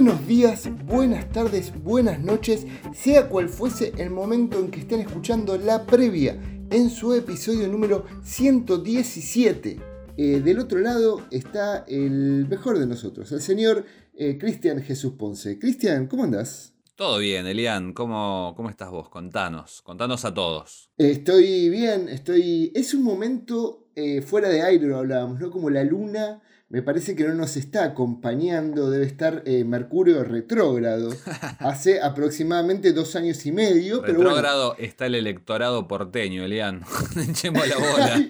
Buenos 0.00 0.28
días, 0.28 0.70
buenas 0.86 1.28
tardes, 1.32 1.72
buenas 1.82 2.20
noches, 2.20 2.68
sea 2.94 3.28
cual 3.28 3.48
fuese 3.48 3.92
el 3.98 4.10
momento 4.10 4.60
en 4.60 4.70
que 4.70 4.78
estén 4.78 5.00
escuchando 5.00 5.58
la 5.58 5.86
previa 5.86 6.40
en 6.70 6.88
su 6.88 7.14
episodio 7.14 7.66
número 7.66 8.06
117. 8.22 9.80
Eh, 10.16 10.40
del 10.40 10.60
otro 10.60 10.78
lado 10.78 11.26
está 11.32 11.84
el 11.88 12.46
mejor 12.48 12.78
de 12.78 12.86
nosotros, 12.86 13.32
el 13.32 13.40
señor 13.40 13.86
eh, 14.14 14.38
Cristian 14.38 14.80
Jesús 14.84 15.14
Ponce. 15.18 15.58
Cristian, 15.58 16.06
¿cómo 16.06 16.22
andás? 16.22 16.74
Todo 16.94 17.18
bien, 17.18 17.48
Elian. 17.48 17.92
¿Cómo, 17.92 18.54
¿Cómo 18.56 18.70
estás 18.70 18.92
vos? 18.92 19.08
Contanos, 19.08 19.82
contanos 19.82 20.24
a 20.24 20.32
todos. 20.32 20.90
Estoy 20.96 21.70
bien, 21.70 22.08
estoy... 22.08 22.70
Es 22.72 22.94
un 22.94 23.02
momento 23.02 23.88
eh, 23.96 24.22
fuera 24.22 24.48
de 24.48 24.62
aire, 24.62 24.86
lo 24.86 24.98
hablábamos, 24.98 25.40
¿no? 25.40 25.50
Como 25.50 25.70
la 25.70 25.82
luna 25.82 26.40
me 26.70 26.82
parece 26.82 27.16
que 27.16 27.26
no 27.26 27.34
nos 27.34 27.56
está 27.56 27.84
acompañando, 27.84 28.90
debe 28.90 29.06
estar 29.06 29.42
eh, 29.46 29.64
Mercurio 29.64 30.22
retrógrado. 30.22 31.10
Hace 31.60 32.00
aproximadamente 32.00 32.92
dos 32.92 33.16
años 33.16 33.44
y 33.46 33.52
medio. 33.52 34.02
Retrógrado 34.02 34.76
está 34.78 35.06
el 35.06 35.14
electorado 35.14 35.88
porteño, 35.88 36.44
Elian. 36.44 36.82
Echemos 37.28 37.66
la 37.66 37.78
bola. 37.78 38.28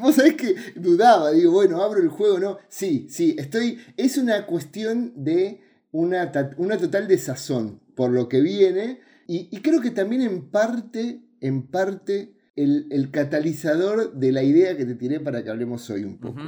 vos 0.00 0.14
sabés 0.14 0.34
que 0.34 0.54
dudaba, 0.74 1.32
digo, 1.32 1.52
bueno, 1.52 1.82
abro 1.82 2.00
el 2.00 2.08
juego, 2.08 2.38
¿no? 2.38 2.58
Sí, 2.68 3.06
sí, 3.10 3.36
estoy. 3.38 3.78
Es 3.98 4.16
una 4.16 4.46
cuestión 4.46 5.12
de 5.14 5.60
una, 5.90 6.32
una 6.56 6.78
total 6.78 7.08
desazón 7.08 7.80
por 7.94 8.10
lo 8.10 8.30
que 8.30 8.40
viene. 8.40 9.00
Y, 9.26 9.60
creo 9.60 9.80
que 9.80 9.90
también 9.90 10.22
en 10.22 10.50
parte, 10.50 11.20
en 11.40 11.66
parte, 11.66 12.34
el, 12.56 13.10
catalizador 13.12 14.12
de 14.14 14.32
la 14.32 14.42
idea 14.42 14.76
que 14.76 14.84
te 14.84 14.94
tiré 14.94 15.20
para 15.20 15.42
que 15.42 15.50
hablemos 15.50 15.88
hoy 15.90 16.04
un 16.04 16.18
poco. 16.18 16.40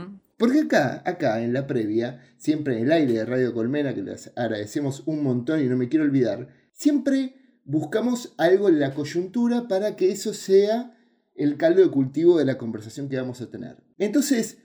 Porque 0.44 0.60
acá, 0.60 1.02
acá 1.06 1.42
en 1.42 1.54
la 1.54 1.66
previa, 1.66 2.20
siempre 2.36 2.76
en 2.76 2.84
el 2.84 2.92
aire 2.92 3.14
de 3.14 3.24
Radio 3.24 3.54
Colmena, 3.54 3.94
que 3.94 4.02
les 4.02 4.30
agradecemos 4.36 5.02
un 5.06 5.22
montón 5.22 5.62
y 5.62 5.70
no 5.70 5.78
me 5.78 5.88
quiero 5.88 6.04
olvidar, 6.04 6.48
siempre 6.70 7.34
buscamos 7.64 8.34
algo 8.36 8.68
en 8.68 8.78
la 8.78 8.92
coyuntura 8.92 9.68
para 9.68 9.96
que 9.96 10.12
eso 10.12 10.34
sea 10.34 10.98
el 11.34 11.56
caldo 11.56 11.80
de 11.80 11.90
cultivo 11.90 12.36
de 12.36 12.44
la 12.44 12.58
conversación 12.58 13.08
que 13.08 13.16
vamos 13.16 13.40
a 13.40 13.50
tener. 13.50 13.82
Entonces, 13.96 14.58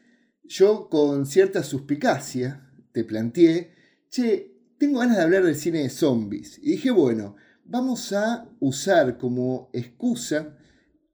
yo 0.44 0.90
con 0.90 1.26
cierta 1.26 1.64
suspicacia 1.64 2.70
te 2.92 3.06
planteé, 3.06 3.72
che, 4.10 4.74
tengo 4.78 5.00
ganas 5.00 5.16
de 5.16 5.24
hablar 5.24 5.46
del 5.46 5.56
cine 5.56 5.84
de 5.84 5.90
zombies. 5.90 6.60
Y 6.62 6.72
dije, 6.72 6.92
bueno, 6.92 7.38
vamos 7.64 8.12
a 8.12 8.50
usar 8.60 9.18
como 9.18 9.70
excusa 9.72 10.58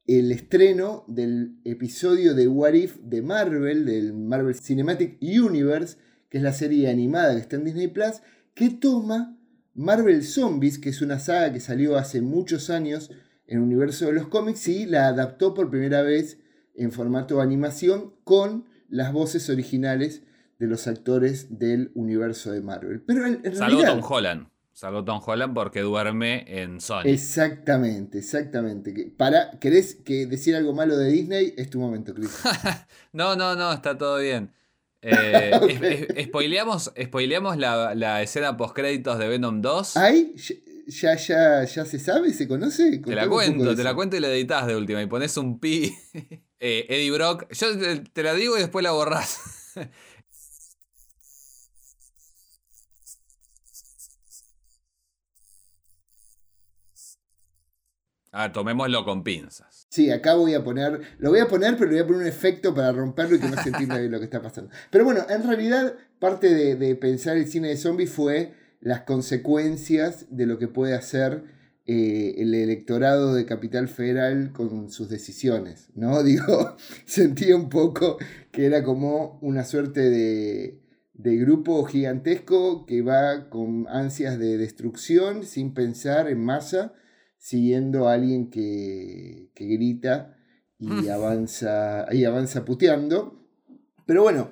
el 0.07 0.31
estreno 0.31 1.03
del 1.07 1.57
episodio 1.63 2.35
de 2.35 2.47
What 2.47 2.73
If 2.73 2.97
de 2.97 3.21
Marvel, 3.21 3.85
del 3.85 4.13
Marvel 4.13 4.55
Cinematic 4.55 5.17
Universe, 5.21 5.97
que 6.29 6.37
es 6.37 6.43
la 6.43 6.53
serie 6.53 6.89
animada 6.89 7.33
que 7.33 7.41
está 7.41 7.55
en 7.55 7.65
Disney 7.65 7.87
Plus, 7.87 8.21
que 8.53 8.69
toma 8.69 9.37
Marvel 9.73 10.23
Zombies, 10.23 10.77
que 10.77 10.89
es 10.89 11.01
una 11.01 11.19
saga 11.19 11.51
que 11.51 11.59
salió 11.59 11.97
hace 11.97 12.21
muchos 12.21 12.69
años 12.69 13.09
en 13.47 13.57
el 13.57 13.63
universo 13.63 14.05
de 14.05 14.13
los 14.13 14.27
cómics, 14.27 14.67
y 14.67 14.85
la 14.85 15.07
adaptó 15.07 15.53
por 15.53 15.69
primera 15.69 16.01
vez 16.01 16.39
en 16.75 16.91
formato 16.91 17.37
de 17.37 17.43
animación 17.43 18.13
con 18.23 18.65
las 18.89 19.11
voces 19.11 19.49
originales 19.49 20.21
de 20.59 20.67
los 20.67 20.87
actores 20.87 21.59
del 21.59 21.91
universo 21.95 22.51
de 22.51 22.61
Marvel. 22.61 23.01
Pero 23.01 23.25
en, 23.25 23.41
Tom 23.41 24.01
Holland. 24.07 24.47
Salvo 24.75 25.05
Tom 25.05 25.21
Holland 25.25 25.53
porque 25.53 25.79
duerme 25.79 26.43
en 26.47 26.81
Sony. 26.81 27.03
Exactamente, 27.05 28.17
exactamente. 28.17 29.09
Para, 29.15 29.51
¿Querés 29.51 29.95
que 29.95 30.25
decir 30.25 30.53
algo 30.53 30.73
malo 30.73 30.97
de 30.97 31.09
Disney? 31.09 31.53
Es 31.55 31.69
tu 31.69 31.79
momento, 31.79 32.13
Chris. 32.13 32.41
no, 33.13 33.37
no, 33.37 33.55
no, 33.55 33.71
está 33.71 33.97
todo 33.97 34.19
bien. 34.19 34.51
Eh, 35.07 36.25
spoileamos, 36.25 37.57
la, 37.57 38.23
escena 38.23 38.57
post-créditos 38.57 39.19
de 39.19 39.27
Venom 39.27 39.61
2. 39.61 39.97
¿Ay? 39.97 40.33
¿Ya, 40.87 41.15
ya, 41.15 41.63
ya 41.63 41.85
se 41.85 41.99
sabe? 41.99 42.33
¿Se 42.33 42.47
conoce? 42.47 42.97
Te 42.97 43.13
la 43.13 43.29
cuento, 43.29 43.75
te 43.75 43.83
la 43.83 43.93
cuento 43.93 44.17
y 44.17 44.19
la 44.19 44.29
editas 44.29 44.65
de 44.65 44.75
última. 44.75 45.03
Y 45.03 45.05
pones 45.05 45.37
un 45.37 45.59
pi. 45.59 45.95
Eh, 46.57 46.87
Eddie 46.89 47.11
Brock. 47.11 47.45
Yo 47.51 47.77
te, 47.77 47.99
te 47.99 48.23
la 48.23 48.33
digo 48.33 48.57
y 48.57 48.61
después 48.61 48.81
la 48.81 48.91
borrás. 48.91 49.39
Ah, 58.37 58.51
tomémoslo 58.51 59.05
con 59.05 59.23
pinzas. 59.23 59.87
Sí, 59.89 60.11
acá 60.11 60.35
voy 60.35 60.55
a 60.55 60.61
poner, 60.61 60.99
lo 61.19 61.29
voy 61.29 61.39
a 61.39 61.47
poner, 61.47 61.77
pero 61.77 61.89
le 61.89 61.95
voy 61.95 62.03
a 62.03 62.07
poner 62.07 62.21
un 62.23 62.27
efecto 62.27 62.75
para 62.75 62.91
romperlo 62.91 63.37
y 63.37 63.39
que 63.39 63.47
no 63.47 63.63
se 63.63 63.69
entienda 63.69 63.97
bien 63.97 64.11
lo 64.11 64.19
que 64.19 64.25
está 64.25 64.41
pasando. 64.41 64.71
Pero 64.91 65.05
bueno, 65.05 65.21
en 65.29 65.43
realidad 65.43 65.95
parte 66.19 66.53
de, 66.53 66.95
pensar 66.97 67.37
el 67.37 67.47
cine 67.47 67.69
de 67.69 67.77
zombies 67.77 68.11
fue 68.11 68.53
las 68.81 69.03
consecuencias 69.03 70.25
de 70.31 70.47
lo 70.47 70.59
que 70.59 70.67
puede 70.67 70.95
hacer 70.95 71.45
eh, 71.85 72.35
el 72.39 72.53
electorado 72.53 73.33
de 73.33 73.45
Capital 73.45 73.87
Federal 73.87 74.51
con 74.51 74.89
sus 74.89 75.07
decisiones, 75.07 75.87
¿no? 75.95 76.21
Digo, 76.23 76.75
sentía 77.05 77.55
un 77.55 77.69
poco 77.69 78.17
que 78.51 78.65
era 78.65 78.83
como 78.83 79.39
una 79.41 79.63
suerte 79.63 80.09
de, 80.09 80.81
de 81.13 81.37
grupo 81.37 81.85
gigantesco 81.85 82.85
que 82.85 83.01
va 83.01 83.49
con 83.49 83.87
ansias 83.87 84.37
de 84.37 84.57
destrucción 84.57 85.45
sin 85.45 85.73
pensar 85.73 86.27
en 86.27 86.43
masa 86.43 86.95
siguiendo 87.45 88.07
a 88.07 88.13
alguien 88.13 88.49
que, 88.49 89.51
grita 89.53 90.35
y 90.79 90.87
mm. 90.87 91.09
avanza, 91.11 92.07
y 92.11 92.25
avanza 92.25 92.65
puteando. 92.65 93.39
Pero 94.07 94.23
bueno, 94.23 94.49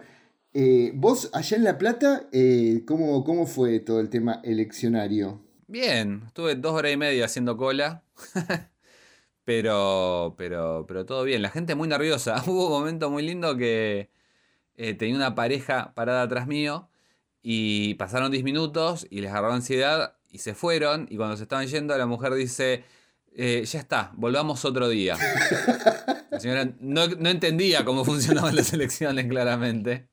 eh, 0.53 0.91
vos 0.93 1.31
allá 1.33 1.57
en 1.57 1.63
La 1.63 1.79
Plata, 1.79 2.27
eh, 2.31 2.83
¿cómo, 2.85 3.23
¿cómo 3.23 3.47
fue 3.47 3.79
todo 3.79 3.99
el 3.99 4.11
tema 4.11 4.41
eleccionario? 4.43 5.41
Bien, 5.65 6.21
estuve 6.27 6.53
dos 6.53 6.73
horas 6.73 6.93
y 6.93 6.97
media 6.97 7.25
haciendo 7.25 7.57
cola. 7.57 8.03
pero, 9.43 10.35
pero, 10.37 10.85
pero 10.87 11.03
todo 11.07 11.23
bien. 11.23 11.41
La 11.41 11.49
gente 11.49 11.73
muy 11.73 11.87
nerviosa. 11.87 12.43
Hubo 12.45 12.67
un 12.67 12.73
momento 12.73 13.09
muy 13.09 13.23
lindo 13.23 13.57
que 13.57 14.11
eh, 14.75 14.93
tenía 14.93 15.15
una 15.15 15.33
pareja 15.33 15.95
parada 15.95 16.21
atrás 16.21 16.45
mío 16.45 16.89
y 17.41 17.95
pasaron 17.95 18.29
10 18.29 18.43
minutos 18.43 19.07
y 19.09 19.21
les 19.21 19.31
agarró 19.31 19.51
ansiedad 19.53 20.15
y 20.33 20.39
se 20.39 20.55
fueron. 20.55 21.07
Y 21.09 21.15
cuando 21.15 21.37
se 21.37 21.43
estaban 21.43 21.67
yendo, 21.67 21.97
la 21.97 22.07
mujer 22.07 22.33
dice: 22.33 22.83
eh, 23.35 23.63
Ya 23.65 23.79
está, 23.79 24.11
volvamos 24.15 24.65
otro 24.65 24.89
día. 24.89 25.15
La 26.29 26.39
señora 26.39 26.73
no, 26.79 27.03
entendía 27.03 27.85
cómo 27.85 28.03
funcionaban 28.05 28.55
las 28.55 28.73
elecciones, 28.73 29.27
claramente. 29.27 30.09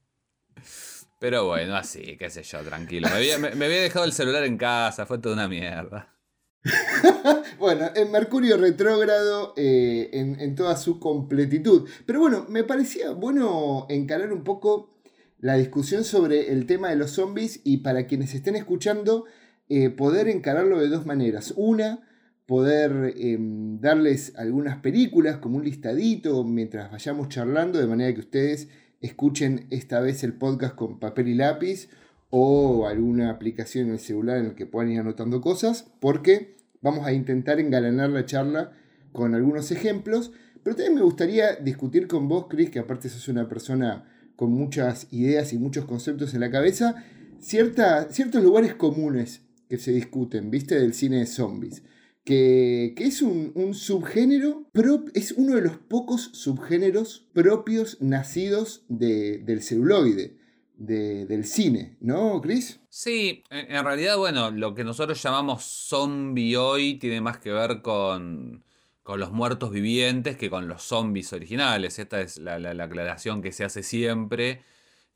Pero 1.19 1.47
bueno, 1.47 1.75
así, 1.77 2.17
qué 2.19 2.31
sé 2.31 2.43
yo, 2.43 2.61
tranquilo. 2.61 3.09
Me 3.09 3.65
había, 3.65 3.83
dejado 3.83 4.05
el 4.05 4.13
celular 4.13 4.45
en 4.45 4.57
casa, 4.57 5.07
fue 5.07 5.19
toda 5.19 5.35
una 5.35 5.49
mierda. 5.49 6.15
bueno, 7.59 7.91
en 7.95 8.11
Mercurio 8.11 8.59
retrógrado 8.59 9.55
eh, 9.57 10.11
en, 10.13 10.39
en, 10.41 10.55
toda 10.55 10.77
su 10.77 11.01
completitud. 11.01 11.89
Pero 12.07 12.21
bueno, 12.21 12.47
me 12.49 12.65
parecía 12.65 13.13
bueno 13.13 13.87
encarar 13.89 14.33
un 14.33 14.45
poco 14.45 15.01
la 15.39 15.55
discusión 15.55 16.05
sobre 16.05 16.53
el 16.53 16.67
tema 16.67 16.91
de 16.91 16.97
los 16.97 17.13
zombies 17.13 17.61
y 17.65 17.79
para 17.79 18.07
quienes 18.07 18.35
estén 18.35 18.57
escuchando, 18.57 19.25
eh, 19.73 19.89
poder 19.89 20.27
encararlo 20.27 20.81
de 20.81 20.89
dos 20.89 21.07
maneras. 21.07 21.55
Una, 21.57 22.01
poder 22.45 23.15
em, 23.17 23.81
darles 23.81 24.37
algunas 24.37 24.79
películas 24.79 25.37
como 25.37 25.59
un 25.59 25.65
listadito 25.65 26.43
mientras 26.43 26.91
vayamos 26.91 27.29
charlando, 27.29 27.79
de 27.79 27.87
manera 27.87 28.13
que 28.13 28.19
ustedes 28.19 28.69
escuchen 29.01 29.69
esta 29.71 30.01
vez 30.01 30.25
el 30.25 30.33
podcast 30.33 30.75
con 30.75 30.99
papel 30.99 31.29
y 31.29 31.35
lápiz 31.35 31.89
o 32.31 32.89
alguna 32.89 33.31
aplicación 33.31 33.87
en 33.87 33.93
el 33.93 33.99
celular 34.01 34.39
en 34.39 34.47
el 34.47 34.55
que 34.57 34.67
puedan 34.67 34.91
ir 34.91 34.99
anotando 34.99 35.41
cosas, 35.41 35.89
porque 36.01 36.57
vamos 36.83 37.07
a 37.07 37.13
intentar 37.13 37.61
engalanar 37.61 38.11
la 38.11 38.27
charla 38.27 38.73
con 39.13 39.37
algunos 39.37 39.71
ejemplos. 39.71 40.33
Pero 40.65 40.75
también 40.75 40.97
me 40.97 41.03
gustaría 41.03 41.55
discutir 41.55 42.09
con 42.09 42.27
vos, 42.27 42.47
Chris, 42.51 42.71
que 42.71 42.81
aparte 42.81 43.09
sos 43.09 43.29
una 43.29 43.49
persona 43.49 44.05
con 44.35 44.51
muchas 44.51 45.07
ideas 45.13 45.53
y 45.53 45.59
muchos 45.59 45.85
conceptos 45.85 46.35
en 46.35 46.41
la 46.41 46.51
cabeza, 46.51 47.05
ciertos 47.39 48.43
lugares 48.43 48.75
comunes 48.75 49.43
que 49.71 49.79
se 49.79 49.93
discuten, 49.93 50.51
¿viste? 50.51 50.75
Del 50.75 50.93
cine 50.95 51.21
de 51.21 51.27
zombies. 51.27 51.85
Que, 52.25 52.93
es 52.99 53.23
un, 53.23 53.73
subgénero, 53.73 54.67
es 55.15 55.33
uno 55.33 55.55
de 55.55 55.63
los 55.63 55.77
pocos 55.79 56.31
subgéneros 56.35 57.29
propios 57.33 57.97
nacidos 58.01 58.85
del 58.89 59.63
celuloide, 59.63 60.37
del 60.77 61.45
cine, 61.45 61.97
¿no, 62.01 62.41
Chris? 62.41 62.81
Sí, 62.89 63.45
en, 63.51 63.85
realidad, 63.85 64.17
bueno, 64.19 64.51
lo 64.51 64.75
que 64.75 64.83
nosotros 64.83 65.23
llamamos 65.23 65.63
zombie 65.63 66.57
hoy 66.57 66.99
tiene 66.99 67.21
más 67.21 67.39
que 67.39 67.53
ver 67.53 67.81
con, 67.81 68.65
con 69.05 69.21
los 69.21 69.31
muertos 69.31 69.71
vivientes 69.71 70.37
que 70.37 70.51
con 70.51 70.67
los 70.67 70.83
zombies 70.83 71.33
originales. 71.33 72.01
Esta 72.01 72.21
es 72.21 72.39
la 72.39 72.57
aclaración 72.85 73.41
que 73.41 73.53
se 73.53 73.65
hace 73.65 73.85
siempre 73.85 74.63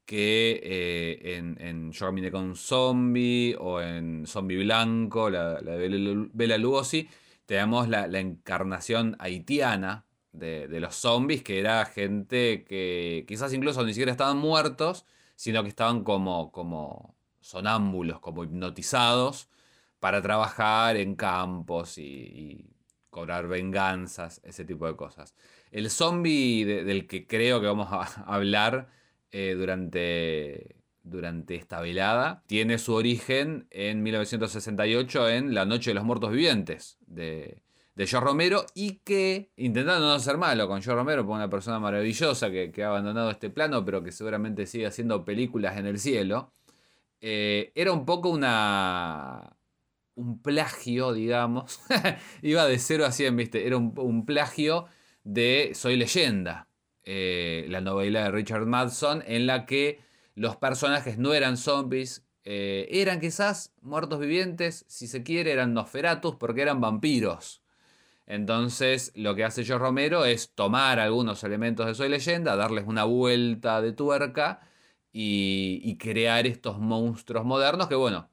que 0.07 0.61
eh, 0.63 1.37
en, 1.37 1.57
en 1.61 1.93
Yo 1.93 2.13
con 2.31 2.57
Zombie 2.57 3.57
o 3.59 3.81
en 3.81 4.27
Zombie 4.27 4.63
Blanco, 4.63 5.31
la, 5.31 5.61
de 5.61 6.29
Bela 6.33 6.59
Lugosi, 6.59 7.09
tenemos 7.47 7.89
la, 7.89 8.07
encarnación 8.19 9.17
haitiana 9.19 10.07
de, 10.33 10.69
los 10.81 10.95
zombies, 10.97 11.43
que 11.43 11.61
era 11.61 11.85
gente 11.87 12.65
que 12.65 13.25
quizás 13.29 13.53
incluso 13.53 13.85
ni 13.85 13.95
siquiera 13.95 14.13
estaban 14.13 14.39
muertos, 14.39 15.07
sino 15.37 15.63
que 15.63 15.69
estaban 15.69 16.05
como, 16.05 16.53
como 16.53 17.17
sonámbulos, 17.41 18.21
como 18.21 18.45
hipnotizados, 18.45 19.49
para 20.01 20.23
trabajar 20.23 20.97
en 20.97 21.15
campos 21.17 21.99
y, 21.99 22.75
cobrar 23.15 23.47
venganzas, 23.47 24.41
ese 24.43 24.65
tipo 24.65 24.87
de 24.89 24.97
cosas. 24.97 25.37
El 25.71 25.89
zombie 25.89 26.65
del 26.65 27.07
que 27.07 27.27
creo 27.29 27.61
que 27.61 27.69
vamos 27.69 27.89
a 27.93 28.03
hablar 28.27 28.89
eh, 29.37 29.57
durante, 29.57 30.77
durante 31.03 31.57
esta 31.57 31.81
velada 31.81 32.45
tiene 32.47 32.79
su 32.79 32.95
origen 32.95 33.67
en 33.71 34.03
1968 34.05 35.29
en 35.29 35.55
La 35.55 35.65
Noche 35.65 35.91
de 35.91 35.95
los 35.95 36.05
Muertos 36.05 36.31
Vivientes 36.31 36.99
de, 37.07 37.65
de 37.97 38.07
George 38.07 38.25
Romero 38.25 38.65
y 38.75 39.01
que, 39.05 39.51
intentando 39.57 40.07
no 40.07 40.21
ser 40.21 40.39
malo 40.39 40.69
con 40.69 40.83
George 40.83 40.99
Romero, 40.99 41.25
una 41.25 41.51
persona 41.51 41.81
maravillosa 41.81 42.49
que, 42.51 42.73
ha 42.83 42.89
abandonado 42.89 43.31
este 43.31 43.51
plano, 43.51 43.85
pero 43.85 44.05
que 44.05 44.13
seguramente 44.13 44.67
sigue 44.67 44.87
haciendo 44.87 45.25
películas 45.25 45.79
en 45.79 45.87
el 45.87 45.99
cielo, 45.99 46.53
eh, 47.21 47.73
era 47.75 47.93
un 47.93 48.05
poco 48.05 48.29
una... 48.31 49.57
un 50.15 50.41
plagio, 50.43 51.13
digamos. 51.13 51.81
Iba 52.43 52.67
de 52.67 52.79
0 52.79 53.05
a 53.07 53.11
100, 53.11 53.37
¿viste? 53.37 53.67
Era 53.67 53.79
un, 53.79 54.27
plagio 54.27 54.87
de 55.25 55.73
Soy 55.75 55.97
leyenda, 55.97 56.69
eh, 57.05 57.67
la 57.69 57.81
novela 57.81 58.25
de 58.25 58.31
Richard 58.31 58.67
Madson, 58.67 59.23
en 59.27 59.47
la 59.47 59.67
que 59.67 60.01
los 60.35 60.57
personajes 60.57 61.19
no 61.19 61.35
eran 61.35 61.57
zombies, 61.57 62.25
eh, 62.45 62.89
eran 62.91 63.21
quizás 63.21 63.73
muertos 63.81 64.21
vivientes, 64.21 64.85
si 64.89 65.07
se 65.07 65.23
quiere, 65.23 65.53
eran 65.53 65.75
Nosferatus 65.75 66.37
porque 66.37 66.63
eran 66.63 66.81
vampiros. 66.81 67.63
Entonces, 68.27 69.13
lo 69.15 69.35
que 69.35 69.45
hace 69.45 69.65
George 69.65 69.85
Romero 69.85 70.25
es 70.25 70.51
tomar 70.55 70.99
algunos 70.99 71.45
elementos 71.45 71.87
de 71.87 71.95
Soy 71.95 72.09
Leyenda, 72.09 72.57
darles 72.57 72.87
una 72.87 73.05
vuelta 73.05 73.83
de 73.83 73.93
tuerca 73.93 74.61
y, 75.13 75.97
crear 75.99 76.47
estos 76.47 76.79
monstruos 76.79 77.45
modernos 77.45 77.89
que, 77.89 77.95
bueno, 77.95 78.31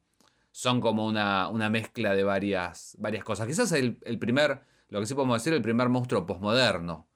son 0.52 0.82
como 0.82 1.06
una, 1.08 1.70
mezcla 1.70 2.16
de 2.16 2.24
varias, 2.24 2.96
varias 3.00 3.24
cosas. 3.24 3.48
Quizás 3.48 3.72
el, 3.74 4.00
el, 4.04 4.20
primer, 4.20 4.62
lo 4.90 5.00
que 5.00 5.06
sí 5.06 5.14
podemos 5.14 5.38
decir, 5.42 5.54
el 5.54 5.62
primer 5.62 5.90
monstruo 5.90 6.26
posmoderno. 6.26 7.08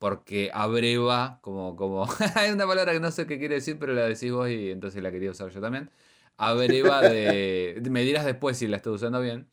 Porque 0.00 0.50
abreva, 0.52 1.38
como, 1.42 1.76
como 1.76 2.08
hay 2.34 2.50
una 2.50 2.66
palabra 2.66 2.92
que 2.92 3.00
no 3.00 3.12
sé 3.12 3.28
qué 3.28 3.38
quiere 3.38 3.56
decir, 3.56 3.78
pero 3.78 3.94
la 3.94 4.02
decís 4.08 4.32
vos 4.32 4.48
y 4.50 4.70
entonces 4.70 5.02
la 5.02 5.12
quería 5.12 5.30
usar 5.30 5.50
yo 5.50 5.60
también. 5.60 5.90
Abreva 6.38 7.02
de. 7.02 7.80
me 7.90 8.02
dirás 8.02 8.24
después 8.24 8.56
si 8.58 8.66
la 8.66 8.78
estoy 8.78 8.94
usando 8.94 9.20
bien 9.20 9.48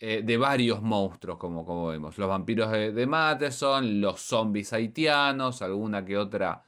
eh, 0.00 0.22
de 0.24 0.36
varios 0.36 0.82
monstruos, 0.82 1.38
como, 1.38 1.64
como 1.64 1.88
vemos. 1.88 2.18
Los 2.18 2.28
vampiros 2.28 2.70
de, 2.70 2.92
de 2.92 3.06
Matheson, 3.06 4.00
los 4.00 4.20
zombies 4.20 4.72
haitianos, 4.72 5.62
alguna 5.62 6.04
que 6.04 6.16
otra 6.16 6.62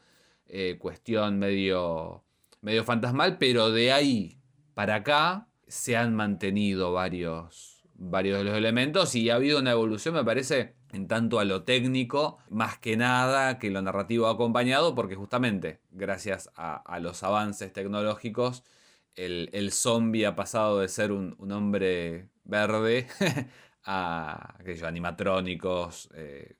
eh, 0.52 0.78
cuestión 0.80 1.38
medio, 1.38 2.24
medio 2.60 2.82
fantasmal, 2.82 3.38
pero 3.38 3.70
de 3.70 3.92
ahí 3.92 4.40
para 4.74 4.96
acá 4.96 5.46
se 5.68 5.96
han 5.96 6.16
mantenido 6.16 6.92
varios, 6.92 7.84
varios 7.94 8.38
de 8.38 8.44
los 8.44 8.56
elementos 8.56 9.14
y 9.14 9.30
ha 9.30 9.36
habido 9.36 9.60
una 9.60 9.70
evolución, 9.70 10.14
me 10.16 10.24
parece, 10.24 10.74
en 10.92 11.08
tanto 11.08 11.40
a 11.40 11.44
lo 11.44 11.64
técnico, 11.64 12.38
más 12.50 12.78
que 12.78 12.96
nada 12.96 13.58
que 13.58 13.70
lo 13.70 13.82
narrativo 13.82 14.26
ha 14.26 14.32
acompañado, 14.32 14.94
porque 14.94 15.14
justamente 15.14 15.80
gracias 15.90 16.50
a, 16.56 16.98
los 17.00 17.22
avances 17.22 17.72
tecnológicos, 17.72 18.64
el, 19.14 19.50
el 19.52 19.72
zombie 19.72 20.26
ha 20.26 20.36
pasado 20.36 20.80
de 20.80 20.88
ser 20.88 21.12
un, 21.12 21.34
un 21.38 21.52
hombre 21.52 22.28
verde 22.44 23.06
a 23.84 24.56
animatrónicos, 24.84 26.08
eh, 26.14 26.56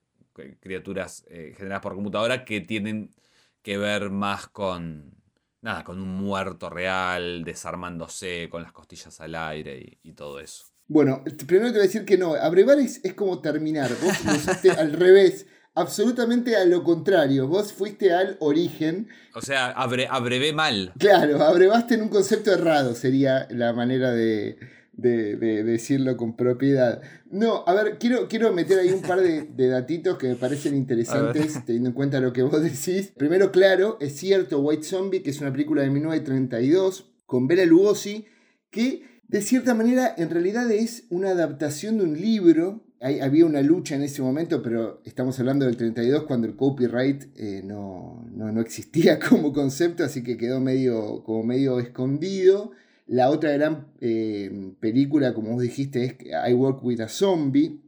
criaturas 0.60 1.24
eh, 1.28 1.54
generadas 1.56 1.82
por 1.82 1.94
computadora 1.94 2.44
que 2.44 2.60
tienen 2.60 3.14
que 3.62 3.76
ver 3.78 4.10
más 4.10 4.48
con, 4.48 5.14
nada, 5.60 5.84
con 5.84 6.00
un 6.00 6.08
muerto 6.08 6.70
real, 6.70 7.44
desarmándose 7.44 8.48
con 8.50 8.62
las 8.62 8.72
costillas 8.72 9.20
al 9.20 9.34
aire 9.34 9.98
y, 10.02 10.12
todo 10.12 10.40
eso. 10.40 10.69
Bueno, 10.90 11.22
primero 11.46 11.68
te 11.68 11.74
voy 11.74 11.82
a 11.82 11.84
decir 11.84 12.04
que 12.04 12.18
no, 12.18 12.34
abrevar 12.34 12.80
es, 12.80 13.00
como 13.14 13.40
terminar, 13.40 13.88
vos 14.02 14.24
lo 14.24 14.32
usaste 14.32 14.70
al 14.78 14.92
revés 14.92 15.46
absolutamente 15.76 16.56
a 16.56 16.64
lo 16.64 16.82
contrario. 16.82 17.46
Vos 17.46 17.72
fuiste 17.72 18.12
al 18.12 18.36
origen. 18.40 19.06
O 19.36 19.40
sea, 19.40 19.70
abrevé 19.70 20.52
mal. 20.52 20.92
Claro, 20.98 21.44
abrevaste 21.44 21.94
en 21.94 22.02
un 22.02 22.08
concepto 22.08 22.52
errado, 22.52 22.96
sería 22.96 23.46
la 23.50 23.72
manera 23.72 24.10
de, 24.10 24.58
de, 24.94 25.62
decirlo 25.62 26.16
con 26.16 26.34
propiedad. 26.34 27.00
No, 27.30 27.62
a 27.68 27.74
ver, 27.74 27.98
quiero, 28.00 28.26
quiero 28.26 28.52
meter 28.52 28.80
ahí 28.80 28.90
un 28.90 29.02
par 29.02 29.20
de, 29.20 29.68
datitos 29.68 30.18
que 30.18 30.26
me 30.26 30.34
parecen 30.34 30.74
interesantes 30.74 31.64
teniendo 31.64 31.90
en 31.90 31.94
cuenta 31.94 32.18
lo 32.18 32.32
que 32.32 32.42
vos 32.42 32.60
decís. 32.60 33.12
Primero, 33.16 33.52
claro, 33.52 33.96
es 34.00 34.16
cierto, 34.16 34.58
White 34.58 34.82
Zombie, 34.82 35.22
que 35.22 35.30
es 35.30 35.40
una 35.40 35.52
película 35.52 35.82
de 35.82 35.90
1932 35.90 37.12
con 37.26 37.46
Bela 37.46 37.64
Lugosi, 37.64 38.26
que 38.72 39.08
de 39.30 39.42
cierta 39.42 39.74
manera 39.74 40.12
en 40.18 40.28
realidad 40.28 40.68
es 40.72 41.04
una 41.08 41.30
adaptación 41.30 41.98
de 41.98 42.04
un 42.04 42.20
libro. 42.20 42.82
había 43.00 43.46
una 43.46 43.62
lucha 43.62 43.94
en 43.94 44.02
ese 44.02 44.22
momento, 44.22 44.60
pero 44.60 45.00
estamos 45.04 45.38
hablando 45.38 45.66
del 45.66 45.76
32 45.76 46.24
cuando 46.24 46.48
el 46.48 46.56
copyright 46.56 47.26
eh, 47.36 47.62
no, 47.64 48.26
no, 48.34 48.50
no, 48.50 48.60
existía 48.60 49.20
como 49.28 49.52
concepto, 49.52 50.02
así 50.02 50.24
que 50.24 50.36
quedó 50.36 50.58
medio, 50.58 51.22
como 51.22 51.44
medio 51.44 51.78
escondido. 51.78 52.72
La 53.06 53.30
otra 53.30 53.52
gran 53.52 53.86
eh, 54.00 54.72
película, 54.80 55.32
como 55.32 55.52
vos 55.52 55.62
dijiste, 55.62 56.04
es 56.04 56.14
I 56.50 56.52
Work 56.52 56.82
with 56.82 57.00
a 57.00 57.08
Zombie, 57.08 57.80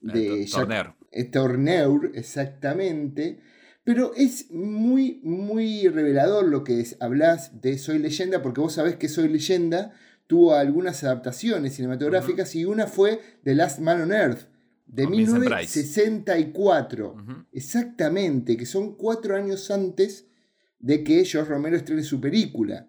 de 0.00 0.46
Jack 0.46 0.94
Torneur, 1.30 2.10
exactamente. 2.14 3.40
Pero 3.84 4.12
es 4.16 4.50
muy, 4.50 5.20
muy 5.22 5.88
revelador 5.88 6.46
lo 6.46 6.64
que 6.64 6.80
es, 6.80 6.96
hablas 7.00 7.60
de 7.60 7.76
Soy 7.76 7.98
Leyenda, 7.98 8.42
porque 8.42 8.62
vos 8.62 8.72
sabés 8.72 8.96
que 8.96 9.08
Soy 9.08 9.28
Leyenda 9.28 9.92
tuvo 10.26 10.54
algunas 10.54 11.04
adaptaciones 11.04 11.74
cinematográficas 11.74 12.54
y 12.54 12.64
una 12.64 12.86
fue 12.86 13.20
The 13.44 13.54
Last 13.54 13.80
Man 13.80 14.02
on 14.02 14.12
Earth, 14.12 14.48
de 14.86 15.06
1964. 15.06 17.16
Exactamente, 17.52 18.56
que 18.56 18.66
son 18.66 18.96
cuatro 18.96 19.36
años 19.36 19.70
antes 19.70 20.26
de 20.78 21.02
que 21.02 21.24
George 21.24 21.50
Romero 21.50 21.76
estrene 21.76 22.02
su 22.02 22.20
película. 22.20 22.86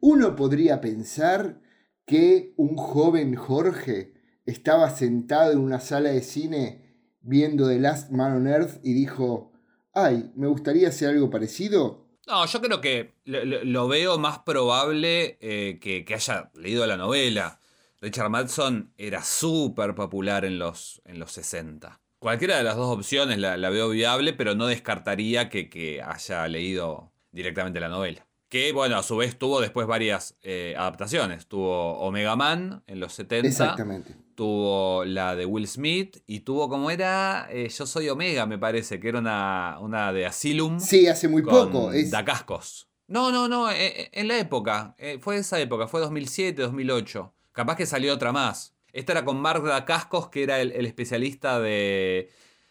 Uno 0.00 0.36
podría 0.36 0.80
pensar 0.80 1.60
que 2.06 2.54
un 2.56 2.76
joven 2.76 3.34
Jorge 3.34 4.14
estaba 4.46 4.90
sentado 4.90 5.52
en 5.52 5.58
una 5.58 5.80
sala 5.80 6.10
de 6.10 6.22
cine 6.22 6.90
viendo 7.22 7.68
The 7.68 7.78
Last 7.78 8.10
Man 8.10 8.32
on 8.32 8.48
Earth 8.48 8.80
y 8.82 8.94
dijo, 8.94 9.52
ay, 9.92 10.32
me 10.34 10.46
gustaría 10.46 10.88
hacer 10.88 11.10
algo 11.10 11.30
parecido. 11.30 11.99
No, 12.30 12.46
yo 12.46 12.60
creo 12.60 12.80
que 12.80 13.14
lo, 13.24 13.88
veo 13.88 14.16
más 14.16 14.38
probable 14.38 15.36
eh, 15.40 15.80
que, 15.80 16.14
haya 16.14 16.48
leído 16.54 16.86
la 16.86 16.96
novela. 16.96 17.58
Richard 18.00 18.30
Madson 18.30 18.92
era 18.96 19.24
súper 19.24 19.96
popular 19.96 20.44
en 20.44 20.58
los, 20.58 21.02
en 21.04 21.18
los 21.18 21.32
60. 21.32 22.00
Cualquiera 22.20 22.56
de 22.56 22.62
las 22.62 22.76
dos 22.76 22.96
opciones 22.96 23.38
la, 23.38 23.56
veo 23.70 23.88
viable, 23.88 24.32
pero 24.32 24.54
no 24.54 24.68
descartaría 24.68 25.48
que, 25.48 26.02
haya 26.06 26.46
leído 26.46 27.10
directamente 27.32 27.80
la 27.80 27.88
novela. 27.88 28.24
Que, 28.48 28.72
bueno, 28.72 28.96
a 28.96 29.02
su 29.02 29.16
vez 29.16 29.36
tuvo 29.36 29.60
después 29.60 29.88
varias 29.88 30.36
eh, 30.42 30.76
adaptaciones. 30.78 31.48
Tuvo 31.48 31.98
Omega 31.98 32.36
Man 32.36 32.84
en 32.86 33.00
los 33.00 33.12
70. 33.12 33.48
Exactamente. 33.48 34.14
Tuvo 34.40 35.04
la 35.04 35.36
de 35.36 35.44
Will 35.44 35.68
Smith 35.68 36.22
y 36.26 36.40
tuvo 36.40 36.70
como 36.70 36.90
era 36.90 37.46
eh, 37.50 37.68
Yo 37.68 37.84
Soy 37.84 38.08
Omega, 38.08 38.46
me 38.46 38.56
parece, 38.56 38.98
que 38.98 39.10
era 39.10 39.18
una, 39.18 39.76
una 39.80 40.14
de 40.14 40.24
Asylum. 40.24 40.80
Sí, 40.80 41.06
hace 41.08 41.28
muy 41.28 41.42
poco. 41.42 41.92
Es... 41.92 42.10
Da 42.10 42.24
cascos. 42.24 42.88
No, 43.06 43.30
no, 43.30 43.48
no, 43.48 43.70
eh, 43.70 44.08
en 44.12 44.28
la 44.28 44.38
época. 44.38 44.96
fue 45.20 45.36
esa 45.36 45.60
época, 45.60 45.88
fue 45.88 46.00
2007, 46.00 46.62
2008. 46.62 47.34
Capaz 47.52 47.76
que 47.76 47.84
salió 47.84 48.14
otra 48.14 48.32
más. 48.32 48.72
Esta 48.94 49.12
era 49.12 49.26
con 49.26 49.38
Mark 49.42 49.62
Dacascos, 49.62 50.30
que 50.30 50.42
era 50.42 50.60
el 50.60 50.86
especialista 50.86 51.60
de 51.60 52.30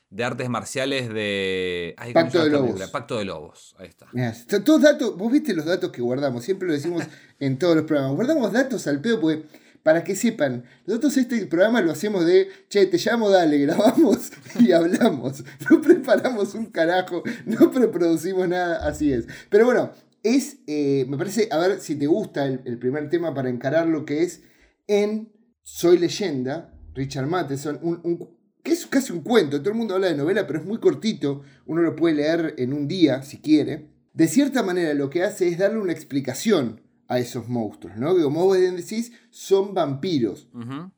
de 0.09 0.23
artes 0.23 0.49
marciales 0.49 1.09
de. 1.09 1.95
Pacto 2.13 2.43
de 2.43 2.49
Lobos. 2.49 2.89
Pacto 2.89 3.17
de 3.17 3.25
Lobos. 3.25 3.75
Ahí 3.77 3.89
está. 3.89 4.63
todos 4.63 4.81
datos, 4.81 5.15
vos 5.15 5.31
viste 5.31 5.53
los 5.53 5.65
datos 5.65 5.91
que 5.91 6.01
guardamos, 6.01 6.43
siempre 6.43 6.67
lo 6.67 6.73
decimos 6.73 7.03
en 7.39 7.59
todos 7.59 7.75
los 7.75 7.85
programas. 7.85 8.15
Guardamos 8.15 8.51
datos 8.51 8.88
al 8.88 9.01
pedo 9.01 9.19
porque. 9.19 9.68
Para 9.83 10.03
que 10.03 10.15
sepan, 10.15 10.65
nosotros 10.86 11.15
este 11.17 11.45
programa 11.45 11.81
lo 11.81 11.91
hacemos 11.91 12.25
de, 12.25 12.50
che, 12.67 12.86
te 12.86 12.98
llamo, 12.98 13.29
dale, 13.29 13.57
grabamos 13.65 14.31
y 14.59 14.71
hablamos. 14.71 15.43
No 15.69 15.81
preparamos 15.81 16.53
un 16.53 16.65
carajo, 16.67 17.24
no 17.45 17.71
preproducimos 17.71 18.48
nada, 18.48 18.86
así 18.88 19.13
es. 19.13 19.25
Pero 19.50 19.65
bueno, 19.65 19.91
es, 20.24 20.57
eh, 20.67 21.05
me 21.07 21.17
parece, 21.17 21.48
a 21.51 21.57
ver 21.57 21.79
si 21.79 21.95
te 21.95 22.07
gusta 22.07 22.45
el, 22.45 22.77
primer 22.77 23.09
tema 23.09 23.33
para 23.33 23.50
encarar 23.50 23.88
lo 23.88 24.05
que 24.05 24.24
es 24.24 24.41
en 24.88 25.31
Soy 25.63 25.98
leyenda, 25.98 26.74
Richard 26.93 27.27
Matheson, 27.27 27.79
un, 27.81 28.29
que 28.63 28.74
es 28.74 28.86
casi 28.88 29.13
un 29.13 29.21
cuento, 29.21 29.59
todo 29.59 29.69
el 29.69 29.77
mundo 29.77 29.95
habla 29.95 30.07
de 30.07 30.17
novela, 30.17 30.45
pero 30.45 30.59
es 30.59 30.65
muy 30.65 30.79
cortito, 30.79 31.43
uno 31.65 31.81
lo 31.81 31.95
puede 31.95 32.15
leer 32.15 32.55
en 32.57 32.74
un 32.74 32.88
día 32.88 33.21
si 33.21 33.38
quiere. 33.38 33.89
De 34.13 34.27
cierta 34.27 34.63
manera 34.63 34.93
lo 34.93 35.09
que 35.09 35.24
hace 35.24 35.48
es 35.48 35.57
darle 35.57 35.79
una 35.79 35.93
explicación 35.93 36.81
a 37.10 37.18
esos 37.18 37.50
monstruos, 37.50 37.98
¿no? 37.98 38.16
Que 38.16 38.22
como 38.22 38.46
vos 38.46 38.58
decís, 38.58 39.12
son 39.32 39.74
vampiros. 39.74 40.48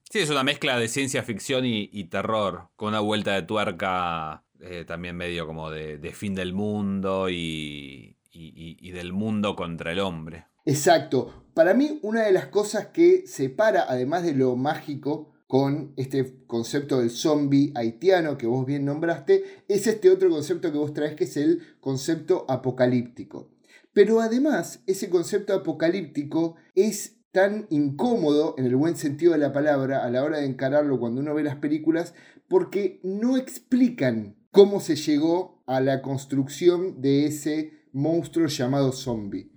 Sí, 0.09 0.19
es 0.19 0.29
una 0.29 0.43
mezcla 0.43 0.77
de 0.77 0.89
ciencia 0.89 1.23
ficción 1.23 1.65
y, 1.65 2.03
terror, 2.05 2.67
con 2.75 2.89
una 2.89 2.99
vuelta 2.99 3.33
de 3.33 3.43
tuerca 3.43 4.43
eh, 4.59 4.83
también 4.85 5.15
medio 5.15 5.47
como 5.47 5.71
de, 5.71 6.11
fin 6.13 6.35
del 6.35 6.53
mundo 6.53 7.29
y, 7.29 8.17
y, 8.29 8.91
del 8.91 9.13
mundo 9.13 9.55
contra 9.55 9.93
el 9.93 9.99
hombre. 9.99 10.45
Exacto. 10.65 11.45
Para 11.53 11.73
mí, 11.73 11.99
una 12.01 12.23
de 12.23 12.33
las 12.33 12.47
cosas 12.47 12.87
que 12.87 13.25
separa, 13.25 13.85
además 13.87 14.23
de 14.23 14.33
lo 14.33 14.57
mágico, 14.57 15.31
con 15.47 15.93
este 15.95 16.45
concepto 16.45 16.99
del 16.99 17.09
zombie 17.09 17.71
haitiano 17.75 18.37
que 18.37 18.47
vos 18.47 18.65
bien 18.65 18.83
nombraste, 18.83 19.63
es 19.67 19.87
este 19.87 20.09
otro 20.09 20.29
concepto 20.29 20.71
que 20.71 20.77
vos 20.77 20.93
traes, 20.93 21.15
que 21.15 21.23
es 21.23 21.37
el 21.37 21.61
concepto 21.79 22.45
apocalíptico. 22.49 23.49
Pero 23.93 24.21
además, 24.21 24.83
ese 24.87 25.09
concepto 25.09 25.53
apocalíptico 25.53 26.55
es 26.75 27.17
tan 27.31 27.67
incómodo, 27.69 28.55
en 28.57 28.65
el 28.65 28.75
buen 28.75 28.95
sentido 28.95 29.33
de 29.33 29.37
la 29.37 29.53
palabra, 29.53 30.03
a 30.03 30.09
la 30.09 30.23
hora 30.23 30.39
de 30.39 30.45
encararlo 30.45 30.99
cuando 30.99 31.21
uno 31.21 31.33
ve 31.33 31.43
las 31.43 31.55
películas, 31.57 32.13
porque 32.47 32.99
no 33.03 33.37
explican 33.37 34.35
cómo 34.51 34.81
se 34.81 34.95
llegó 34.95 35.63
a 35.65 35.79
la 35.79 36.01
construcción 36.01 37.01
de 37.01 37.25
ese 37.25 37.87
monstruo 37.93 38.47
llamado 38.47 38.91
zombie. 38.91 39.51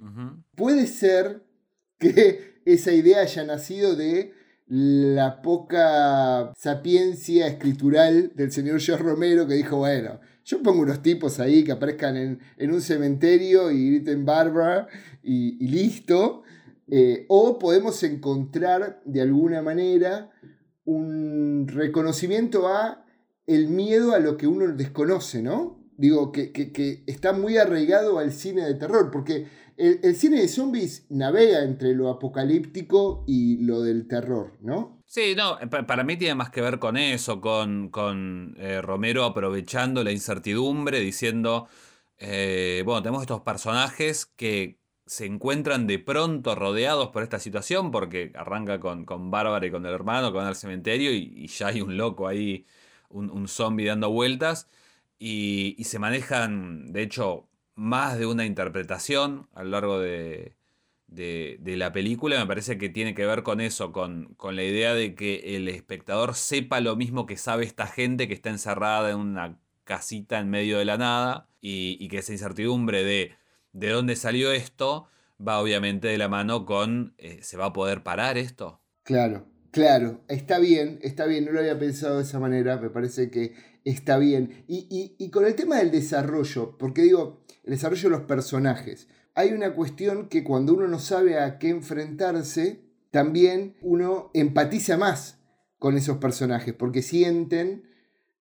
Puede 0.57 0.87
ser 0.87 1.45
que 1.99 2.61
esa 2.65 2.93
idea 2.93 3.21
haya 3.21 3.45
nacido 3.45 3.97
de 3.97 4.33
la 4.67 5.43
poca 5.43 6.53
sapiencia 6.57 7.47
escritural 7.47 8.33
del 8.35 8.51
señor 8.51 8.81
George 8.81 9.05
Romero 9.05 9.47
que 9.47 9.55
dijo, 9.55 9.79
bueno, 9.79 10.21
yo 10.45 10.63
pongo 10.63 10.83
unos 10.83 11.03
tipos 11.03 11.41
ahí 11.41 11.65
que 11.65 11.73
aparezcan 11.73 12.17
en, 12.17 12.71
un 12.71 12.81
cementerio 12.81 13.71
y 13.71 13.91
griten 13.91 14.25
Bárbara 14.25 14.89
y, 15.23 15.67
listo. 15.67 16.43
Eh, 16.87 17.25
o 17.29 17.59
podemos 17.59 18.03
encontrar 18.03 19.01
de 19.07 19.23
alguna 19.23 19.63
manera 19.63 20.31
un 20.85 21.67
reconocimiento 21.67 22.69
a 22.69 23.07
el 23.47 23.69
miedo 23.69 24.13
a 24.13 24.19
lo 24.19 24.37
que 24.37 24.47
uno 24.47 24.67
desconoce, 24.75 25.43
¿no? 25.43 25.83
Digo, 25.97 26.33
que, 26.33 26.53
que, 26.53 27.05
está 27.07 27.33
muy 27.33 27.57
arraigado 27.57 28.19
al 28.19 28.33
cine 28.33 28.67
de 28.67 28.75
terror, 28.75 29.11
porque 29.11 29.47
el, 29.77 30.15
cine 30.17 30.41
de 30.41 30.49
zombies 30.49 31.07
navega 31.09 31.63
entre 31.63 31.95
lo 31.95 32.09
apocalíptico 32.09 33.25
y 33.27 33.59
lo 33.59 33.83
del 33.83 34.09
terror, 34.09 34.53
¿no? 34.61 35.03
Sí, 35.15 35.37
no, 35.37 35.57
para 35.71 36.03
mí 36.03 36.17
tiene 36.17 36.35
más 36.35 36.51
que 36.51 36.61
ver 36.61 36.81
con 36.81 36.97
eso, 36.97 37.41
con, 37.41 37.89
con 37.91 38.57
eh, 38.59 38.83
Romero 38.83 39.23
aprovechando 39.25 40.03
la 40.03 40.11
incertidumbre, 40.11 40.99
diciendo, 40.99 41.69
eh, 42.19 42.83
bueno, 42.85 43.01
tenemos 43.01 43.23
estos 43.23 43.43
personajes 43.43 44.27
que 44.27 44.81
se 45.07 45.27
encuentran 45.27 45.87
de 45.87 46.01
pronto 46.01 46.57
rodeados 46.57 47.11
por 47.11 47.23
esta 47.23 47.39
situación, 47.39 47.93
porque 47.93 48.33
arranca 48.35 48.81
con, 48.81 49.05
con 49.05 49.31
Bárbara 49.31 49.65
y 49.65 49.71
con 49.71 49.87
el 49.87 49.95
hermano 49.95 50.33
que 50.33 50.39
van 50.39 50.49
al 50.49 50.57
cementerio 50.57 51.13
y, 51.13 51.47
ya 51.47 51.69
hay 51.69 51.81
un 51.81 51.97
loco 51.97 52.27
ahí, 52.27 52.67
un, 53.09 53.31
un 53.31 53.47
zombie 53.47 53.87
dando 53.87 54.11
vueltas, 54.11 54.69
y, 55.19 55.77
y 55.79 55.85
se 55.85 56.01
manejan, 56.01 56.93
de 56.93 57.03
hecho, 57.03 57.49
más 57.77 58.19
de 58.19 58.27
una 58.27 58.47
interpretación 58.47 59.49
a 59.55 59.63
lo 59.63 59.71
largo 59.71 60.01
de, 60.01 60.57
de, 61.15 61.59
la 61.77 61.93
película. 61.93 62.39
Me 62.39 62.47
parece 62.47 62.79
que 62.79 62.89
tiene 62.89 63.15
que 63.15 63.27
ver 63.27 63.43
con 63.43 63.61
eso, 63.61 63.93
con, 63.93 64.35
con, 64.35 64.57
la 64.57 64.65
idea 64.65 64.95
de 64.95 65.15
que 65.15 65.57
el 65.57 65.69
espectador 65.69 66.35
sepa 66.35 66.81
lo 66.81 66.97
mismo 66.97 67.27
que 67.27 67.37
sabe 67.37 67.65
esta 67.65 67.87
gente 67.87 68.29
que 68.29 68.35
está 68.35 68.51
encerrada 68.51 69.11
en 69.11 69.19
una 69.19 69.59
casita 69.85 70.39
en 70.39 70.51
medio 70.51 70.79
de 70.79 70.85
la 70.85 70.97
nada 70.97 71.49
y, 71.61 72.09
que 72.09 72.19
esa 72.19 72.33
incertidumbre 72.33 73.05
de 73.05 73.33
de 73.75 73.91
dónde 73.91 74.17
salió 74.17 74.53
esto 74.53 75.09
va 75.47 75.61
obviamente 75.61 76.09
de 76.09 76.17
la 76.17 76.29
mano 76.29 76.65
con 76.65 77.15
eh, 77.19 77.41
¿se 77.43 77.57
va 77.57 77.67
a 77.67 77.73
poder 77.73 78.03
parar 78.03 78.39
esto? 78.39 78.81
Claro, 79.03 79.47
claro, 79.71 80.23
está 80.29 80.59
bien, 80.59 80.99
está 81.03 81.27
bien, 81.27 81.45
no 81.45 81.53
lo 81.53 81.59
había 81.59 81.79
pensado 81.79 82.17
de 82.17 82.23
esa 82.23 82.39
manera, 82.39 82.79
me 82.79 82.89
parece 82.89 83.31
que 83.31 83.53
está 83.85 84.17
bien. 84.17 84.65
Y, 84.67 85.17
y 85.19 85.31
con 85.31 85.45
el 85.45 85.55
tema 85.55 85.77
del 85.79 85.91
desarrollo, 85.91 86.79
porque 86.79 87.03
digo, 87.03 87.45
el 87.65 87.73
desarrollo 87.73 88.05
de 88.05 88.17
los 88.17 88.27
personajes. 88.27 89.09
Hay 89.35 89.53
una 89.53 89.75
cuestión 89.75 90.29
que 90.29 90.45
cuando 90.45 90.75
uno 90.75 90.87
no 90.87 91.01
sabe 91.01 91.41
a 91.41 91.59
qué 91.59 91.69
enfrentarse, 91.69 92.85
también 93.11 93.77
uno 93.83 94.31
empatiza 94.33 94.97
más 94.97 95.41
con 95.79 95.97
esos 95.97 96.19
personajes, 96.19 96.73
porque 96.73 97.03
sienten 97.03 97.85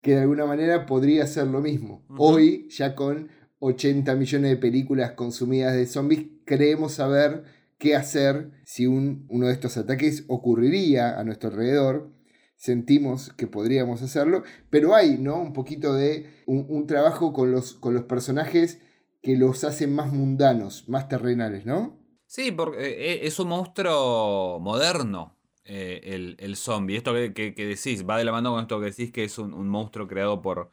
que 0.01 0.15
de 0.15 0.21
alguna 0.21 0.45
manera 0.45 0.85
podría 0.87 1.27
ser 1.27 1.47
lo 1.47 1.61
mismo. 1.61 2.05
Hoy, 2.17 2.67
ya 2.69 2.95
con 2.95 3.29
80 3.59 4.15
millones 4.15 4.49
de 4.51 4.57
películas 4.57 5.11
consumidas 5.11 5.75
de 5.75 5.85
zombies, 5.85 6.25
creemos 6.45 6.93
saber 6.93 7.43
qué 7.77 7.95
hacer 7.95 8.51
si 8.65 8.87
un, 8.87 9.25
uno 9.29 9.47
de 9.47 9.53
estos 9.53 9.77
ataques 9.77 10.25
ocurriría 10.27 11.19
a 11.19 11.23
nuestro 11.23 11.49
alrededor. 11.49 12.11
Sentimos 12.55 13.31
que 13.33 13.47
podríamos 13.47 14.01
hacerlo, 14.01 14.43
pero 14.69 14.95
hay 14.95 15.17
¿no? 15.17 15.39
un 15.39 15.53
poquito 15.53 15.93
de 15.93 16.29
un, 16.45 16.87
trabajo 16.87 17.31
con 17.31 17.51
los, 17.51 17.73
con 17.73 17.93
los 17.93 18.03
personajes 18.03 18.79
que 19.21 19.35
los 19.35 19.63
hacen 19.63 19.93
más 19.93 20.11
mundanos, 20.11 20.87
más 20.87 21.07
terrenales, 21.07 21.65
¿no? 21.65 21.97
Sí, 22.25 22.51
porque 22.51 22.77
eh, 22.79 23.25
es 23.27 23.39
un 23.39 23.49
monstruo 23.49 24.59
moderno, 24.61 25.35
eh, 25.65 26.01
el, 26.03 26.35
el, 26.39 26.55
zombie. 26.55 26.95
Esto 26.97 27.13
que, 27.13 27.53
decís, 27.55 28.07
va 28.07 28.17
de 28.17 28.23
la 28.23 28.31
mano 28.31 28.51
con 28.51 28.61
esto 28.61 28.79
que 28.79 28.87
decís 28.87 29.11
que 29.11 29.23
es 29.23 29.37
un, 29.37 29.67
monstruo 29.67 30.07
creado 30.07 30.41
por, 30.41 30.71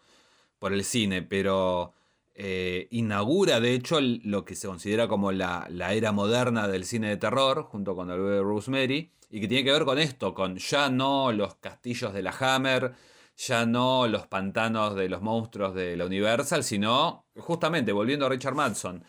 por, 0.58 0.72
el 0.72 0.84
cine, 0.84 1.22
pero 1.22 1.92
eh, 2.34 2.88
inaugura 2.90 3.60
de 3.60 3.74
hecho 3.74 4.00
lo 4.00 4.44
que 4.44 4.54
se 4.54 4.68
considera 4.68 5.08
como 5.08 5.32
la, 5.32 5.66
la, 5.70 5.94
era 5.94 6.12
moderna 6.12 6.68
del 6.68 6.84
cine 6.84 7.08
de 7.08 7.16
terror, 7.16 7.64
junto 7.64 7.96
con 7.96 8.10
el 8.10 8.20
bebé 8.20 8.40
Rosemary, 8.40 9.10
y 9.30 9.40
que 9.40 9.48
tiene 9.48 9.64
que 9.64 9.72
ver 9.72 9.84
con 9.84 9.98
esto, 9.98 10.34
con 10.34 10.56
ya 10.56 10.88
no 10.90 11.32
los 11.32 11.56
castillos 11.56 12.12
de 12.12 12.22
la 12.22 12.34
Hammer, 12.38 12.94
ya 13.37 13.66
no 13.66 14.07
los 14.07 14.26
pantanos 14.26 14.95
de 14.95 15.09
los 15.09 15.21
monstruos 15.21 15.75
de 15.75 15.97
la 15.97 16.07
Universal, 16.07 16.64
sino 16.64 17.26
justamente, 17.37 17.93
volviendo 17.93 18.26
a 18.26 18.28
Richard 18.31 18.55
Madson, 18.55 19.05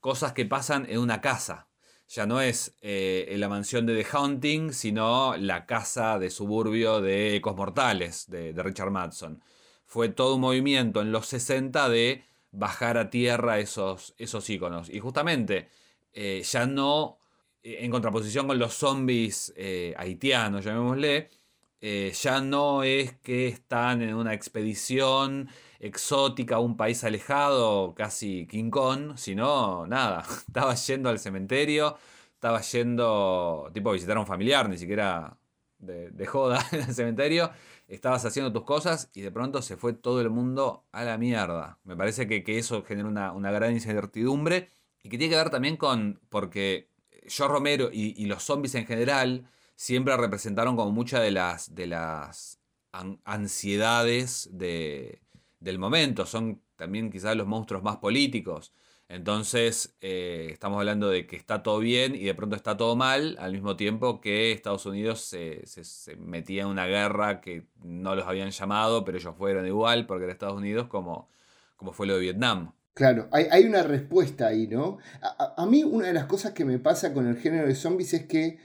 cosas 0.00 0.32
que 0.32 0.46
pasan 0.46 0.86
en 0.88 0.98
una 0.98 1.20
casa. 1.20 1.68
Ya 2.08 2.26
no 2.26 2.40
es 2.40 2.76
eh, 2.80 3.34
la 3.38 3.48
mansión 3.48 3.86
de 3.86 4.00
The 4.02 4.08
Haunting, 4.12 4.72
sino 4.72 5.36
la 5.36 5.66
casa 5.66 6.18
de 6.18 6.30
suburbio 6.30 7.00
de 7.00 7.36
Ecos 7.36 7.56
Mortales 7.56 8.30
de, 8.30 8.52
Richard 8.62 8.90
Madson. 8.90 9.42
Fue 9.86 10.08
todo 10.08 10.36
un 10.36 10.42
movimiento 10.42 11.00
en 11.00 11.10
los 11.10 11.26
60 11.26 11.88
de 11.88 12.24
bajar 12.50 12.98
a 12.98 13.10
tierra 13.10 13.58
esos, 13.58 14.14
esos 14.18 14.48
iconos. 14.50 14.90
Y 14.90 15.00
justamente, 15.00 15.68
eh, 16.12 16.42
ya 16.44 16.66
no 16.66 17.18
eh, 17.62 17.78
en 17.80 17.90
contraposición 17.90 18.46
con 18.46 18.58
los 18.58 18.74
zombies 18.74 19.54
haitianos, 19.96 20.64
llamémosle, 20.64 21.30
eh, 21.84 22.12
ya 22.14 22.40
no 22.40 22.84
es 22.84 23.12
que 23.18 23.48
están 23.48 24.02
en 24.02 24.14
una 24.14 24.34
expedición 24.34 25.48
exótica 25.80 26.56
a 26.56 26.58
un 26.60 26.76
país 26.76 27.02
alejado, 27.02 27.92
casi 27.96 28.46
Kong, 28.70 29.16
sino 29.16 29.84
nada, 29.88 30.22
estaba 30.46 30.74
yendo 30.76 31.10
al 31.10 31.18
cementerio, 31.18 31.96
estaba 32.34 32.60
yendo 32.60 33.68
tipo 33.74 33.90
a 33.90 33.94
visitar 33.94 34.16
a 34.16 34.20
un 34.20 34.26
familiar, 34.28 34.68
ni 34.68 34.78
siquiera 34.78 35.36
de, 35.80 36.24
joda 36.26 36.64
en 36.72 36.82
el 36.82 36.94
cementerio, 36.94 37.50
estabas 37.88 38.24
haciendo 38.24 38.52
tus 38.52 38.62
cosas 38.62 39.10
y 39.12 39.22
de 39.22 39.32
pronto 39.32 39.60
se 39.60 39.76
fue 39.76 39.92
todo 39.92 40.20
el 40.20 40.30
mundo 40.30 40.86
a 40.92 41.02
la 41.02 41.18
mierda. 41.18 41.80
Me 41.82 41.96
parece 41.96 42.28
que, 42.28 42.44
eso 42.58 42.84
genera 42.84 43.32
una, 43.32 43.50
gran 43.50 43.72
incertidumbre 43.72 44.68
y 45.02 45.08
que 45.08 45.18
tiene 45.18 45.32
que 45.32 45.36
ver 45.36 45.50
también 45.50 45.76
con, 45.76 46.20
porque 46.28 46.90
yo 47.26 47.48
Romero 47.48 47.90
y 47.92 48.24
los 48.26 48.44
zombies 48.44 48.76
en 48.76 48.86
general, 48.86 49.48
siempre 49.74 50.16
representaron 50.16 50.76
como 50.76 50.90
muchas 50.90 51.22
de 51.22 51.30
las, 51.30 51.74
de 51.74 51.86
las 51.86 52.58
ansiedades 53.24 54.48
de, 54.52 55.22
del 55.60 55.78
momento. 55.78 56.26
Son 56.26 56.60
también 56.76 57.10
quizás 57.10 57.36
los 57.36 57.46
monstruos 57.46 57.82
más 57.82 57.96
políticos. 57.98 58.72
Entonces, 59.08 59.94
eh, 60.00 60.48
estamos 60.52 60.78
hablando 60.78 61.10
de 61.10 61.26
que 61.26 61.36
está 61.36 61.62
todo 61.62 61.80
bien 61.80 62.14
y 62.14 62.24
de 62.24 62.34
pronto 62.34 62.56
está 62.56 62.78
todo 62.78 62.96
mal, 62.96 63.36
al 63.38 63.52
mismo 63.52 63.76
tiempo 63.76 64.22
que 64.22 64.52
Estados 64.52 64.86
Unidos 64.86 65.20
se, 65.20 65.64
metía 66.16 66.62
en 66.62 66.68
una 66.68 66.86
guerra 66.86 67.42
que 67.42 67.66
no 67.82 68.14
los 68.14 68.26
habían 68.26 68.50
llamado, 68.50 69.04
pero 69.04 69.18
ellos 69.18 69.34
fueron 69.36 69.66
igual, 69.66 70.06
porque 70.06 70.24
era 70.24 70.32
Estados 70.32 70.56
Unidos, 70.56 70.86
como, 70.88 71.28
como 71.76 71.92
fue 71.92 72.06
lo 72.06 72.14
de 72.14 72.20
Vietnam. 72.20 72.72
Claro, 72.94 73.28
hay, 73.32 73.64
una 73.64 73.82
respuesta 73.82 74.46
ahí, 74.46 74.66
¿no? 74.66 74.96
a, 75.20 75.66
mí 75.66 75.84
una 75.84 76.06
de 76.06 76.14
las 76.14 76.24
cosas 76.24 76.52
que 76.52 76.64
me 76.64 76.78
pasa 76.78 77.12
con 77.12 77.26
el 77.26 77.36
género 77.36 77.66
de 77.66 77.74
zombies 77.74 78.14
es 78.14 78.26
que 78.26 78.58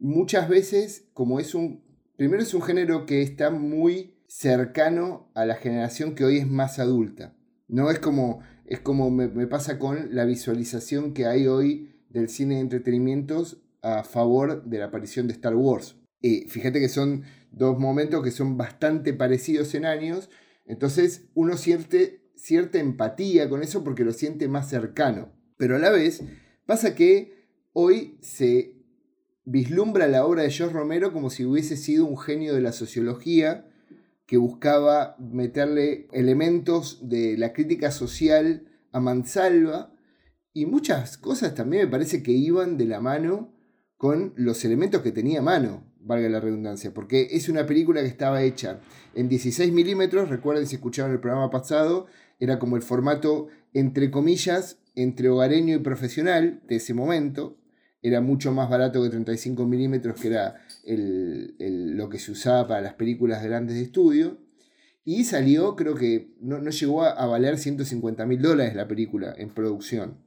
muchas 0.00 0.48
veces, 0.48 1.08
como 1.12 1.38
es 1.38 1.54
un, 1.54 1.84
primero 2.16 2.42
es 2.42 2.54
un 2.54 2.62
género 2.62 3.06
que 3.06 3.22
está 3.22 3.50
muy 3.50 4.14
cercano 4.26 5.30
a 5.34 5.44
la 5.44 5.54
generación 5.54 6.14
que 6.14 6.24
hoy 6.24 6.38
es 6.38 6.48
más 6.48 6.78
adulta. 6.78 7.36
No 7.68 7.90
es 7.90 7.98
como, 7.98 8.40
es 8.64 8.80
como 8.80 9.10
me, 9.10 9.28
pasa 9.46 9.78
con 9.78 10.14
la 10.14 10.24
visualización 10.24 11.14
que 11.14 11.26
hay 11.26 11.46
hoy 11.46 11.94
del 12.08 12.28
cine 12.28 12.56
de 12.56 12.62
entretenimientos 12.62 13.62
a 13.82 14.02
favor 14.02 14.64
de 14.64 14.78
la 14.78 14.86
aparición 14.86 15.26
de 15.26 15.34
Star 15.34 15.54
Wars. 15.54 15.96
Eh, 16.22 16.46
fíjate 16.48 16.80
que 16.80 16.88
son 16.88 17.24
dos 17.52 17.78
momentos 17.78 18.22
que 18.22 18.30
son 18.30 18.56
bastante 18.56 19.12
parecidos 19.12 19.74
en 19.74 19.84
años, 19.84 20.30
entonces 20.66 21.28
uno 21.34 21.56
siente 21.56 22.30
cierta 22.34 22.78
empatía 22.78 23.48
con 23.48 23.62
eso 23.62 23.84
porque 23.84 24.04
lo 24.04 24.12
siente 24.12 24.48
más 24.48 24.68
cercano. 24.68 25.32
Pero 25.56 25.76
a 25.76 25.78
la 25.78 25.90
vez 25.90 26.22
pasa 26.66 26.94
que 26.94 27.46
hoy 27.72 28.18
se 28.20 28.79
vislumbra 29.44 30.06
la 30.08 30.24
obra 30.24 30.42
de 30.42 30.50
George 30.50 30.74
Romero 30.74 31.12
como 31.12 31.30
si 31.30 31.44
hubiese 31.44 31.76
sido 31.76 32.06
un 32.06 32.18
genio 32.18 32.54
de 32.54 32.60
la 32.60 32.72
sociología 32.72 33.66
que 34.26 34.36
buscaba 34.36 35.16
meterle 35.18 36.06
elementos 36.12 37.08
de 37.08 37.36
la 37.36 37.52
crítica 37.52 37.90
social 37.90 38.68
a 38.92 39.00
mansalva. 39.00 39.92
Y 40.52 40.66
muchas 40.66 41.18
cosas 41.18 41.54
también 41.54 41.84
me 41.84 41.90
parece 41.90 42.22
que 42.22 42.32
iban 42.32 42.76
de 42.76 42.84
la 42.84 43.00
mano 43.00 43.52
con 43.96 44.32
los 44.36 44.64
elementos 44.64 45.02
que 45.02 45.12
tenía 45.12 45.40
a 45.40 45.42
mano, 45.42 45.84
valga 46.00 46.28
la 46.28 46.40
redundancia, 46.40 46.94
porque 46.94 47.28
es 47.32 47.48
una 47.48 47.66
película 47.66 48.00
que 48.00 48.08
estaba 48.08 48.42
hecha 48.42 48.80
en 49.14 49.28
16 49.28 49.72
milímetros, 49.72 50.30
recuerden 50.30 50.66
si 50.66 50.76
escucharon 50.76 51.12
el 51.12 51.20
programa 51.20 51.50
pasado, 51.50 52.06
era 52.38 52.58
como 52.58 52.76
el 52.76 52.82
formato, 52.82 53.48
entre 53.74 54.10
comillas, 54.10 54.78
entre 54.94 55.28
hogareño 55.28 55.76
y 55.76 55.80
profesional 55.80 56.62
de 56.66 56.76
ese 56.76 56.94
momento, 56.94 57.59
era 58.02 58.20
mucho 58.20 58.52
más 58.52 58.70
barato 58.70 59.02
que 59.02 59.10
35 59.10 59.66
milímetros, 59.66 60.20
que 60.20 60.28
era 60.28 60.60
lo 60.86 62.08
que 62.08 62.18
se 62.18 62.32
usaba 62.32 62.66
para 62.66 62.80
las 62.80 62.94
películas 62.94 63.42
grandes 63.42 63.76
de 63.76 63.82
estudio. 63.82 64.38
Y 65.04 65.24
salió, 65.24 65.76
creo 65.76 65.94
que 65.94 66.34
no, 66.40 66.58
llegó 66.60 67.04
a, 67.04 67.26
valer 67.26 67.58
150 67.58 68.26
mil 68.26 68.40
dólares 68.40 68.74
la 68.74 68.86
película 68.86 69.34
en 69.36 69.50
producción. 69.50 70.18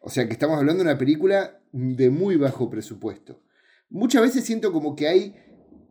O 0.00 0.10
sea 0.10 0.26
que 0.26 0.32
estamos 0.32 0.58
hablando 0.58 0.82
de 0.82 0.90
una 0.90 0.98
película 0.98 1.60
de 1.72 2.10
muy 2.10 2.36
bajo 2.36 2.70
presupuesto. 2.70 3.42
Muchas 3.88 4.22
veces 4.22 4.44
siento 4.44 4.72
como 4.72 4.96
que 4.96 5.08
hay 5.08 5.36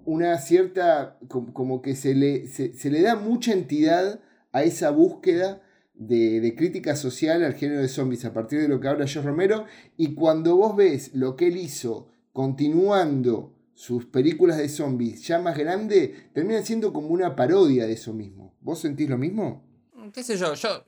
una 0.06 0.38
cierta, 0.38 1.18
como, 1.28 1.82
que 1.82 1.96
se 1.96 2.14
le, 2.14 2.48
se, 2.48 2.90
le 2.90 3.02
da 3.02 3.16
mucha 3.16 3.52
entidad 3.52 4.20
a 4.52 4.64
esa 4.64 4.92
búsqueda 4.92 5.62
de, 5.98 6.42
de, 6.42 6.56
crítica 6.56 6.96
social 6.96 7.44
al 7.44 7.54
género 7.54 7.82
de 7.82 7.88
zombies 7.88 8.26
a 8.26 8.34
partir 8.34 8.60
de 8.60 8.68
lo 8.68 8.80
que 8.80 8.88
habla 8.88 9.08
George 9.08 9.30
Romero. 9.30 9.66
Y 9.98 10.14
cuando 10.14 10.56
vos 10.58 10.76
ves 10.76 11.14
lo 11.14 11.36
que 11.36 11.48
él 11.48 11.58
hizo 11.58 12.10
continuando 12.34 13.56
sus 13.74 14.06
películas 14.06 14.58
de 14.58 14.70
zombies 14.70 15.28
ya 15.28 15.40
más 15.40 15.58
grande, 15.58 16.30
terminan 16.34 16.66
siendo 16.66 16.94
como 16.94 17.10
una 17.10 17.36
parodia 17.36 17.86
de 17.86 17.94
eso 17.94 18.14
mismo. 18.14 18.56
¿Vos 18.62 18.80
sentís 18.80 19.10
lo 19.10 19.18
mismo? 19.18 19.66
¿Qué 20.14 20.24
sé 20.24 20.38
yo? 20.38 20.54
Yo 20.54 20.86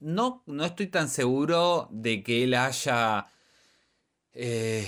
no, 0.00 0.42
no 0.46 0.64
estoy 0.64 0.88
tan 0.88 1.08
seguro 1.08 1.88
de 1.90 2.22
que 2.22 2.44
él 2.44 2.54
haya. 2.54 3.26
Eh, 4.34 4.86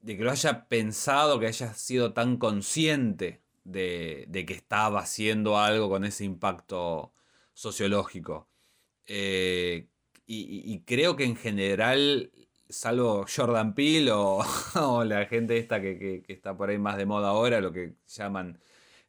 de 0.00 0.16
que 0.16 0.24
lo 0.24 0.30
haya 0.30 0.68
pensado, 0.68 1.40
que 1.40 1.46
haya 1.46 1.72
sido 1.74 2.12
tan 2.12 2.36
consciente 2.36 3.42
de, 3.64 4.26
de, 4.28 4.44
que 4.44 4.52
estaba 4.52 5.00
haciendo 5.00 5.58
algo 5.58 5.88
con 5.88 6.04
ese 6.04 6.24
impacto 6.24 7.14
sociológico. 7.54 8.48
Eh, 9.06 9.88
y, 10.26 10.80
creo 10.86 11.16
que 11.16 11.24
en 11.24 11.36
general 11.36 12.32
salvo 12.68 13.26
Jordan 13.28 13.74
Peele 13.74 14.10
o, 14.12 14.42
la 15.04 15.26
gente 15.26 15.58
esta 15.58 15.80
que, 15.80 16.24
está 16.28 16.56
por 16.56 16.70
ahí 16.70 16.78
más 16.78 16.96
de 16.96 17.06
moda 17.06 17.28
ahora, 17.28 17.60
lo 17.60 17.72
que 17.72 17.94
llaman 18.06 18.58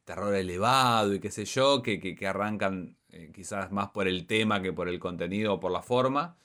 terror 0.04 0.34
elevado 0.34 1.14
y 1.14 1.20
qué 1.20 1.30
sé 1.30 1.44
yo, 1.46 1.82
que, 1.82 2.16
arrancan 2.26 2.96
eh, 3.10 3.32
quizás 3.34 3.72
más 3.72 3.90
por 3.90 4.08
el 4.08 4.26
tema 4.26 4.62
que 4.62 4.72
por 4.72 4.88
el 4.88 5.00
contenido 5.00 5.54
o 5.54 5.60
por 5.60 5.72
la 5.72 5.82
forma. 5.82 6.36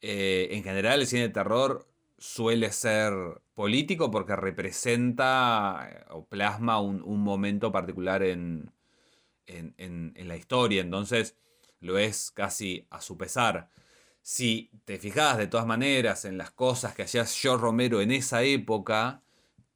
Eh, 0.00 0.48
en 0.52 0.62
general 0.64 1.00
el 1.00 1.06
cine 1.06 1.22
de 1.22 1.28
terror 1.30 1.86
suele 2.18 2.72
ser 2.72 3.12
político 3.54 4.10
porque 4.10 4.36
representa 4.36 6.06
o 6.10 6.26
plasma 6.26 6.80
un, 6.80 7.22
momento 7.22 7.72
particular 7.72 8.22
en, 8.22 8.72
en 9.46 10.28
la 10.28 10.36
historia, 10.36 10.82
entonces 10.82 11.36
lo 11.84 11.98
es 11.98 12.30
casi 12.32 12.86
a 12.90 13.00
su 13.00 13.16
pesar. 13.16 13.68
Si 14.22 14.70
te 14.84 14.98
fijas 14.98 15.38
de 15.38 15.46
todas 15.46 15.66
maneras 15.66 16.24
en 16.24 16.38
las 16.38 16.50
cosas 16.50 16.94
que 16.94 17.02
hacía 17.02 17.26
George 17.26 17.62
Romero 17.62 18.00
en 18.00 18.10
esa 18.10 18.42
época, 18.42 19.22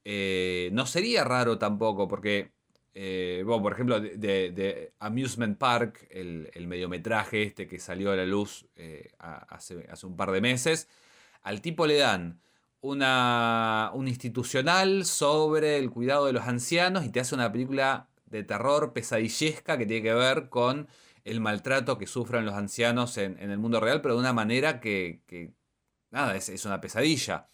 eh, 0.04 0.70
no 0.72 0.86
sería 0.86 1.22
raro 1.24 1.58
tampoco, 1.58 2.08
porque, 2.08 2.52
eh, 2.94 3.44
por 3.46 3.72
ejemplo, 3.72 4.00
de, 4.00 4.92
Amusement 4.98 5.58
Park, 5.58 6.06
el, 6.10 6.66
mediometraje 6.66 7.42
este 7.42 7.66
que 7.66 7.78
salió 7.78 8.10
a 8.12 8.16
la 8.16 8.24
luz 8.24 8.66
eh, 8.76 9.10
hace, 9.18 9.86
un 10.04 10.16
par 10.16 10.30
de 10.32 10.40
meses, 10.40 10.88
al 11.42 11.60
tipo 11.60 11.86
le 11.86 11.96
dan 11.96 12.40
una, 12.80 13.90
un 13.94 14.08
institucional 14.08 15.04
sobre 15.04 15.78
el 15.78 15.90
cuidado 15.90 16.26
de 16.26 16.32
los 16.32 16.44
ancianos 16.46 17.04
y 17.04 17.10
te 17.10 17.20
hace 17.20 17.34
una 17.34 17.52
película 17.52 18.08
de 18.26 18.44
terror 18.44 18.92
pesadillesca 18.92 19.78
que 19.78 19.86
tiene 19.86 20.02
que 20.02 20.14
ver 20.14 20.48
con 20.48 20.88
el 21.28 21.40
maltrato 21.40 21.98
que 21.98 22.06
sufren 22.06 22.46
los 22.46 22.54
ancianos 22.54 23.18
en, 23.18 23.38
el 23.38 23.58
mundo 23.58 23.80
real, 23.80 24.00
pero 24.00 24.14
de 24.14 24.20
una 24.20 24.32
manera 24.32 24.80
que, 24.80 25.20
nada, 26.10 26.36
es, 26.36 26.64
una 26.64 26.80
pesadilla. 26.80 27.46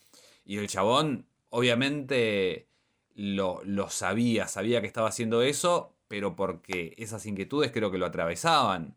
Y 0.44 0.58
el 0.58 0.68
chabón, 0.68 1.26
obviamente, 1.50 2.68
lo, 3.14 3.62
sabía, 3.90 4.46
sabía 4.46 4.80
que 4.80 4.86
estaba 4.86 5.08
haciendo 5.08 5.42
eso, 5.42 5.96
pero 6.08 6.36
porque 6.36 6.94
esas 6.98 7.26
inquietudes 7.26 7.72
creo 7.72 7.90
que 7.90 7.98
lo 7.98 8.06
atravesaban. 8.06 8.96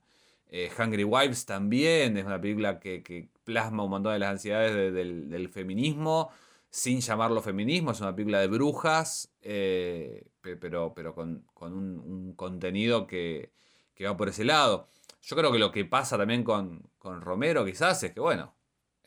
Eh, 0.50 0.70
Hungry 0.78 1.04
Wives 1.04 1.46
también 1.46 2.18
es 2.18 2.26
una 2.26 2.40
película 2.40 2.80
que, 2.80 3.30
plasma 3.44 3.84
un 3.84 3.90
montón 3.90 4.14
de 4.14 4.20
las 4.20 4.32
ansiedades 4.32 4.94
del, 4.94 5.50
feminismo, 5.50 6.30
sin 6.70 7.00
llamarlo 7.00 7.42
feminismo, 7.42 7.92
es 7.92 8.02
una 8.02 8.14
película 8.14 8.42
de 8.42 8.48
brujas, 8.48 9.32
eh, 9.42 10.28
pero, 10.42 10.94
pero 10.94 11.16
con, 11.16 11.46
un, 11.62 12.34
contenido 12.36 13.08
que, 13.08 13.52
que 13.98 14.06
va 14.06 14.16
por 14.16 14.30
ese 14.30 14.46
lado. 14.46 14.88
Yo 15.24 15.36
creo 15.36 15.52
que 15.52 15.58
lo 15.58 15.72
que 15.72 15.84
pasa 15.86 16.18
también 16.18 16.44
con, 16.44 16.90
Romero 17.02 17.66
quizás 17.66 18.04
es 18.04 18.14
que, 18.14 18.20
bueno, 18.20 18.54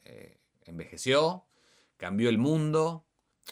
eh, 0.04 0.38
envejeció, 0.64 1.44
cambió 1.96 2.28
el 2.28 2.38
mundo. 2.38 3.04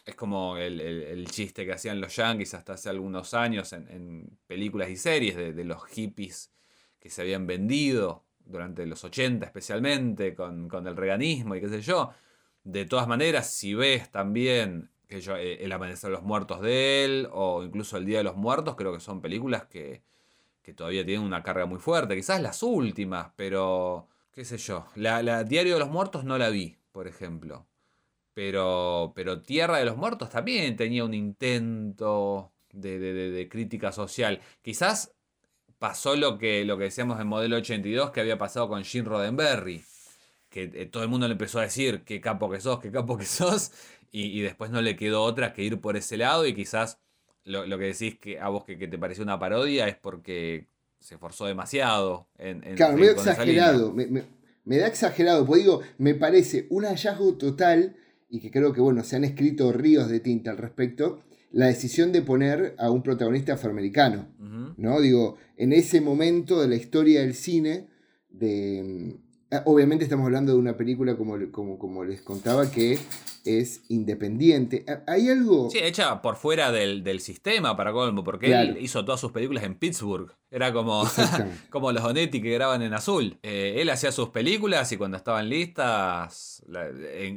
Es 0.05 0.14
como 0.14 0.57
el, 0.57 1.27
chiste 1.31 1.64
que 1.64 1.72
hacían 1.72 2.01
los 2.01 2.16
yankees 2.16 2.55
hasta 2.55 2.74
hace 2.74 2.88
algunos 2.88 3.35
años 3.35 3.72
en, 3.72 4.38
películas 4.46 4.90
y 4.90 4.96
series 4.96 5.37
de, 5.37 5.64
los 5.64 5.85
hippies 5.87 6.53
que 6.98 7.11
se 7.11 7.22
habían 7.22 7.46
vendido 7.46 8.24
durante 8.38 8.87
los 8.87 9.05
80 9.05 9.44
especialmente 9.44 10.35
con, 10.35 10.68
el 10.87 10.96
reganismo 10.96 11.55
y 11.55 11.61
qué 11.61 11.68
sé 11.68 11.83
yo. 11.83 12.11
De 12.64 12.85
todas 12.85 13.07
maneras, 13.07 13.51
si 13.51 13.74
ves 13.74 14.11
también 14.11 14.90
que 15.09 15.20
yo, 15.20 15.37
eh, 15.37 15.64
El 15.64 15.72
Amanecer 15.72 16.11
de 16.11 16.16
los 16.16 16.24
Muertos 16.24 16.61
de 16.61 17.05
él 17.05 17.29
o 17.33 17.62
incluso 17.62 17.96
El 17.96 18.07
Día 18.07 18.18
de 18.18 18.24
los 18.24 18.37
Muertos, 18.37 18.77
creo 18.77 18.92
que 18.92 19.01
son 19.01 19.20
películas 19.20 19.66
que, 19.66 20.03
que 20.68 20.74
todavía 20.74 21.02
tienen 21.02 21.24
una 21.24 21.42
carga 21.42 21.64
muy 21.64 21.78
fuerte. 21.78 22.14
Quizás 22.14 22.42
las 22.42 22.62
últimas, 22.62 23.33
pero 23.37 24.07
qué 24.31 24.44
sé 24.44 24.59
yo. 24.59 24.85
La, 24.96 25.42
Diario 25.42 25.72
de 25.72 25.81
los 25.81 25.88
Muertos 25.88 26.24
no 26.24 26.37
la 26.37 26.50
vi, 26.50 26.76
por 26.92 27.09
ejemplo. 27.09 27.66
Pero, 28.35 29.12
pero 29.16 29.40
Tierra 29.40 29.78
de 29.78 29.87
los 29.87 29.96
Muertos 29.96 30.28
también 30.28 30.76
tenía 30.76 31.04
un 31.04 31.14
intento 31.14 32.52
de, 32.70 33.48
crítica 33.50 33.92
social. 33.92 34.42
Quizás 34.61 35.14
pasó 35.78 36.16
lo 36.16 36.37
que, 36.37 36.66
lo 36.66 36.76
que 36.76 36.85
decíamos 36.85 37.18
en 37.18 37.28
Modelo 37.28 37.57
82 37.57 38.11
que 38.11 38.20
había 38.20 38.37
pasado 38.37 38.68
con 38.68 38.85
Jim 38.85 39.07
Roddenberry. 39.07 39.83
Que 40.50 40.64
eh, 40.64 40.85
todo 40.85 41.02
el 41.02 41.09
mundo 41.09 41.28
le 41.28 41.33
empezó 41.33 41.61
a 41.61 41.62
decir 41.62 42.04
qué 42.04 42.20
capo 42.20 42.50
que 42.50 42.61
sos, 42.61 42.78
qué 42.78 42.92
capo 42.92 43.16
que 43.16 43.24
sos. 43.24 43.72
y 44.12 44.38
después 44.42 44.70
no 44.70 44.83
le 44.83 44.96
quedó 44.96 45.22
otra 45.22 45.54
que 45.54 45.62
ir 45.62 45.81
por 45.81 45.96
ese 45.96 46.18
lado 46.18 46.46
y 46.46 46.54
quizás 46.54 47.00
lo, 47.44 47.79
que 47.79 47.85
decís 47.85 48.18
que 48.18 48.38
a 48.38 48.48
vos 48.48 48.64
que, 48.64 48.77
te 48.77 48.98
pareció 48.98 49.24
una 49.24 49.38
parodia 49.38 49.88
es 49.88 49.96
porque 49.96 50.66
se 50.98 51.14
esforzó 51.14 51.46
demasiado 51.46 52.29
en... 52.38 52.64
en 52.64 52.77
claro, 52.77 52.96
medio 52.96 53.12
exagerado, 53.12 53.94
me, 53.94 54.77
da 54.77 54.87
exagerado, 54.87 55.46
porque 55.46 55.62
digo, 55.62 55.81
me 55.96 56.14
parece 56.14 56.66
un 56.70 56.85
hallazgo 56.85 57.35
total, 57.35 57.96
y 58.29 58.40
que 58.40 58.51
creo 58.51 58.72
que, 58.72 58.81
bueno, 58.81 59.03
se 59.05 59.16
han 59.16 59.24
escrito 59.24 59.72
ríos 59.72 60.09
de 60.09 60.20
tinta 60.20 60.51
al 60.51 60.59
respecto, 60.59 61.22
la 61.51 61.66
decisión 61.66 62.12
de 62.12 62.20
poner 62.20 62.74
a 62.79 62.90
un 62.90 63.03
protagonista 63.03 63.55
afroamericano, 63.55 64.29
¿no? 64.77 65.01
Digo, 65.01 65.38
en 65.57 65.72
ese 65.72 66.01
momento 66.01 66.61
de 66.61 66.68
la 66.68 66.74
historia 66.74 67.20
del 67.20 67.35
cine, 67.35 67.88
de 68.29 69.16
obviamente 69.64 70.04
estamos 70.04 70.26
hablando 70.26 70.52
de 70.52 70.58
una 70.58 70.76
película, 70.76 71.16
como, 71.16 71.37
como, 71.50 71.78
como 71.78 72.04
les 72.04 72.20
contaba, 72.20 72.70
que 72.70 72.98
es 73.44 73.82
independiente. 73.88 74.84
Ah, 74.87 75.02
¿Hay 75.06 75.28
algo...? 75.30 75.70
Sí, 75.70 75.78
hecha 75.80 76.20
por 76.20 76.37
fuera 76.37 76.70
del, 76.70 77.20
sistema 77.20 77.76
para 77.76 77.92
colmo, 77.92 78.22
porque 78.22 78.52
él 78.52 78.78
hizo 78.80 79.04
todas 79.04 79.20
sus 79.20 79.32
películas 79.32 79.64
en 79.64 79.74
Pittsburgh. 79.74 80.30
Era 80.50 80.72
como, 80.72 81.04
como 81.70 81.92
los 81.92 82.04
Onetti 82.04 82.40
que 82.42 82.50
graban 82.50 82.82
en 82.82 82.94
azul. 82.94 83.38
Eh, 83.42 83.76
él 83.78 83.90
hacía 83.90 84.12
sus 84.12 84.28
películas 84.28 84.92
y 84.92 84.96
cuando 84.96 85.16
estaban 85.16 85.48
listas 85.48 86.62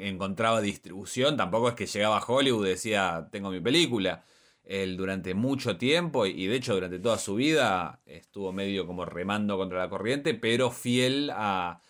encontraba 0.02 0.62
distribución. 0.62 1.38
Tampoco 1.38 1.70
es 1.70 1.76
que 1.76 1.86
llegaba 1.86 2.18
a 2.18 2.26
Hollywood 2.26 2.68
y 2.68 2.70
decía, 2.70 3.28
tengo 3.32 3.50
mi 3.50 3.60
película. 3.60 4.24
Él 4.64 4.96
durante 4.96 5.34
mucho 5.34 5.78
tiempo 5.78 6.26
y 6.26 6.46
de 6.48 6.56
hecho 6.56 6.76
durante 6.76 7.00
toda 7.00 7.18
su 7.18 7.36
vida 7.36 8.00
estuvo 8.06 8.54
medio 8.54 8.86
como 8.86 9.06
remando 9.06 9.58
contra 9.58 9.80
la 9.80 9.90
corriente, 9.90 10.34
pero 10.34 10.72
fiel 10.72 11.32
a 11.34 11.82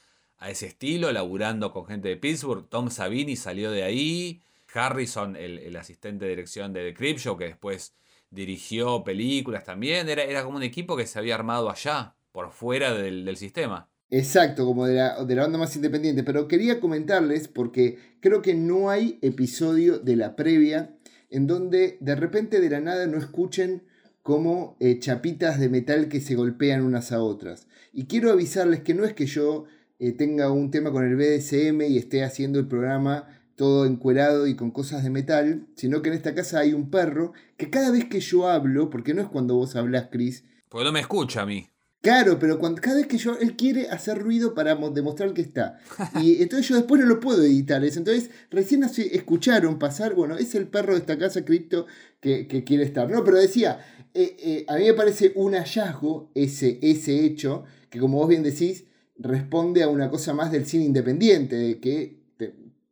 a 0.41 0.49
ese 0.49 0.65
estilo, 0.65 1.11
laburando 1.11 1.71
con 1.71 1.85
gente 1.85 2.09
de 2.09 2.17
Pittsburgh. 2.17 2.67
Tom 2.67 2.89
Savini 2.89 3.35
salió 3.35 3.71
de 3.71 3.83
ahí. 3.83 4.41
Harrison, 4.73 5.35
el, 5.35 5.75
asistente 5.75 6.25
de 6.25 6.31
dirección 6.31 6.73
de 6.73 6.83
The 6.83 6.93
Crip 6.95 7.17
Show, 7.19 7.37
que 7.37 7.45
después 7.45 7.93
dirigió 8.31 9.03
películas 9.03 9.63
también. 9.63 10.09
Era, 10.09 10.23
era 10.23 10.43
como 10.43 10.57
un 10.57 10.63
equipo 10.63 10.97
que 10.97 11.05
se 11.05 11.19
había 11.19 11.35
armado 11.35 11.69
allá, 11.69 12.15
por 12.31 12.51
fuera 12.51 12.93
del, 12.93 13.37
sistema. 13.37 13.87
Exacto, 14.09 14.65
como 14.65 14.87
de 14.87 14.95
la, 14.95 15.23
de 15.23 15.35
la, 15.35 15.43
banda 15.43 15.59
más 15.59 15.75
independiente. 15.75 16.23
Pero 16.23 16.47
quería 16.47 16.79
comentarles, 16.79 17.47
porque 17.47 17.99
creo 18.19 18.41
que 18.41 18.55
no 18.55 18.89
hay 18.89 19.19
episodio 19.21 19.99
de 19.99 20.15
la 20.15 20.35
previa 20.35 20.95
en 21.29 21.45
donde 21.45 21.97
de 21.99 22.15
repente 22.15 22.59
de 22.59 22.69
la 22.69 22.79
nada 22.79 23.05
no 23.05 23.17
escuchen 23.17 23.83
como 24.23 24.75
eh, 24.79 24.97
chapitas 24.99 25.59
de 25.59 25.69
metal 25.69 26.09
que 26.09 26.19
se 26.19 26.35
golpean 26.35 26.83
unas 26.83 27.11
a 27.11 27.21
otras. 27.21 27.67
Y 27.93 28.05
quiero 28.05 28.31
avisarles 28.31 28.81
que 28.81 28.95
no 28.95 29.05
es 29.05 29.13
que 29.13 29.27
yo 29.27 29.65
eh, 30.01 30.13
tenga 30.13 30.51
un 30.51 30.71
tema 30.71 30.91
con 30.91 31.05
el 31.05 31.15
BDSM 31.15 31.79
y 31.83 31.97
esté 31.99 32.23
haciendo 32.23 32.57
el 32.57 32.67
programa 32.67 33.27
todo 33.55 33.85
encuerado 33.85 34.47
y 34.47 34.55
con 34.55 34.71
cosas 34.71 35.03
de 35.03 35.11
metal, 35.11 35.67
sino 35.75 36.01
que 36.01 36.09
en 36.09 36.15
esta 36.15 36.33
casa 36.33 36.57
hay 36.57 36.73
un 36.73 36.89
perro 36.89 37.33
que 37.55 37.69
cada 37.69 37.91
vez 37.91 38.05
que 38.05 38.19
yo 38.19 38.49
hablo, 38.49 38.89
porque 38.89 39.13
no 39.13 39.21
es 39.21 39.27
cuando 39.27 39.53
vos 39.53 39.75
hablas, 39.75 40.07
Chris. 40.11 40.43
Porque 40.69 40.85
no 40.85 40.91
me 40.91 41.01
escucha 41.01 41.43
a 41.43 41.45
mí. 41.45 41.67
Claro, 42.01 42.39
pero 42.39 42.57
cuando, 42.57 42.81
cada 42.81 42.95
vez 42.95 43.05
que 43.05 43.19
yo, 43.19 43.37
él 43.37 43.55
quiere 43.55 43.89
hacer 43.89 44.17
ruido 44.17 44.55
para 44.55 44.73
demostrar 44.73 45.35
que 45.35 45.43
está. 45.43 45.77
Y 46.19 46.41
entonces 46.41 46.67
yo 46.67 46.77
después 46.77 46.99
no 46.99 47.05
lo 47.05 47.19
puedo 47.19 47.43
editar 47.43 47.83
eso. 47.83 47.99
Entonces, 47.99 48.31
recién 48.49 48.83
escucharon 48.83 49.77
pasar, 49.77 50.15
bueno, 50.15 50.35
es 50.35 50.55
el 50.55 50.67
perro 50.67 50.93
de 50.93 50.99
esta 50.99 51.19
casa 51.19 51.45
cripto 51.45 51.85
que, 52.19 52.47
quiere 52.65 52.85
estar. 52.85 53.07
No, 53.07 53.23
pero 53.23 53.37
decía, 53.37 53.85
eh, 54.15 54.35
eh, 54.39 54.65
a 54.67 54.77
mí 54.77 54.85
me 54.85 54.95
parece 54.95 55.31
un 55.35 55.53
hallazgo 55.53 56.31
ese, 56.33 56.79
ese 56.81 57.23
hecho, 57.23 57.65
que 57.91 57.99
como 57.99 58.17
vos 58.17 58.27
bien 58.27 58.41
decís, 58.41 58.85
responde 59.21 59.83
a 59.83 59.89
una 59.89 60.09
cosa 60.09 60.33
más 60.33 60.51
del 60.51 60.65
cine 60.65 60.85
independiente, 60.85 61.55
de 61.55 61.79
que 61.79 62.21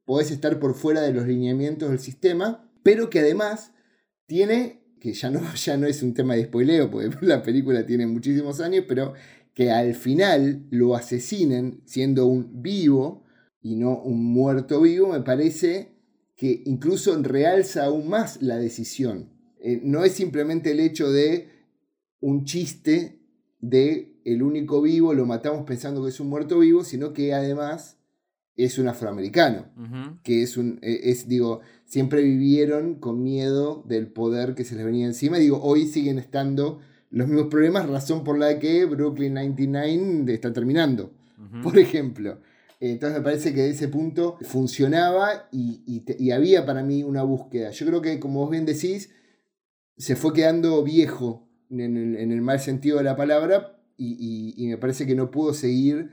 podés 0.05 0.31
estar 0.31 0.59
por 0.59 0.73
fuera 0.73 1.01
de 1.01 1.13
los 1.13 1.27
lineamientos 1.27 1.89
del 1.89 1.99
sistema, 1.99 2.67
pero 2.81 3.11
que 3.11 3.19
además 3.19 3.73
tiene, 4.25 4.81
que 4.99 5.13
ya 5.13 5.29
no, 5.29 5.41
ya 5.55 5.77
no 5.77 5.85
es 5.85 6.01
un 6.01 6.15
tema 6.15 6.35
de 6.35 6.45
spoileo, 6.45 6.89
porque 6.89 7.09
la 7.21 7.43
película 7.43 7.85
tiene 7.85 8.07
muchísimos 8.07 8.59
años, 8.59 8.85
pero 8.87 9.13
que 9.53 9.69
al 9.69 9.93
final 9.93 10.65
lo 10.71 10.95
asesinen 10.95 11.81
siendo 11.85 12.25
un 12.25 12.61
vivo 12.61 13.23
y 13.61 13.75
no 13.75 14.01
un 14.01 14.23
muerto 14.23 14.81
vivo, 14.81 15.09
me 15.09 15.21
parece 15.21 15.99
que 16.35 16.63
incluso 16.65 17.15
realza 17.21 17.85
aún 17.85 18.09
más 18.09 18.41
la 18.41 18.57
decisión. 18.57 19.29
Eh, 19.59 19.81
no 19.83 20.05
es 20.05 20.13
simplemente 20.13 20.71
el 20.71 20.79
hecho 20.79 21.11
de 21.11 21.49
un 22.21 22.45
chiste 22.45 23.19
de 23.59 24.18
el 24.33 24.43
único 24.43 24.81
vivo, 24.81 25.13
lo 25.13 25.25
matamos 25.25 25.65
pensando 25.65 26.03
que 26.03 26.09
es 26.09 26.19
un 26.19 26.29
muerto 26.29 26.59
vivo, 26.59 26.83
sino 26.83 27.13
que 27.13 27.33
además 27.33 27.97
es 28.55 28.77
un 28.77 28.87
afroamericano, 28.87 29.67
que 30.23 30.43
es 30.43 30.57
un, 30.57 30.79
e, 30.81 31.11
es, 31.11 31.27
digo, 31.27 31.61
siempre 31.85 32.21
vivieron 32.21 32.95
con 32.95 33.23
miedo 33.23 33.83
del 33.87 34.07
poder 34.07 34.53
que 34.53 34.65
se 34.65 34.75
les 34.75 34.85
venía 34.85 35.05
encima. 35.05 35.37
Digo, 35.37 35.61
hoy 35.63 35.87
siguen 35.87 36.19
estando 36.19 36.79
los 37.09 37.27
mismos 37.27 37.47
problemas, 37.47 37.89
razón 37.89 38.23
por 38.23 38.37
la 38.37 38.59
que 38.59 38.85
Brooklyn 38.85 39.33
99 39.33 40.33
está 40.33 40.51
terminando, 40.51 41.13
por 41.63 41.79
ejemplo. 41.79 42.39
Entonces 42.81 43.19
me 43.19 43.23
parece 43.23 43.53
que 43.53 43.61
de 43.61 43.69
ese 43.71 43.87
punto 43.87 44.37
funcionaba 44.41 45.49
y, 45.51 46.31
había 46.31 46.65
para 46.65 46.83
mí 46.83 47.03
una 47.03 47.23
búsqueda. 47.23 47.71
Yo 47.71 47.85
creo 47.85 48.01
que, 48.01 48.19
como 48.19 48.41
vos 48.41 48.49
bien 48.49 48.65
decís, 48.65 49.11
se 49.97 50.15
fue 50.15 50.33
quedando 50.33 50.83
viejo 50.83 51.49
en 51.69 51.97
el, 52.31 52.41
mal 52.41 52.59
sentido 52.59 52.97
de 52.97 53.03
la 53.03 53.15
palabra 53.15 53.78
y 53.99 54.67
me 54.67 54.77
parece 54.77 55.05
que 55.05 55.15
no 55.15 55.29
pudo 55.29 55.53
seguir 55.53 56.09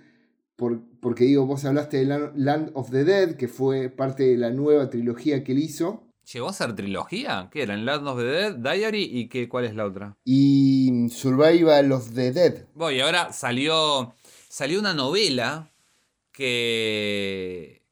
porque 0.56 1.24
digo, 1.24 1.46
vos 1.46 1.64
hablaste 1.64 2.04
de 2.04 2.30
Land 2.34 2.70
of 2.74 2.90
the 2.90 3.04
Dead, 3.04 3.36
que 3.36 3.48
fue 3.48 3.90
parte 3.90 4.24
de 4.24 4.36
la 4.38 4.50
nueva 4.50 4.88
trilogía 4.88 5.44
que 5.44 5.52
él 5.52 5.58
hizo. 5.58 6.04
¿Llegó 6.32 6.48
a 6.48 6.52
ser 6.52 6.74
trilogía? 6.74 7.48
¿Qué 7.52 7.62
eran? 7.62 7.84
Land 7.84 8.08
of 8.08 8.18
the 8.18 8.24
Dead, 8.24 8.54
Diary 8.56 9.02
y 9.02 9.28
qué, 9.28 9.48
cuál 9.48 9.66
es 9.66 9.74
la 9.74 9.84
otra? 9.84 10.16
Y 10.24 11.08
Survival 11.10 11.92
of 11.92 12.12
the 12.14 12.32
Dead. 12.32 12.64
Voy, 12.74 13.00
ahora 13.00 13.32
salió, 13.32 14.14
salió 14.48 14.80
una 14.80 14.94
novela 14.94 15.70
que... 16.32 17.82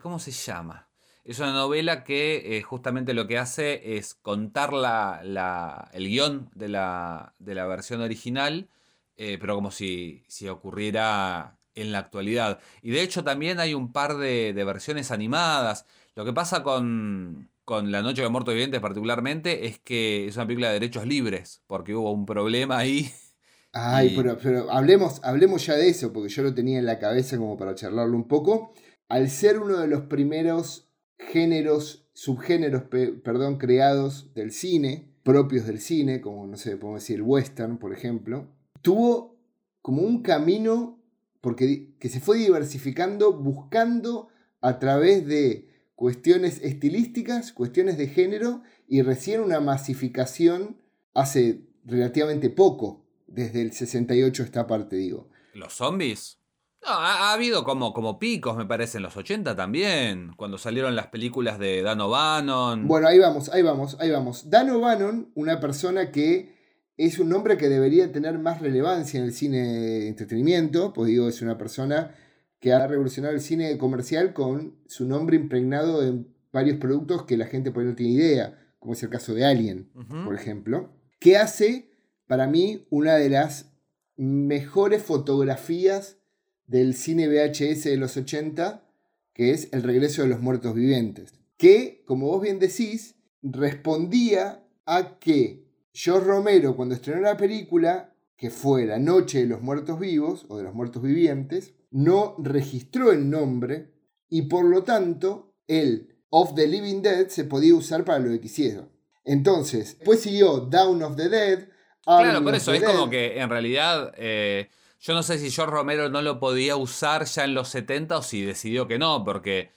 ¿Cómo 0.00 0.18
se 0.18 0.30
llama? 0.30 0.88
Es 1.24 1.38
una 1.40 1.52
novela 1.52 2.04
que 2.04 2.56
eh, 2.56 2.62
justamente 2.62 3.12
lo 3.12 3.26
que 3.26 3.36
hace 3.36 3.96
es 3.98 4.14
contar 4.14 4.72
la, 4.72 5.90
el 5.92 6.08
guion 6.08 6.50
de 6.54 6.70
la, 6.70 7.34
de 7.38 7.54
la 7.54 7.66
versión 7.66 8.00
original, 8.00 8.70
eh, 9.16 9.38
pero 9.40 9.54
como 9.54 9.70
si, 9.70 10.24
si 10.28 10.48
ocurriera 10.48 11.58
en 11.74 11.92
la 11.92 11.98
actualidad. 11.98 12.60
Y 12.82 12.90
de 12.90 13.02
hecho 13.02 13.24
también 13.24 13.60
hay 13.60 13.74
un 13.74 13.92
par 13.92 14.16
de, 14.16 14.52
versiones 14.64 15.10
animadas. 15.10 15.86
Lo 16.14 16.24
que 16.24 16.32
pasa 16.32 16.62
con, 16.62 17.50
con 17.64 17.90
La 17.90 18.02
Noche 18.02 18.22
de 18.22 18.28
Muertos 18.28 18.54
Vivientes 18.54 18.80
particularmente 18.80 19.66
es 19.66 19.78
que 19.78 20.26
es 20.26 20.36
una 20.36 20.46
película 20.46 20.68
de 20.68 20.74
derechos 20.74 21.06
libres, 21.06 21.62
porque 21.66 21.94
hubo 21.94 22.12
un 22.12 22.26
problema 22.26 22.78
ahí. 22.78 23.10
Ay, 23.72 24.12
pero, 24.16 24.38
pero 24.40 24.70
hablemos, 24.70 25.20
hablemos 25.24 25.66
ya 25.66 25.74
de 25.74 25.88
eso, 25.88 26.12
porque 26.12 26.28
yo 26.28 26.44
lo 26.44 26.54
tenía 26.54 26.78
en 26.78 26.86
la 26.86 27.00
cabeza 27.00 27.36
como 27.38 27.56
para 27.56 27.74
charlarlo 27.74 28.16
un 28.16 28.28
poco. 28.28 28.72
Al 29.08 29.28
ser 29.30 29.58
uno 29.58 29.78
de 29.78 29.88
los 29.88 30.02
primeros 30.02 30.88
géneros, 31.18 32.08
subgéneros, 32.14 32.84
perdón, 33.24 33.58
creados 33.58 34.32
del 34.34 34.52
cine, 34.52 35.12
propios 35.24 35.66
del 35.66 35.80
cine, 35.80 36.20
como 36.20 36.46
no 36.46 36.56
sé, 36.56 36.76
podemos 36.76 37.02
decir 37.02 37.16
el 37.16 37.22
western, 37.22 37.78
por 37.78 37.92
ejemplo, 37.92 38.46
tuvo 38.84 39.40
como 39.80 40.02
un 40.02 40.22
camino 40.22 41.00
porque 41.40 41.94
que 41.98 42.08
se 42.08 42.20
fue 42.20 42.38
diversificando 42.38 43.32
buscando 43.32 44.28
a 44.60 44.78
través 44.78 45.26
de 45.26 45.68
cuestiones 45.94 46.60
estilísticas, 46.62 47.52
cuestiones 47.52 47.96
de 47.96 48.08
género 48.08 48.62
y 48.86 49.02
recién 49.02 49.40
una 49.40 49.60
masificación 49.60 50.76
hace 51.14 51.62
relativamente 51.84 52.50
poco, 52.50 53.04
desde 53.26 53.62
el 53.62 53.72
68 53.72 54.42
esta 54.42 54.66
parte 54.66 54.96
digo. 54.96 55.28
¿Los 55.54 55.72
zombies? 55.74 56.38
No, 56.82 56.90
ha, 56.90 57.32
habido 57.32 57.64
como, 57.64 57.94
como 57.94 58.18
picos, 58.18 58.58
me 58.58 58.66
parece, 58.66 58.98
en 58.98 59.04
los 59.04 59.16
80 59.16 59.56
también, 59.56 60.32
cuando 60.36 60.58
salieron 60.58 60.94
las 60.94 61.06
películas 61.06 61.58
de 61.58 61.80
Dan 61.82 62.02
O'Bannon. 62.02 62.86
Bueno, 62.86 63.08
ahí 63.08 63.18
vamos, 63.18 63.48
ahí 63.48 63.62
vamos, 63.62 63.96
ahí 64.00 64.10
vamos. 64.10 64.50
Dan 64.50 64.68
O'Bannon, 64.68 65.30
una 65.34 65.60
persona 65.60 66.10
que 66.10 66.54
es 66.96 67.18
un 67.18 67.28
nombre 67.28 67.56
que 67.56 67.68
debería 67.68 68.12
tener 68.12 68.38
más 68.38 68.60
relevancia 68.60 69.18
en 69.18 69.26
el 69.26 69.32
cine 69.32 69.62
de 69.62 70.08
entretenimiento, 70.08 70.92
pues 70.92 71.08
digo, 71.08 71.28
es 71.28 71.42
una 71.42 71.58
persona 71.58 72.14
que 72.60 72.72
ha 72.72 72.86
revolucionado 72.86 73.34
el 73.34 73.40
cine 73.40 73.76
comercial 73.78 74.32
con 74.32 74.76
su 74.86 75.06
nombre 75.06 75.36
impregnado 75.36 76.02
en 76.06 76.34
varios 76.52 76.78
productos 76.78 77.24
que 77.24 77.36
la 77.36 77.46
gente 77.46 77.72
por 77.72 77.82
no 77.82 77.94
tiene 77.94 78.12
idea, 78.12 78.58
como 78.78 78.94
es 78.94 79.02
el 79.02 79.10
caso 79.10 79.34
de 79.34 79.44
Alien, 79.44 79.90
por 80.24 80.34
ejemplo, 80.34 80.92
que 81.18 81.36
hace 81.36 81.90
para 82.26 82.46
mí 82.46 82.86
una 82.90 83.16
de 83.16 83.28
las 83.28 83.72
mejores 84.16 85.02
fotografías 85.02 86.18
del 86.66 86.94
cine 86.94 87.28
VHS 87.28 87.84
de 87.84 87.96
los 87.96 88.16
80, 88.16 88.88
que 89.32 89.50
es 89.50 89.68
El 89.72 89.82
regreso 89.82 90.22
de 90.22 90.28
los 90.28 90.40
muertos 90.40 90.74
vivientes, 90.74 91.34
que, 91.56 92.02
como 92.06 92.28
vos 92.28 92.40
bien 92.40 92.58
decís, 92.58 93.16
respondía 93.42 94.64
a 94.86 95.18
que 95.18 95.63
George 95.94 96.26
Romero, 96.26 96.74
cuando 96.74 96.96
estrenó 96.96 97.20
la 97.20 97.36
película, 97.36 98.12
que 98.36 98.50
fue 98.50 98.84
La 98.84 98.98
Noche 98.98 99.38
de 99.38 99.46
los 99.46 99.62
Muertos 99.62 100.00
Vivos 100.00 100.44
o 100.48 100.58
de 100.58 100.64
los 100.64 100.74
Muertos 100.74 101.00
Vivientes, 101.00 101.74
no 101.92 102.34
registró 102.38 103.12
el 103.12 103.30
nombre 103.30 103.92
y 104.28 104.42
por 104.42 104.64
lo 104.64 104.82
tanto 104.82 105.54
el 105.68 106.08
Of 106.30 106.56
the 106.56 106.66
Living 106.66 107.00
Dead 107.00 107.28
se 107.28 107.44
podía 107.44 107.76
usar 107.76 108.04
para 108.04 108.18
lo 108.18 108.30
que 108.30 108.40
quisiera. 108.40 108.88
Entonces, 109.24 109.96
después 109.96 110.20
siguió 110.20 110.58
Down 110.58 111.00
of 111.04 111.14
the 111.14 111.28
Dead. 111.28 111.68
claro, 112.04 112.42
por 112.42 112.56
eso 112.56 112.72
es 112.72 112.82
como 112.82 113.08
que 113.08 113.38
en 113.38 113.48
realidad 113.48 114.12
eh, 114.16 114.68
yo 114.98 115.14
no 115.14 115.22
sé 115.22 115.38
si 115.38 115.52
George 115.52 115.72
Romero 115.72 116.08
no 116.10 116.22
lo 116.22 116.40
podía 116.40 116.74
usar 116.74 117.24
ya 117.24 117.44
en 117.44 117.54
los 117.54 117.68
70 117.68 118.18
o 118.18 118.22
si 118.22 118.42
decidió 118.42 118.88
que 118.88 118.98
no, 118.98 119.22
porque 119.22 119.70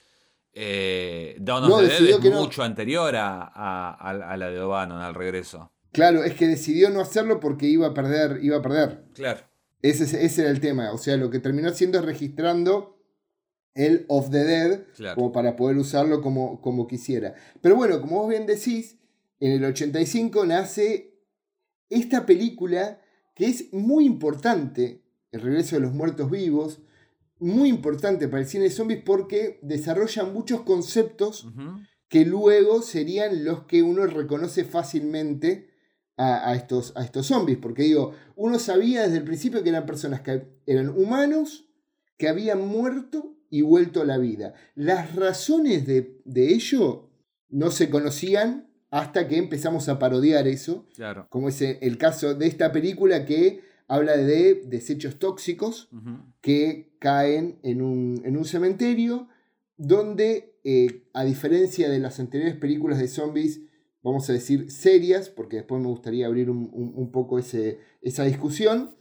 eh, 0.52 1.36
Down 1.38 1.70
of 1.70 1.80
the 1.80 1.86
Dead 1.86 2.26
es 2.26 2.34
mucho 2.34 2.64
anterior 2.64 3.14
a, 3.16 4.34
la 4.36 4.50
de 4.50 4.60
O'Bannon, 4.60 5.00
al 5.00 5.14
regreso. 5.14 5.70
Claro, 5.92 6.24
es 6.24 6.34
que 6.34 6.46
decidió 6.46 6.90
no 6.90 7.00
hacerlo 7.00 7.40
porque 7.40 7.66
iba 7.66 7.88
a 7.88 7.94
perder, 7.94 8.40
iba 8.42 8.58
a 8.58 8.62
perder. 8.62 9.04
Claro. 9.14 9.40
Ese, 9.82 10.04
ese 10.24 10.42
era 10.42 10.50
el 10.50 10.60
tema. 10.60 10.92
O 10.92 10.98
sea, 10.98 11.16
lo 11.16 11.30
que 11.30 11.38
terminó 11.38 11.68
haciendo 11.68 11.98
es 11.98 12.04
registrando 12.04 12.98
el 13.74 14.04
Of 14.08 14.30
the 14.30 14.44
Dead 14.44 14.80
como 15.14 15.30
para 15.30 15.54
poder 15.54 15.76
usarlo 15.76 16.20
como, 16.20 16.60
como 16.60 16.86
quisiera. 16.88 17.34
Pero 17.60 17.76
bueno, 17.76 18.00
como 18.00 18.22
vos 18.22 18.28
bien 18.28 18.44
decís, 18.44 18.98
en 19.38 19.52
el 19.52 19.64
85 19.64 20.44
nace 20.46 21.14
esta 21.88 22.26
película 22.26 23.00
que 23.34 23.46
es 23.46 23.72
muy 23.72 24.04
importante, 24.04 25.04
El 25.30 25.42
regreso 25.42 25.76
de 25.76 25.82
los 25.82 25.92
muertos 25.92 26.30
vivos, 26.30 26.80
muy 27.38 27.68
importante 27.68 28.26
para 28.26 28.42
el 28.42 28.48
cine 28.48 28.64
de 28.64 28.70
zombies 28.70 29.02
porque 29.04 29.60
desarrolla 29.62 30.24
muchos 30.24 30.62
conceptos 30.62 31.46
que 32.08 32.24
luego 32.24 32.82
serían 32.82 33.44
los 33.44 33.64
que 33.64 33.82
uno 33.82 34.04
reconoce 34.06 34.64
fácilmente 34.64 35.70
a, 36.18 36.54
estos, 36.54 36.92
a 36.96 37.04
estos 37.04 37.26
zombies. 37.26 37.58
Porque 37.58 37.84
digo, 37.84 38.12
uno 38.36 38.58
sabía 38.58 39.02
desde 39.02 39.18
el 39.18 39.24
principio 39.24 39.62
que 39.62 39.70
eran 39.70 39.86
personas 39.86 40.20
que 40.20 40.48
eran 40.66 40.88
humanos, 40.90 41.68
que 42.16 42.28
habían 42.28 42.66
muerto 42.66 43.36
y 43.50 43.62
vuelto 43.62 44.02
a 44.02 44.04
la 44.04 44.18
vida. 44.18 44.54
Las 44.74 45.14
razones 45.14 45.86
de, 45.86 46.20
ello 46.34 47.08
no 47.48 47.70
se 47.70 47.88
conocían 47.88 48.68
hasta 48.90 49.28
que 49.28 49.38
empezamos 49.38 49.88
a 49.88 49.98
parodiar 49.98 50.48
eso. 50.48 50.86
Claro. 50.94 51.26
Como 51.30 51.48
es 51.48 51.60
el 51.62 51.98
caso 51.98 52.34
de 52.34 52.46
esta 52.46 52.72
película 52.72 53.24
que 53.24 53.62
habla 53.86 54.16
de 54.16 54.62
desechos 54.66 55.18
tóxicos 55.18 55.88
que 56.40 56.96
caen 56.98 57.58
en 57.62 57.80
un, 57.80 58.20
en 58.24 58.36
un 58.36 58.44
cementerio 58.44 59.28
donde, 59.76 60.58
eh, 60.64 61.04
a 61.14 61.24
diferencia 61.24 61.88
de 61.88 62.00
las 62.00 62.18
anteriores 62.18 62.56
películas 62.56 62.98
de 62.98 63.06
zombies, 63.06 63.60
vamos 64.02 64.28
a 64.30 64.32
decir, 64.32 64.70
serias, 64.70 65.28
porque 65.28 65.56
después 65.56 65.80
me 65.80 65.88
gustaría 65.88 66.26
abrir 66.26 66.50
un, 66.50 67.10
poco 67.12 67.38
ese, 67.38 67.78
esa 68.02 68.24
discusión, 68.24 68.94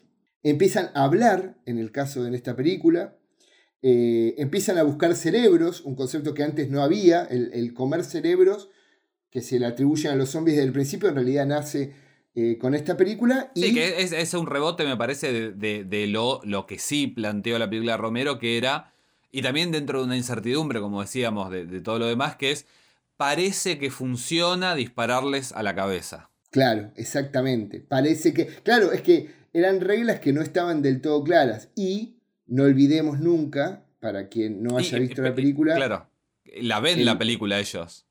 empiezan 0.44 0.90
a 0.94 1.04
hablar, 1.04 1.58
en 1.66 1.78
el 1.78 1.92
caso 1.92 2.24
de 2.24 2.36
esta 2.36 2.56
película, 2.56 3.18
eh, 3.82 4.36
empiezan 4.38 4.78
a 4.78 4.84
buscar 4.84 5.16
cerebros, 5.16 5.82
un 5.82 5.96
concepto 5.96 6.34
que 6.34 6.44
antes 6.44 6.70
no 6.70 6.82
había, 6.82 7.24
el, 7.26 7.74
comer 7.74 8.04
cerebros 8.04 8.70
que 9.30 9.42
se 9.42 9.60
le 9.60 9.66
atribuyen 9.66 10.12
a 10.12 10.16
los 10.16 10.30
zombies 10.30 10.58
desde 10.58 10.68
el 10.68 10.74
principio, 10.74 11.10
en 11.10 11.16
realidad 11.16 11.46
nace 11.46 11.94
eh, 12.34 12.58
con 12.58 12.74
esta 12.74 12.98
película. 12.98 13.52
Sí, 13.56 13.74
que 13.74 14.02
es, 14.02 14.34
un 14.34 14.48
rebote, 14.48 14.86
me 14.86 14.98
parece, 14.98 15.52
de, 15.52 16.08
lo, 16.08 16.42
lo, 16.44 16.66
que 16.66 16.80
sí 16.80 17.08
planteó 17.08 17.60
la 17.60 17.70
película 17.70 17.98
Romero, 17.98 18.40
que 18.40 18.58
era, 18.58 18.94
y 19.32 19.42
también 19.42 19.72
dentro 19.72 20.00
de 20.00 20.06
una 20.06 20.18
incertidumbre, 20.18 20.80
como 20.80 21.02
decíamos, 21.02 21.52
de, 21.52 21.66
de 21.66 21.82
todo 21.82 22.00
lo 22.00 22.08
demás, 22.08 22.36
que 22.36 22.52
es, 22.52 22.66
parece 23.18 23.78
que 23.78 23.92
funciona 23.92 24.76
dispararles 24.76 25.52
a 25.52 25.64
la 25.64 25.76
cabeza. 25.76 26.30
Claro, 26.52 26.92
exactamente. 26.96 27.82
Parece 27.82 28.34
que, 28.34 28.46
claro, 28.48 28.92
es 28.92 29.02
que 29.02 29.32
eran 29.54 29.82
reglas 29.82 30.20
que 30.20 30.34
no 30.34 30.42
estaban 30.42 30.82
del 30.82 31.02
todo 31.02 31.24
claras 31.24 31.70
y 31.76 32.16
no 32.46 32.64
olvidemos 32.64 33.20
nunca, 33.20 33.84
para 34.00 34.30
quien 34.30 34.64
no 34.64 34.78
haya 34.78 35.00
visto 35.00 35.22
la 35.22 35.36
película. 35.36 35.76
Claro, 35.76 36.10
la 36.62 36.80
ven 36.80 37.04
la 37.04 37.18
película 37.18 37.60
ellos. 37.60 38.07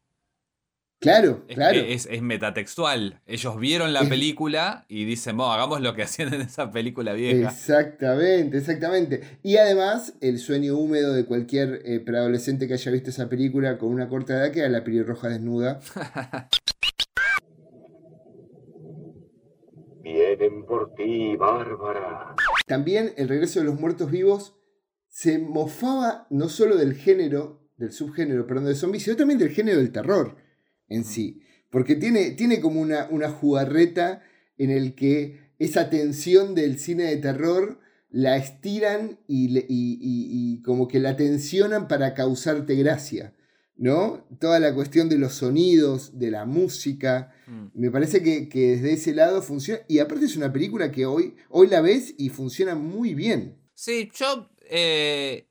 Claro, 0.99 1.45
es 1.47 1.57
claro. 1.57 1.79
Es, 1.79 2.09
metatextual. 2.23 3.21
Ellos 3.27 3.59
vieron 3.61 3.93
la 3.93 4.05
película 4.05 4.87
y 4.89 5.05
dicen, 5.05 5.39
hagamos 5.41 5.83
lo 5.83 5.95
que 5.95 6.03
hacían 6.03 6.33
en 6.33 6.41
esa 6.41 6.71
película 6.71 7.13
vieja. 7.13 7.51
Exactamente, 7.51 8.57
exactamente. 8.59 9.39
Y 9.43 9.59
además, 9.59 10.15
el 10.21 10.39
sueño 10.39 10.77
húmedo 10.77 11.13
de 11.13 11.27
cualquier 11.27 11.83
eh, 11.85 12.01
preadolescente 12.01 12.67
que 12.67 12.75
haya 12.75 12.91
visto 12.93 13.11
esa 13.11 13.29
película 13.29 13.77
con 13.79 13.91
una 13.91 14.09
corta 14.09 14.35
edad, 14.35 14.51
que 14.53 14.61
era 14.61 14.71
la 14.71 14.85
pelirroja 14.85 15.29
desnuda. 15.29 15.81
Vienen 20.03 20.65
por 20.65 20.95
ti, 20.95 21.37
Bárbara. 21.37 22.35
También 22.67 23.13
el 23.19 23.29
regreso 23.29 23.61
de 23.61 23.67
los 23.67 23.79
muertos 23.79 24.11
vivos 24.11 24.57
se 25.09 25.39
mofaba 25.39 26.27
no 26.31 26.49
solo 26.49 26.77
del 26.77 26.95
género, 26.95 27.69
del 27.77 27.93
subgénero, 27.93 28.47
perdón, 28.47 28.65
de 28.67 28.75
zombies, 28.75 29.03
sino 29.03 29.17
también 29.17 29.39
del 29.39 29.51
género 29.51 29.79
del 29.79 29.93
terror 29.93 30.46
en 30.89 31.05
sí. 31.05 31.41
Porque 31.71 31.97
tiene, 31.97 32.31
tiene 32.33 32.61
como 32.61 32.81
una, 32.81 33.09
una 33.11 33.31
jugarreta 33.31 34.23
en 34.59 34.71
el 34.71 34.95
que 34.95 35.47
esa 35.59 35.91
tensión 35.91 36.55
del 36.55 36.79
cine 36.79 37.05
de 37.05 37.17
terror 37.17 37.81
la 38.11 38.37
estiran 38.37 39.19
y, 39.27 39.65
y, 39.69 40.63
como 40.63 40.89
que 40.89 41.01
la 41.01 41.17
tensionan 41.17 41.89
para 41.89 42.15
causarte 42.15 42.75
gracia. 42.77 43.35
¿no? 43.77 44.27
Toda 44.41 44.59
la 44.59 44.75
cuestión 44.75 45.09
de 45.09 45.19
los 45.19 45.35
sonidos, 45.35 46.19
de 46.19 46.31
la 46.31 46.47
música. 46.47 47.35
Mm. 47.47 47.67
Me 47.75 47.91
parece 47.91 48.23
que, 48.23 48.49
desde 48.49 48.95
ese 48.95 49.15
lado 49.15 49.43
funciona. 49.43 49.81
Y 49.87 49.99
aparte 49.99 50.25
es 50.25 50.37
una 50.37 50.53
película 50.53 50.91
que 50.91 51.05
hoy, 51.05 51.37
hoy 51.51 51.67
la 51.67 51.83
ves 51.83 52.15
y 52.17 52.31
funciona 52.31 52.75
muy 52.75 53.15
bien. 53.15 53.59
Sí, 53.75 54.11
yo 54.15 54.49
eh, 54.71 55.47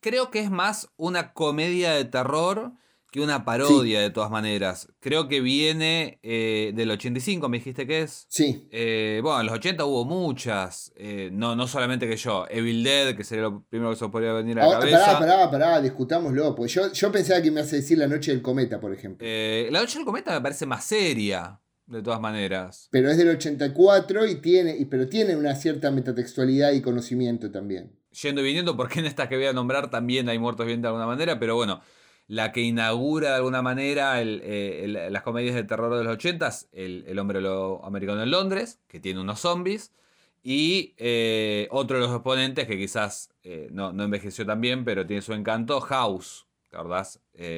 creo 0.00 0.30
que 0.30 0.40
es 0.40 0.50
más 0.50 0.88
una 0.96 1.32
comedia 1.32 1.92
de 1.92 2.04
terror 2.04 2.72
que 3.18 3.24
una 3.24 3.44
parodia 3.44 4.00
de 4.00 4.10
todas 4.10 4.30
maneras. 4.30 4.88
Creo 5.00 5.28
que 5.28 5.40
viene 5.40 6.18
eh, 6.22 6.72
del 6.74 6.90
85, 6.90 7.48
me 7.48 7.58
dijiste 7.58 7.86
que 7.86 8.02
es. 8.02 8.26
Sí. 8.28 8.68
Eh, 8.70 9.20
bueno, 9.22 9.40
en 9.40 9.46
los 9.46 9.56
80 9.56 9.84
hubo 9.84 10.04
muchas. 10.04 10.92
Eh, 10.96 11.30
no, 11.32 11.56
no 11.56 11.66
solamente 11.66 12.08
que 12.08 12.16
yo. 12.16 12.46
Evil 12.48 12.82
Dead, 12.84 13.16
que 13.16 13.24
sería 13.24 13.42
lo 13.44 13.64
primero 13.64 13.90
que 13.90 13.96
se 13.96 14.08
podría 14.08 14.32
venir 14.32 14.58
a 14.60 14.66
la 14.66 14.78
cabeza. 14.78 15.18
Pará, 15.18 15.18
pará, 15.18 15.50
pará, 15.50 15.80
discutámoslo. 15.80 16.54
Pues 16.54 16.72
yo, 16.72 16.92
yo 16.92 17.12
pensaba 17.12 17.42
que 17.42 17.50
me 17.50 17.60
hace 17.60 17.76
decir 17.76 17.98
La 17.98 18.06
Noche 18.06 18.30
del 18.30 18.42
Cometa, 18.42 18.80
por 18.80 18.92
ejemplo. 18.92 19.26
la 19.26 19.80
Noche 19.80 19.98
del 19.98 20.06
Cometa 20.06 20.32
me 20.32 20.40
parece 20.40 20.66
más 20.66 20.84
seria. 20.84 21.60
De 21.86 22.02
todas 22.02 22.20
maneras. 22.20 22.88
Pero 22.90 23.10
es 23.10 23.16
del 23.16 23.30
84 23.30 24.26
y 24.26 24.42
tiene, 24.42 24.76
y, 24.76 24.84
pero 24.84 25.08
tiene 25.08 25.36
una 25.36 25.54
cierta 25.54 25.90
metatextualidad 25.90 26.72
y 26.72 26.82
conocimiento 26.82 27.50
también. 27.50 27.98
Yendo 28.22 28.42
y 28.42 28.44
viniendo, 28.44 28.76
porque 28.76 29.00
en 29.00 29.06
estas 29.06 29.28
que 29.28 29.36
voy 29.36 29.46
a 29.46 29.54
nombrar 29.54 29.90
también 29.90 30.28
hay 30.28 30.38
muertos 30.38 30.66
bien 30.66 30.82
de 30.82 30.88
alguna 30.88 31.06
manera, 31.06 31.38
pero 31.40 31.54
bueno, 31.56 31.80
la 32.28 32.52
que 32.52 32.60
inaugura 32.60 33.30
de 33.30 33.36
alguna 33.36 33.62
manera 33.62 34.20
eh, 34.20 35.08
las 35.10 35.22
comedias 35.22 35.54
de 35.54 35.64
terror 35.64 35.96
de 35.96 36.04
los 36.04 36.12
80 36.12 36.50
el, 36.72 37.04
el, 37.08 37.18
hombre 37.18 37.40
lo 37.40 37.84
americano 37.84 38.22
en 38.22 38.30
Londres, 38.30 38.80
que 38.86 39.00
tiene 39.00 39.20
unos 39.20 39.40
zombies, 39.40 39.92
y 40.42 40.94
eh, 40.98 41.68
otro 41.70 41.96
de 41.96 42.06
los 42.06 42.14
exponentes 42.14 42.66
que 42.66 42.76
quizás 42.76 43.30
eh, 43.42 43.68
no, 43.72 43.90
envejeció 43.90 44.44
tan 44.44 44.60
bien, 44.60 44.84
pero 44.84 45.06
tiene 45.06 45.22
su 45.22 45.32
encanto, 45.32 45.80
House, 45.80 46.46
¿verdad? 46.70 47.08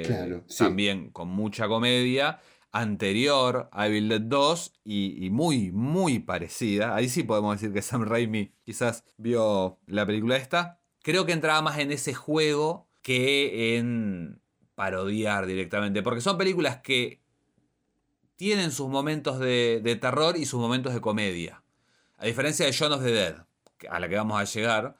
Claro, 0.05 0.45
También 0.57 1.11
con 1.11 1.29
mucha 1.29 1.67
comedia, 1.67 2.39
anterior 2.71 3.69
a 3.73 3.89
Evil 3.89 4.09
Dead 4.09 4.21
2 4.21 4.73
y, 4.85 5.27
y, 5.27 5.31
muy, 5.31 5.73
muy 5.73 6.21
parecida. 6.21 6.95
Ahí 6.95 7.09
sí 7.09 7.25
podemos 7.25 7.61
decir 7.61 7.75
que 7.75 7.83
Sam 7.83 8.05
Raimi 8.05 8.53
quizás 8.63 9.05
vio 9.17 9.81
la 9.87 10.07
película 10.07 10.37
esta. 10.37 10.81
Creo 11.03 11.27
que 11.27 11.33
entraba 11.33 11.61
más 11.61 11.79
en 11.81 11.91
ese 11.91 12.15
juego 12.15 12.89
que 13.03 13.77
en 13.77 14.41
parodiar 14.81 15.45
directamente, 15.45 16.03
porque 16.03 16.23
son 16.23 16.39
películas 16.39 16.79
que 16.79 17.21
tienen 18.37 18.73
sus 18.73 18.89
momentos 18.89 19.39
de, 19.39 19.99
terror 20.01 20.39
y 20.39 20.47
sus 20.47 20.59
momentos 20.59 20.95
de 20.95 21.03
comedia. 21.03 21.63
A 22.17 22.25
diferencia 22.25 22.65
de 22.65 22.75
John 22.75 22.91
of 22.93 23.03
the 23.03 23.13
Dead, 23.13 23.45
a 23.91 24.01
la 24.01 24.09
que 24.09 24.17
vamos 24.17 24.41
a 24.41 24.45
llegar, 24.45 24.97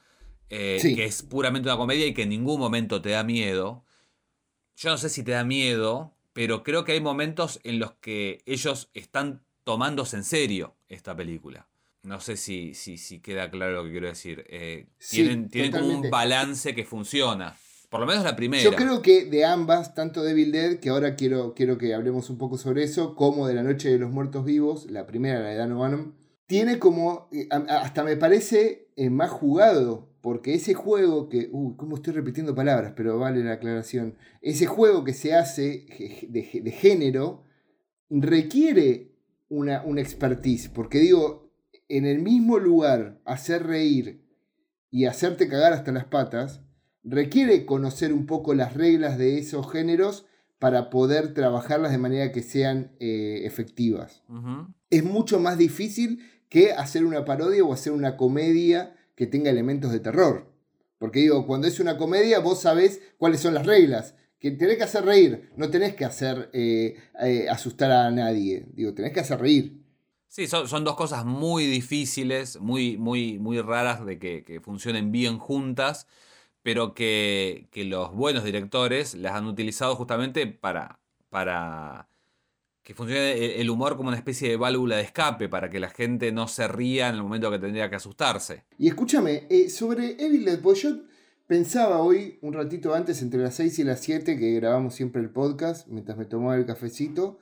eh, 0.51 0.81
que 0.83 1.07
es 1.07 1.23
puramente 1.23 1.71
una 1.71 1.79
comedia 1.79 2.07
y 2.07 2.13
que 2.13 2.25
en 2.25 2.29
ningún 2.29 2.61
momento 2.61 3.01
te 3.01 3.09
da 3.09 3.25
miedo. 3.25 3.83
Yo 4.77 4.91
no 4.91 4.99
sé 4.99 5.09
si 5.09 5.23
te 5.23 5.31
da 5.31 5.45
miedo, 5.45 6.15
pero 6.35 6.63
creo 6.63 6.85
que 6.85 6.93
hay 6.93 7.01
momentos 7.01 7.59
en 7.65 7.79
los 7.79 7.93
que 7.93 8.43
ellos 8.45 8.91
están 8.93 9.43
tomándose 9.65 10.19
en 10.19 10.25
serio 10.25 10.77
esta 10.91 11.17
película. 11.17 11.69
No 12.03 12.21
sé 12.21 12.37
si, 12.37 12.75
si, 12.75 12.99
si 12.99 13.21
queda 13.21 13.51
claro 13.51 13.77
lo 13.77 13.85
que 13.85 13.93
quiero 13.93 14.09
decir. 14.09 14.45
Eh, 14.51 14.89
tienen, 15.09 15.49
tienen 15.49 15.73
como 15.73 15.87
un 15.87 16.11
balance 16.11 16.75
que 16.75 16.85
funciona. 16.85 17.57
Por 17.91 17.99
lo 17.99 18.07
menos 18.07 18.23
la 18.23 18.37
primera. 18.37 18.63
Yo 18.63 18.73
creo 18.77 19.03
que 19.03 19.25
de 19.25 19.45
ambas, 19.45 19.97
tanto 19.97 20.23
de 20.23 20.31
Evil 20.31 20.53
Dead, 20.53 20.79
que 20.79 20.91
ahora 20.91 21.17
quiero, 21.17 21.55
quiero 21.55 21.77
que 21.77 21.93
hablemos 21.93 22.31
un 22.31 22.39
poco 22.39 22.57
sobre 22.57 22.85
eso, 22.85 23.17
como 23.17 23.49
de 23.49 23.55
La 23.55 23.65
Noche 23.65 23.91
de 23.91 23.99
los 23.99 24.13
Muertos 24.13 24.45
Vivos, 24.45 24.89
la 24.89 25.07
primera, 25.07 25.41
la 25.41 25.49
de 25.49 25.57
Dan 25.57 25.73
O'Bannon, 25.73 26.15
tiene 26.47 26.79
como, 26.79 27.29
eh, 27.33 27.49
hasta 27.51 28.05
me 28.05 28.17
parece 28.17 28.93
eh, 28.95 29.11
más 29.11 29.31
jugado, 29.31 30.09
porque 30.21 30.55
ese 30.55 30.73
juego 30.73 31.29
que, 31.29 31.49
uy, 31.51 31.75
cómo 31.77 31.97
estoy 31.97 32.13
repitiendo 32.13 32.55
palabras, 32.55 32.93
pero 32.95 33.19
vale 33.19 33.43
la 33.43 33.55
aclaración, 33.55 34.17
ese 34.41 34.67
juego 34.67 35.03
que 35.03 35.13
se 35.13 35.35
hace 35.35 35.87
de, 36.29 36.73
género 36.73 37.43
requiere 38.09 39.17
una, 39.49 39.83
una 39.83 40.01
expertise, 40.01 40.69
porque 40.69 41.01
digo, 41.01 41.51
en 41.89 42.07
el 42.07 42.21
mismo 42.21 42.61
lugar 42.61 43.21
hacer 43.25 43.67
reír 43.67 44.25
y 44.93 45.07
hacerte 45.07 45.49
cagar 45.49 45.73
hasta 45.73 45.91
las 45.91 46.05
patas, 46.05 46.63
requiere 47.05 47.65
conocer 47.67 48.13
un 48.13 48.27
poco 48.27 48.55
las 48.55 48.75
reglas 48.75 49.19
de 49.19 49.39
esos 49.39 49.71
géneros 49.71 50.27
para 50.59 50.91
poder 50.91 51.33
trabajarlas 51.33 51.91
de 51.91 51.99
manera 51.99 52.33
que 52.33 52.43
sean 52.43 52.93
eh, 53.01 53.43
efectivas. 53.45 54.23
Es 54.91 55.05
mucho 55.05 55.41
más 55.41 55.57
difícil 55.57 56.21
que 56.49 56.73
hacer 56.73 57.05
una 57.05 57.25
parodia 57.25 57.65
o 57.65 57.73
hacer 57.73 57.93
una 57.93 58.17
comedia 58.17 58.95
que 59.15 59.27
tenga 59.27 59.51
elementos 59.51 59.91
de 59.91 60.01
terror. 60.01 60.53
Porque 60.99 61.21
digo, 61.21 61.47
cuando 61.47 61.67
es 61.67 61.81
una 61.81 61.97
comedia 61.97 62.41
vos 62.41 62.61
sabés 62.61 63.01
cuáles 63.17 63.41
son 63.41 63.55
las 63.55 63.67
reglas. 63.67 64.15
Que 64.39 64.51
tenés 64.51 64.79
que 64.79 64.85
hacer 64.85 65.05
reír, 65.05 65.51
no 65.57 65.69
tenés 65.69 65.95
que 65.95 66.07
hacer 66.07 66.49
eh, 66.55 66.97
eh, 67.23 67.47
asustar 67.51 67.91
a 67.91 68.11
nadie. 68.11 68.67
Digo, 68.73 68.95
tenés 68.95 69.13
que 69.13 69.21
hacer 69.21 69.39
reír. 69.39 69.83
Sí, 70.29 70.47
son, 70.47 70.85
dos 70.85 70.95
cosas 70.95 71.25
muy 71.27 71.67
difíciles, 71.67 72.59
muy, 72.61 72.97
muy, 72.97 73.39
muy 73.39 73.61
raras 73.61 74.07
de 74.07 74.19
que, 74.19 74.45
que 74.45 74.61
funcionen 74.61 75.11
bien 75.13 75.39
juntas 75.39 76.07
pero 76.63 76.95
que, 76.95 77.69
los 77.75 78.15
buenos 78.15 78.45
directores 78.45 79.15
las 79.15 79.35
han 79.35 79.47
utilizado 79.47 79.97
justamente 79.97 80.47
para, 80.47 81.01
para 81.29 82.09
que 82.83 82.95
funcione 82.95 83.61
el 83.61 83.71
humor 83.71 83.97
como 83.97 84.09
una 84.09 84.17
especie 84.17 84.49
de 84.49 84.57
válvula 84.57 84.97
de 84.97 85.03
escape, 85.03 85.49
para 85.49 85.71
que 85.71 85.81
la 85.81 85.91
gente 85.91 86.33
no 86.33 86.49
se 86.49 86.69
ría 86.69 87.09
en 87.09 87.17
el 87.17 87.23
momento 87.23 87.51
que 87.51 87.59
tendría 87.59 87.89
que 87.89 87.97
asustarse. 87.97 88.65
Y 88.79 88.89
escúchame, 88.89 89.47
eh, 89.49 89.71
sobre 89.71 90.17
Evil 90.23 90.45
Dead, 90.45 90.61
pues 90.61 90.83
yo 90.83 90.97
pensaba 91.47 92.01
hoy, 92.01 92.39
un 92.43 92.53
ratito 92.53 92.95
antes, 92.95 93.23
entre 93.23 93.41
las 93.41 93.55
6 93.55 93.79
y 93.81 93.85
las 93.85 94.01
7, 94.01 94.39
que 94.39 94.55
grabamos 94.55 94.95
siempre 94.95 95.23
el 95.23 95.31
podcast, 95.31 95.89
mientras 95.89 96.17
me 96.17 96.25
tomaba 96.25 96.57
el 96.57 96.67
cafecito, 96.67 97.39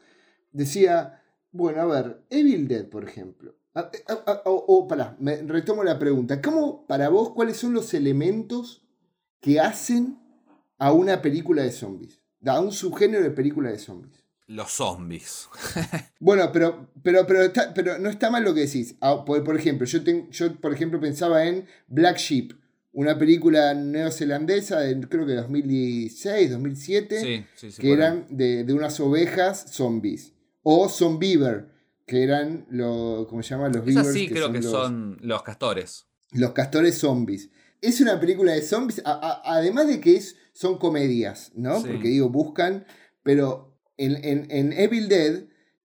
decía, 0.52 1.22
bueno, 1.50 1.82
a 1.82 1.86
ver, 1.86 2.22
Evil 2.30 2.68
Dead, 2.68 2.88
por 2.88 3.04
ejemplo. 3.04 3.54
O, 4.44 4.88
para, 4.88 5.16
me 5.20 5.36
retomo 5.42 5.84
la 5.84 5.98
pregunta. 5.98 6.42
¿Cómo, 6.42 6.86
para 6.86 7.08
vos, 7.10 7.30
cuáles 7.30 7.56
son 7.58 7.74
los 7.74 7.94
elementos 7.94 8.87
que 9.40 9.60
hacen 9.60 10.18
a 10.78 10.92
una 10.92 11.22
película 11.22 11.62
de 11.62 11.72
zombies, 11.72 12.20
a 12.44 12.60
un 12.60 12.72
subgénero 12.72 13.22
de 13.22 13.30
película 13.30 13.70
de 13.70 13.78
zombies. 13.78 14.24
Los 14.46 14.72
zombies. 14.72 15.48
bueno, 16.20 16.50
pero, 16.52 16.90
pero, 17.02 17.26
pero, 17.26 17.52
pero 17.74 17.98
no 17.98 18.08
está 18.08 18.30
mal 18.30 18.44
lo 18.44 18.54
que 18.54 18.60
decís. 18.60 18.96
Ah, 19.00 19.24
por, 19.24 19.56
ejemplo, 19.56 19.86
yo, 19.86 20.00
yo 20.30 20.56
por 20.56 20.72
ejemplo 20.72 20.98
pensaba 20.98 21.44
en 21.44 21.66
Black 21.86 22.16
Sheep, 22.16 22.54
una 22.92 23.18
película 23.18 23.74
neozelandesa 23.74 24.80
de 24.80 25.06
creo 25.06 25.26
que 25.26 25.34
2016, 25.34 26.50
2007, 26.50 27.46
que 27.78 27.92
eran 27.92 28.26
de, 28.30 28.64
unas 28.72 28.98
ovejas 29.00 29.66
zombies. 29.70 30.32
O 30.62 30.88
Zombiever, 30.88 31.68
que 32.06 32.22
eran 32.22 32.66
lo, 32.70 33.26
¿cómo 33.28 33.42
se 33.42 33.50
llama? 33.50 33.68
Los 33.68 33.84
beavers. 33.84 34.12
Sí, 34.12 34.28
creo 34.28 34.50
que 34.50 34.62
son 34.62 35.18
los 35.20 35.42
castores. 35.42 36.06
Los 36.32 36.52
castores 36.52 36.98
zombies. 36.98 37.50
Es 37.80 38.00
una 38.00 38.18
película 38.18 38.52
de 38.52 38.62
zombies, 38.62 39.02
además 39.04 39.86
de 39.86 40.00
que 40.00 40.16
es, 40.16 40.36
son 40.52 40.78
comedias, 40.78 41.52
¿no? 41.54 41.82
Porque 41.82 42.08
digo, 42.08 42.28
buscan, 42.28 42.86
pero 43.22 43.78
en, 43.96 44.72
Evil 44.72 45.08
Dead 45.08 45.44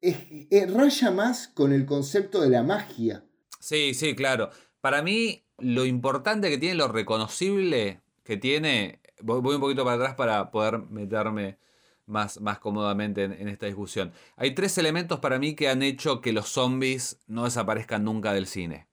es, 0.01 0.73
raya 0.73 1.11
más 1.11 1.47
con 1.47 1.73
el 1.73 1.85
concepto 1.85 2.41
de 2.41 2.49
la 2.49 2.63
magia. 2.63 3.25
Sí, 3.59 3.93
sí, 3.93 4.15
claro. 4.15 4.49
Para 4.81 5.01
mí, 5.01 5.45
lo 5.57 5.85
importante 5.85 6.49
que 6.49 6.57
tiene, 6.57 6.75
lo 6.75 6.87
reconocible 6.87 8.01
que 8.23 8.37
tiene, 8.37 8.99
voy, 9.21 9.55
un 9.55 9.61
poquito 9.61 9.83
para 9.83 9.95
atrás 9.95 10.15
para 10.15 10.51
poder 10.51 10.79
meterme 10.89 11.57
más, 12.05 12.41
más 12.41 12.59
cómodamente 12.59 13.23
en, 13.23 13.47
esta 13.47 13.65
discusión. 13.65 14.11
Hay 14.35 14.53
tres 14.53 14.77
elementos 14.77 15.19
para 15.19 15.39
mí 15.39 15.55
que 15.55 15.69
han 15.69 15.83
hecho 15.83 16.21
que 16.21 16.33
los 16.33 16.49
zombies 16.49 17.19
no 17.27 17.45
desaparezcan 17.45 18.03
nunca 18.03 18.33
del 18.33 18.47
cine. 18.47 18.87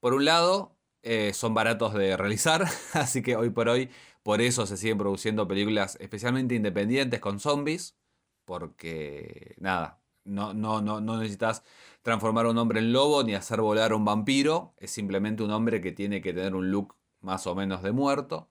Por 0.00 0.14
un 0.14 0.24
lado, 0.24 0.77
eh, 1.10 1.32
son 1.32 1.54
baratos 1.54 1.94
de 1.94 2.18
realizar, 2.18 2.66
así 2.92 3.22
que 3.22 3.34
hoy 3.34 3.48
por 3.48 3.70
hoy 3.70 3.88
por 4.22 4.42
eso 4.42 4.66
se 4.66 4.76
siguen 4.76 4.98
produciendo 4.98 5.48
películas 5.48 5.96
especialmente 6.00 6.54
independientes 6.54 7.18
con 7.18 7.40
zombies, 7.40 7.96
porque 8.44 9.54
nada, 9.58 10.02
no, 10.24 10.52
no, 10.52 10.82
no, 10.82 11.00
no 11.00 11.16
necesitas 11.16 11.62
transformar 12.02 12.44
a 12.44 12.50
un 12.50 12.58
hombre 12.58 12.80
en 12.80 12.92
lobo 12.92 13.22
ni 13.22 13.34
hacer 13.34 13.62
volar 13.62 13.92
a 13.92 13.96
un 13.96 14.04
vampiro, 14.04 14.74
es 14.76 14.90
simplemente 14.90 15.42
un 15.42 15.50
hombre 15.50 15.80
que 15.80 15.92
tiene 15.92 16.20
que 16.20 16.34
tener 16.34 16.54
un 16.54 16.70
look 16.70 16.94
más 17.22 17.46
o 17.46 17.54
menos 17.54 17.82
de 17.82 17.92
muerto. 17.92 18.50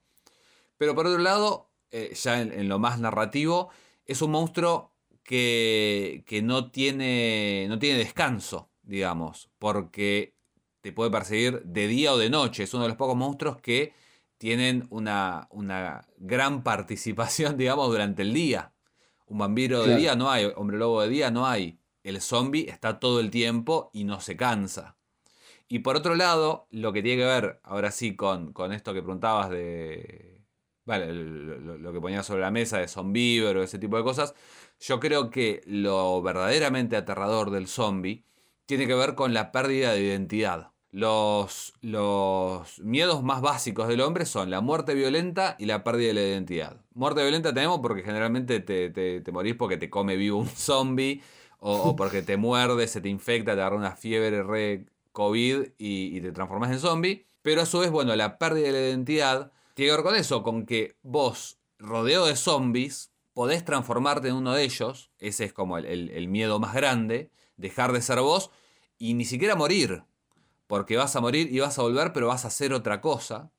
Pero 0.78 0.96
por 0.96 1.06
otro 1.06 1.22
lado, 1.22 1.70
eh, 1.92 2.12
ya 2.14 2.40
en, 2.40 2.68
lo 2.68 2.80
más 2.80 2.98
narrativo, 2.98 3.70
es 4.04 4.20
un 4.20 4.32
monstruo 4.32 4.94
que, 5.22 6.24
que 6.26 6.42
no, 6.42 6.72
tiene, 6.72 7.66
no 7.68 7.78
tiene 7.78 7.98
descanso, 8.00 8.72
digamos, 8.82 9.48
porque 9.60 10.37
te 10.80 10.92
puede 10.92 11.10
perseguir 11.10 11.62
de 11.62 11.86
día 11.86 12.12
o 12.12 12.18
de 12.18 12.30
noche. 12.30 12.62
Es 12.62 12.74
uno 12.74 12.84
de 12.84 12.90
los 12.90 12.96
pocos 12.96 13.16
monstruos 13.16 13.58
que 13.58 13.92
tienen 14.38 14.86
una, 14.90 15.48
una 15.50 16.06
gran 16.18 16.62
participación, 16.64 17.56
digamos, 17.56 17.88
durante 17.88 18.22
el 18.22 18.32
día. 18.32 18.72
Un 19.26 19.38
vampiro 19.38 19.84
de 19.84 19.96
día 19.96 20.16
no 20.16 20.30
hay, 20.30 20.50
hombre 20.56 20.78
lobo 20.78 21.02
de 21.02 21.08
día 21.08 21.30
no 21.30 21.46
hay. 21.46 21.78
El 22.02 22.22
zombie 22.22 22.70
está 22.70 22.98
todo 22.98 23.20
el 23.20 23.30
tiempo 23.30 23.90
y 23.92 24.04
no 24.04 24.20
se 24.20 24.36
cansa. 24.36 24.96
Y 25.68 25.80
por 25.80 25.96
otro 25.96 26.14
lado, 26.14 26.66
lo 26.70 26.92
que 26.94 27.02
tiene 27.02 27.22
que 27.22 27.28
ver, 27.28 27.60
ahora 27.62 27.90
sí, 27.90 28.16
con, 28.16 28.54
con 28.54 28.72
esto 28.72 28.94
que 28.94 29.02
preguntabas 29.02 29.50
de. 29.50 30.40
Vale, 30.86 31.12
lo, 31.12 31.92
que 31.92 32.00
ponías 32.00 32.24
sobre 32.24 32.40
la 32.40 32.50
mesa 32.50 32.78
de 32.78 32.88
zombie 32.88 33.42
o 33.42 33.62
ese 33.62 33.78
tipo 33.78 33.98
de 33.98 34.02
cosas. 34.02 34.34
Yo 34.80 34.98
creo 34.98 35.28
que 35.28 35.60
lo 35.66 36.22
verdaderamente 36.22 36.96
aterrador 36.96 37.50
del 37.50 37.68
zombie 37.68 38.24
tiene 38.68 38.86
que 38.86 38.94
ver 38.94 39.14
con 39.14 39.32
la 39.32 39.50
pérdida 39.50 39.92
de 39.92 40.02
identidad. 40.02 40.72
Los, 40.90 41.72
miedos 42.82 43.22
más 43.22 43.40
básicos 43.40 43.88
del 43.88 44.02
hombre 44.02 44.26
son 44.26 44.50
la 44.50 44.60
muerte 44.60 44.92
violenta 44.92 45.56
y 45.58 45.64
la 45.64 45.82
pérdida 45.82 46.08
de 46.08 46.14
la 46.14 46.20
identidad. 46.20 46.76
Muerte 46.92 47.22
violenta 47.22 47.54
tenemos 47.54 47.80
porque 47.80 48.02
generalmente 48.02 48.60
te, 48.60 48.90
te, 48.90 49.32
morís 49.32 49.54
porque 49.54 49.78
te 49.78 49.88
come 49.88 50.16
vivo 50.16 50.38
un 50.38 50.48
zombie 50.48 51.22
o, 51.60 51.96
porque 51.96 52.20
te 52.20 52.36
muerde, 52.36 52.86
se 52.88 53.00
te 53.00 53.08
infecta, 53.08 53.54
te 53.54 53.60
agarra 53.62 53.74
una 53.74 53.96
fiebre 53.96 54.42
re 54.42 54.84
COVID 55.12 55.68
y, 55.78 56.20
te 56.20 56.30
transformas 56.32 56.70
en 56.70 56.78
zombie. 56.78 57.24
Pero 57.40 57.62
a 57.62 57.66
su 57.66 57.78
vez, 57.78 57.90
bueno, 57.90 58.14
la 58.16 58.36
pérdida 58.36 58.66
de 58.66 58.72
la 58.72 58.80
identidad 58.80 59.50
tiene 59.72 59.92
que 59.92 59.96
ver 59.96 60.04
con 60.04 60.14
eso, 60.14 60.42
con 60.42 60.66
que 60.66 60.94
vos, 61.00 61.58
rodeado 61.78 62.26
de 62.26 62.36
zombies, 62.36 63.12
podés 63.32 63.64
transformarte 63.64 64.28
en 64.28 64.34
uno 64.34 64.52
de 64.52 64.64
ellos. 64.64 65.10
Ese 65.18 65.46
es 65.46 65.54
como 65.54 65.78
el 65.78 66.28
miedo 66.28 66.60
más 66.60 66.74
grande. 66.74 67.30
Dejar 67.58 67.92
de 67.92 68.00
ser 68.00 68.20
vos 68.20 68.50
y 68.96 69.12
ni 69.12 69.26
siquiera 69.26 69.54
morir 69.54 70.02
porque 70.68 70.96
vas 70.96 71.16
a 71.16 71.20
morir 71.20 71.52
y 71.52 71.58
vas 71.58 71.78
a 71.78 71.82
volver, 71.82 72.12
pero 72.12 72.28
vas 72.28 72.44
a 72.44 72.48
hacer 72.48 72.72
otra 72.72 73.00
cosa. 73.00 73.50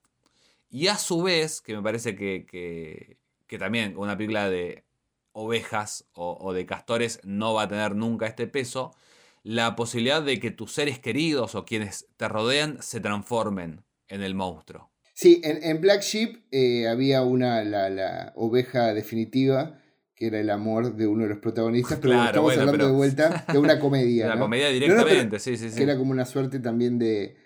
Y 0.70 0.88
a 0.88 0.98
su 0.98 1.24
vez, 1.24 1.60
que 1.60 1.76
me 1.76 1.82
parece 1.82 2.16
que, 2.16 2.46
que, 2.46 3.58
también 3.58 3.98
una 3.98 4.16
película 4.16 4.50
de 4.50 4.86
ovejas 5.34 6.06
o, 6.14 6.54
de 6.54 6.66
castores 6.66 7.20
no 7.24 7.56
va 7.56 7.64
a 7.64 7.68
tener 7.68 7.96
nunca 7.96 8.28
este 8.28 8.48
peso, 8.48 8.96
la 9.44 9.76
posibilidad 9.76 10.22
de 10.22 10.40
que 10.40 10.52
tus 10.52 10.72
seres 10.72 11.00
queridos 11.00 11.56
o 11.56 11.66
quienes 11.66 12.08
te 12.16 12.28
rodean 12.28 12.82
se 12.82 13.00
transformen 13.00 13.84
en 14.08 14.22
el 14.22 14.36
monstruo. 14.36 14.92
Sí, 15.14 15.42
en, 15.44 15.82
Black 15.82 16.02
Sheep 16.02 16.46
eh, 16.52 16.88
había 16.88 17.24
una, 17.24 17.64
la 17.64 18.32
oveja 18.36 18.94
definitiva, 18.94 19.82
que 20.20 20.28
era 20.28 20.40
el 20.40 20.50
amor 20.50 20.96
de 20.96 21.08
uno 21.08 21.24
de 21.24 21.30
los 21.30 21.38
protagonistas, 21.38 21.98
pero 22.02 22.22
estamos 22.22 22.58
hablando 22.58 22.88
de 22.88 22.92
vuelta 22.92 23.46
de 23.52 23.58
una 23.58 23.80
comedia. 23.80 24.26
una 24.34 24.40
comedia 24.40 24.68
directamente, 24.68 25.40
sí, 25.40 25.56
sí, 25.56 25.70
sí. 25.70 25.78
Que 25.78 25.84
era 25.84 25.98
como 25.98 26.12
una 26.12 26.26
suerte 26.26 26.60
también 26.60 27.00
de, 27.00 27.38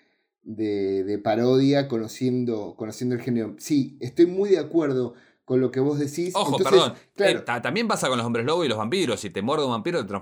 de, 0.42 1.20
parodia, 1.22 1.86
conociendo, 1.86 2.74
conociendo 2.76 3.14
el 3.14 3.22
género. 3.22 3.54
Sí, 3.58 3.96
estoy 4.00 4.26
muy 4.26 4.50
de 4.50 4.58
acuerdo 4.58 5.14
con 5.44 5.60
lo 5.60 5.70
que 5.70 5.78
vos 5.78 6.00
decís. 6.00 6.34
Ojo, 6.34 6.58
perdón. 6.58 6.94
Eh, 7.16 7.44
también 7.62 7.86
pasa 7.86 8.08
con 8.08 8.18
los 8.18 8.26
hombres 8.26 8.44
lobo 8.44 8.64
y 8.64 8.68
los 8.68 8.78
vampiros. 8.78 9.20
Si 9.20 9.30
te 9.30 9.40
muerde 9.40 9.66
un 9.66 9.70
vampiro, 9.70 10.04
te 10.04 10.12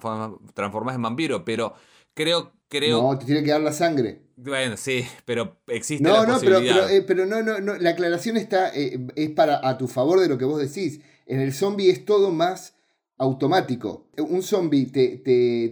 transformas, 0.53 0.95
en 0.95 1.03
vampiro. 1.03 1.47
Pero 1.47 1.73
creo, 2.12 2.53
creo. 2.69 3.01
No, 3.01 3.19
te 3.19 3.25
tiene 3.25 3.43
que 3.43 3.51
dar 3.51 3.62
la 3.62 3.73
sangre. 3.73 4.27
Bueno, 4.37 4.77
sí, 4.77 5.07
pero 5.25 5.57
existe 5.69 6.07
la 6.07 6.27
no, 6.27 6.35
posibilidad. 6.35 6.87
Pero, 6.87 6.88
eh, 6.88 7.03
pero, 7.03 7.25
no, 7.25 7.43
no, 7.43 7.61
no. 7.61 7.77
La 7.77 7.91
aclaración 7.91 8.37
está, 8.37 8.69
eh, 8.75 9.07
es 9.17 9.31
para 9.31 9.67
a 9.67 9.79
tu 9.79 9.88
favor 9.88 10.21
de 10.21 10.29
lo 10.29 10.37
que 10.37 10.45
vos 10.45 10.61
decís. 10.61 11.01
En 11.33 11.40
el 11.40 11.55
zombie 11.55 11.88
es 11.88 12.05
todo 12.05 12.31
más 12.31 12.77
automático. 13.16 14.07
Un 14.18 14.42
zombie 14.42 14.85
te, 14.85 15.16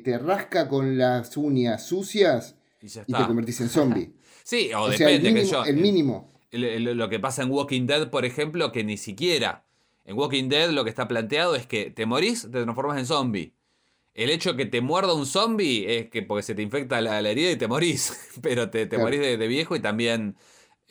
te, 0.02 0.18
rasca 0.18 0.68
con 0.68 0.96
las 0.96 1.36
uñas 1.36 1.86
sucias 1.86 2.56
y, 2.80 2.88
te 2.88 3.26
convertís 3.26 3.60
en 3.60 3.68
zombie. 3.68 4.10
sí, 4.42 4.70
o, 4.72 4.88
depende, 4.88 5.28
el 5.28 5.34
mínimo, 5.34 5.62
que 5.62 5.70
El 5.70 5.76
mínimo. 5.76 6.32
lo 6.94 7.10
que 7.10 7.20
pasa 7.20 7.42
en 7.42 7.50
Walking 7.50 7.86
Dead, 7.86 8.08
por 8.08 8.24
ejemplo, 8.24 8.72
que 8.72 8.84
ni 8.84 8.96
siquiera. 8.96 9.66
En 10.06 10.16
Walking 10.16 10.48
Dead 10.48 10.70
lo 10.70 10.82
que 10.82 10.88
está 10.88 11.06
planteado 11.06 11.54
es 11.54 11.66
que 11.66 11.90
te 11.90 12.06
morís, 12.06 12.40
te 12.40 12.62
transformas 12.62 12.96
en 12.96 13.04
zombie. 13.04 13.52
El 14.14 14.30
hecho 14.30 14.56
que 14.56 14.64
te 14.64 14.80
muerda 14.80 15.12
un 15.12 15.26
zombie 15.26 15.98
es 15.98 16.08
que 16.08 16.22
porque 16.22 16.42
se 16.42 16.54
te 16.54 16.62
infecta 16.62 17.02
la, 17.02 17.20
herida 17.20 17.50
y 17.50 17.56
te 17.56 17.68
morís. 17.68 18.30
Pero 18.40 18.70
te, 18.70 18.86
morís 18.96 19.20
de, 19.20 19.46
viejo 19.46 19.76
y 19.76 19.80
también 19.80 20.36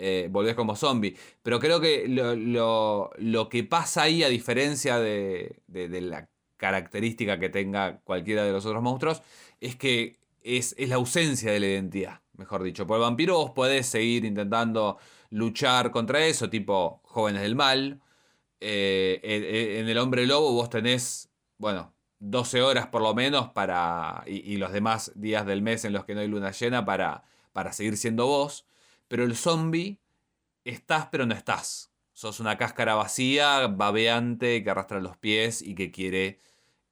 eh, 0.01 0.29
volvés 0.31 0.55
como 0.55 0.75
zombie. 0.75 1.15
Pero 1.43 1.59
creo 1.59 1.81
que 1.81 2.07
lo, 2.07 3.49
que 3.49 3.63
pasa 3.65 4.03
ahí, 4.03 4.23
a 4.23 4.29
diferencia 4.29 4.97
de, 4.97 5.61
la 5.67 6.29
característica 6.57 7.37
que 7.37 7.49
tenga 7.49 7.99
cualquiera 7.99 8.43
de 8.43 8.51
los 8.53 8.65
otros 8.65 8.81
monstruos, 8.81 9.21
es 9.59 9.75
que 9.75 10.17
es, 10.41 10.75
la 10.79 10.95
ausencia 10.95 11.51
de 11.51 11.59
la 11.59 11.67
identidad, 11.67 12.21
mejor 12.33 12.63
dicho. 12.63 12.87
Por 12.87 12.95
el 12.97 13.01
vampiro 13.01 13.35
vos 13.35 13.51
podés 13.51 13.87
seguir 13.87 14.23
intentando 14.23 14.97
luchar 15.31 15.91
contra 15.91 16.25
eso, 16.25 16.49
tipo 16.49 17.01
jóvenes 17.03 17.41
del 17.41 17.55
mal. 17.55 18.01
Eh, 18.61 19.79
en 19.81 19.89
el 19.89 19.97
hombre 19.97 20.25
lobo 20.25 20.53
vos 20.53 20.69
tenés, 20.69 21.29
bueno, 21.57 21.93
12 22.19 22.61
horas 22.61 22.87
por 22.87 23.01
lo 23.01 23.13
menos 23.13 23.49
para, 23.49 24.23
y, 24.27 24.57
los 24.57 24.71
demás 24.71 25.11
días 25.15 25.45
del 25.45 25.61
mes 25.61 25.85
en 25.85 25.93
los 25.93 26.05
que 26.05 26.15
no 26.15 26.21
hay 26.21 26.27
luna 26.27 26.51
llena 26.51 26.85
para, 26.85 27.23
para 27.51 27.73
seguir 27.73 27.97
siendo 27.97 28.27
vos. 28.27 28.65
Pero 29.09 29.25
el 29.25 29.35
zombie, 29.35 29.99
estás 30.63 31.07
pero 31.11 31.25
no 31.25 31.33
estás. 31.33 31.91
Sos 32.13 32.39
una 32.39 32.57
cáscara 32.57 32.95
vacía, 32.95 33.67
babeante, 33.67 34.63
que 34.63 34.69
arrastra 34.69 35.01
los 35.01 35.17
pies 35.17 35.61
y 35.61 35.75
que 35.75 35.91
quiere 35.91 36.39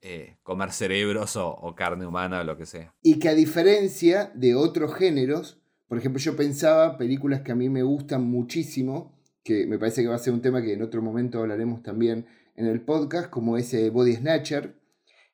eh, 0.02 0.36
comer 0.42 0.72
cerebros 0.72 1.36
o, 1.36 1.74
carne 1.76 2.06
humana 2.06 2.40
o 2.40 2.44
lo 2.44 2.56
que 2.56 2.66
sea. 2.66 2.94
Y 3.02 3.18
que 3.18 3.28
a 3.28 3.34
diferencia 3.34 4.32
de 4.34 4.54
otros 4.54 4.94
géneros, 4.94 5.60
por 5.86 5.98
ejemplo, 5.98 6.20
yo 6.20 6.36
pensaba 6.36 6.98
películas 6.98 7.42
que 7.42 7.52
a 7.52 7.54
mí 7.54 7.68
me 7.68 7.82
gustan 7.82 8.24
muchísimo, 8.24 9.16
que 9.44 9.66
me 9.66 9.78
parece 9.78 10.02
que 10.02 10.08
va 10.08 10.16
a 10.16 10.18
ser 10.18 10.32
un 10.32 10.42
tema 10.42 10.62
que 10.62 10.72
en 10.72 10.82
otro 10.82 11.02
momento 11.02 11.38
hablaremos 11.38 11.82
también 11.82 12.26
en 12.56 12.66
el 12.66 12.80
podcast, 12.80 13.30
como 13.30 13.56
ese 13.56 13.90
Body 13.90 14.16
Snatcher, 14.16 14.80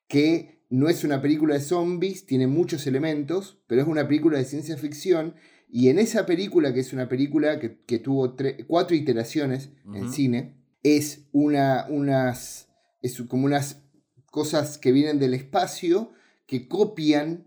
que 0.07 0.63
no 0.69 0.89
es 0.89 1.05
una 1.05 1.23
película 1.23 1.55
de 1.55 1.61
zombies, 1.61 2.27
tiene 2.27 2.47
muchos 2.47 2.87
elementos, 2.87 3.59
pero 3.67 3.81
es 3.81 3.89
una 3.89 4.07
película 4.07 4.39
de 4.39 4.45
ciencia 4.45 4.77
ficción 4.77 5.35
y 5.69 5.89
en 5.89 5.99
esa 5.99 6.27
película, 6.27 6.73
que 6.73 6.81
es 6.81 6.93
una 6.93 7.09
película 7.09 7.59
que, 7.59 7.99
tuvo 7.99 8.37
cuatro 8.67 8.97
iteraciones 8.97 9.71
en 9.93 10.13
cine, 10.13 10.57
es 10.83 11.27
una, 11.33 11.87
unas, 11.89 12.69
es 13.03 13.21
como 13.23 13.47
unas 13.47 13.83
cosas 14.31 14.79
que 14.79 14.93
vienen 14.93 15.19
del 15.19 15.35
espacio 15.35 16.13
que 16.47 16.69
copian 16.69 17.47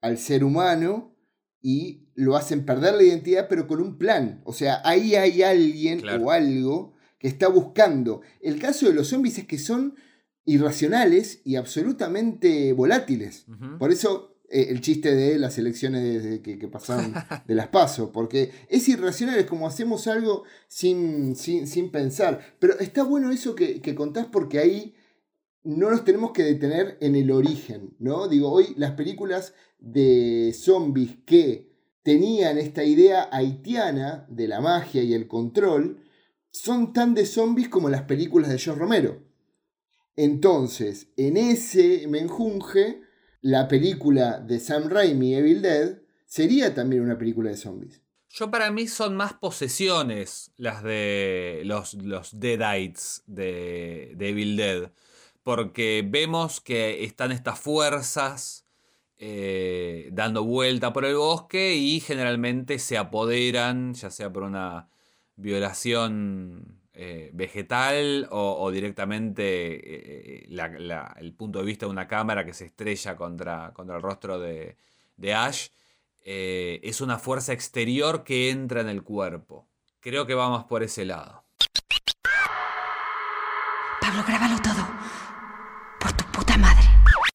al 0.00 0.18
ser 0.18 0.44
humano 0.44 1.16
y 1.60 2.08
lo 2.14 2.36
hacen 2.36 2.64
perder 2.64 2.94
la 2.94 3.02
identidad, 3.02 3.48
pero 3.48 3.66
con 3.66 3.80
un 3.80 3.98
plan. 3.98 4.40
O 4.44 4.52
sea, 4.52 4.80
ahí 4.84 5.14
hay 5.14 5.42
alguien 5.42 6.02
o 6.20 6.30
algo 6.30 6.94
que 7.18 7.28
está 7.28 7.48
buscando. 7.48 8.20
El 8.40 8.58
caso 8.60 8.86
de 8.86 8.94
los 8.94 9.08
zombies 9.08 9.38
es 9.38 9.46
que 9.46 9.58
son 9.58 9.96
irracionales 10.44 11.40
y 11.44 11.56
absolutamente 11.56 12.72
volátiles. 12.72 13.46
Por 13.78 13.90
eso 13.90 14.35
el 14.50 14.80
chiste 14.80 15.14
de 15.14 15.38
las 15.38 15.58
elecciones 15.58 16.40
que, 16.40 16.58
que 16.58 16.68
pasaron 16.68 17.14
de 17.46 17.54
las 17.54 17.68
pasos, 17.68 18.10
porque 18.12 18.52
es 18.68 18.88
irracional, 18.88 19.38
es 19.38 19.46
como 19.46 19.66
hacemos 19.66 20.06
algo 20.06 20.44
sin, 20.68 21.36
sin, 21.36 21.90
pensar. 21.90 22.56
Pero 22.58 22.78
está 22.78 23.02
bueno 23.02 23.30
eso 23.30 23.54
que, 23.54 23.80
que, 23.80 23.94
contás 23.94 24.26
porque 24.26 24.58
ahí 24.58 24.94
no 25.64 25.90
nos 25.90 26.04
tenemos 26.04 26.32
que 26.32 26.44
detener 26.44 26.96
en 27.00 27.16
el 27.16 27.30
origen, 27.30 27.96
¿no? 27.98 28.28
Digo, 28.28 28.50
hoy 28.50 28.74
las 28.76 28.92
películas 28.92 29.54
de 29.78 30.54
zombies 30.54 31.16
que 31.24 31.76
tenían 32.06 32.56
esta 32.56 32.84
idea 32.84 33.28
haitiana 33.32 34.26
de 34.28 34.46
la 34.46 34.60
magia 34.60 35.02
y 35.02 35.12
el 35.12 35.26
control, 35.26 36.04
son 36.52 36.92
tan 36.92 37.14
de 37.14 37.26
zombies 37.26 37.68
como 37.68 37.88
las 37.88 38.02
películas 38.02 38.48
de 38.48 38.58
George 38.58 38.80
Romero. 38.80 39.22
Entonces, 40.14 41.08
en 41.16 41.36
ese 41.36 42.06
menjunje, 42.06 43.02
la 43.46 43.68
película 43.68 44.40
de 44.40 44.58
Sam 44.58 44.88
Raimi, 44.88 45.36
Evil 45.36 45.62
Dead, 45.62 45.98
sería 46.24 46.74
también 46.74 47.02
una 47.02 47.16
película 47.16 47.48
de 47.48 47.56
zombies. 47.56 48.02
Yo 48.28 48.50
para 48.50 48.72
mí 48.72 48.88
son 48.88 49.14
más 49.14 49.34
posesiones 49.34 50.50
las 50.56 50.82
de 50.82 51.62
los, 51.64 51.94
los 51.94 52.40
Deadites 52.40 53.22
de, 53.28 54.14
de 54.16 54.28
Evil 54.30 54.56
Dead. 54.56 54.90
Porque 55.44 56.04
vemos 56.04 56.60
que 56.60 57.04
están 57.04 57.30
estas 57.30 57.60
fuerzas 57.60 58.66
eh, 59.16 60.08
dando 60.12 60.42
vuelta 60.42 60.92
por 60.92 61.04
el 61.04 61.14
bosque 61.14 61.76
y 61.76 62.00
generalmente 62.00 62.80
se 62.80 62.98
apoderan, 62.98 63.94
ya 63.94 64.10
sea 64.10 64.32
por 64.32 64.42
una 64.42 64.88
violación 65.36 66.75
eh, 66.96 67.30
vegetal 67.34 68.26
o, 68.30 68.70
directamente 68.70 70.44
eh, 70.44 70.48
el 71.18 71.32
punto 71.34 71.58
de 71.60 71.64
vista 71.64 71.86
de 71.86 71.92
una 71.92 72.08
cámara 72.08 72.44
que 72.44 72.54
se 72.54 72.64
estrella 72.64 73.16
contra, 73.16 73.72
contra 73.74 73.96
el 73.96 74.02
rostro 74.02 74.38
de, 74.38 74.76
de 75.16 75.34
Ash. 75.34 75.68
es 76.24 77.00
una 77.00 77.18
fuerza 77.18 77.52
exterior 77.52 78.24
que 78.24 78.50
entra 78.50 78.80
en 78.80 78.88
el 78.88 79.02
cuerpo. 79.02 79.68
Creo 80.00 80.26
que 80.26 80.34
vamos 80.34 80.64
por 80.64 80.82
ese 80.82 81.04
lado. 81.04 81.44
Pablo, 84.00 84.22
grábalo 84.24 84.56
todo. 84.62 84.86
Por 85.98 86.12
tu 86.12 86.24
puta 86.30 86.56
madre. 86.56 86.86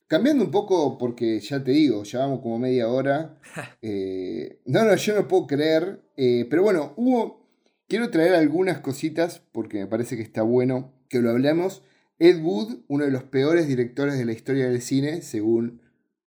Cambiando 0.07 0.45
un 0.45 0.51
poco, 0.51 0.97
porque 0.97 1.39
ya 1.39 1.63
te 1.63 1.71
digo, 1.71 2.03
llevamos 2.03 2.39
como 2.41 2.59
media 2.59 2.87
hora. 2.87 3.37
Eh, 3.81 4.61
no, 4.67 4.85
no, 4.85 4.95
yo 4.95 5.15
no 5.15 5.27
puedo 5.27 5.47
creer. 5.47 6.01
Eh, 6.15 6.47
pero 6.49 6.63
bueno, 6.63 6.93
hubo. 6.95 7.40
Quiero 7.91 8.09
traer 8.09 8.35
algunas 8.35 8.79
cositas 8.79 9.41
porque 9.51 9.79
me 9.79 9.85
parece 9.85 10.15
que 10.15 10.21
está 10.21 10.43
bueno 10.43 10.93
que 11.09 11.19
lo 11.19 11.29
hablemos. 11.29 11.83
Ed 12.19 12.41
Wood, 12.41 12.85
uno 12.87 13.03
de 13.03 13.11
los 13.11 13.23
peores 13.23 13.67
directores 13.67 14.17
de 14.17 14.23
la 14.23 14.31
historia 14.31 14.69
del 14.69 14.81
cine, 14.81 15.21
según 15.21 15.81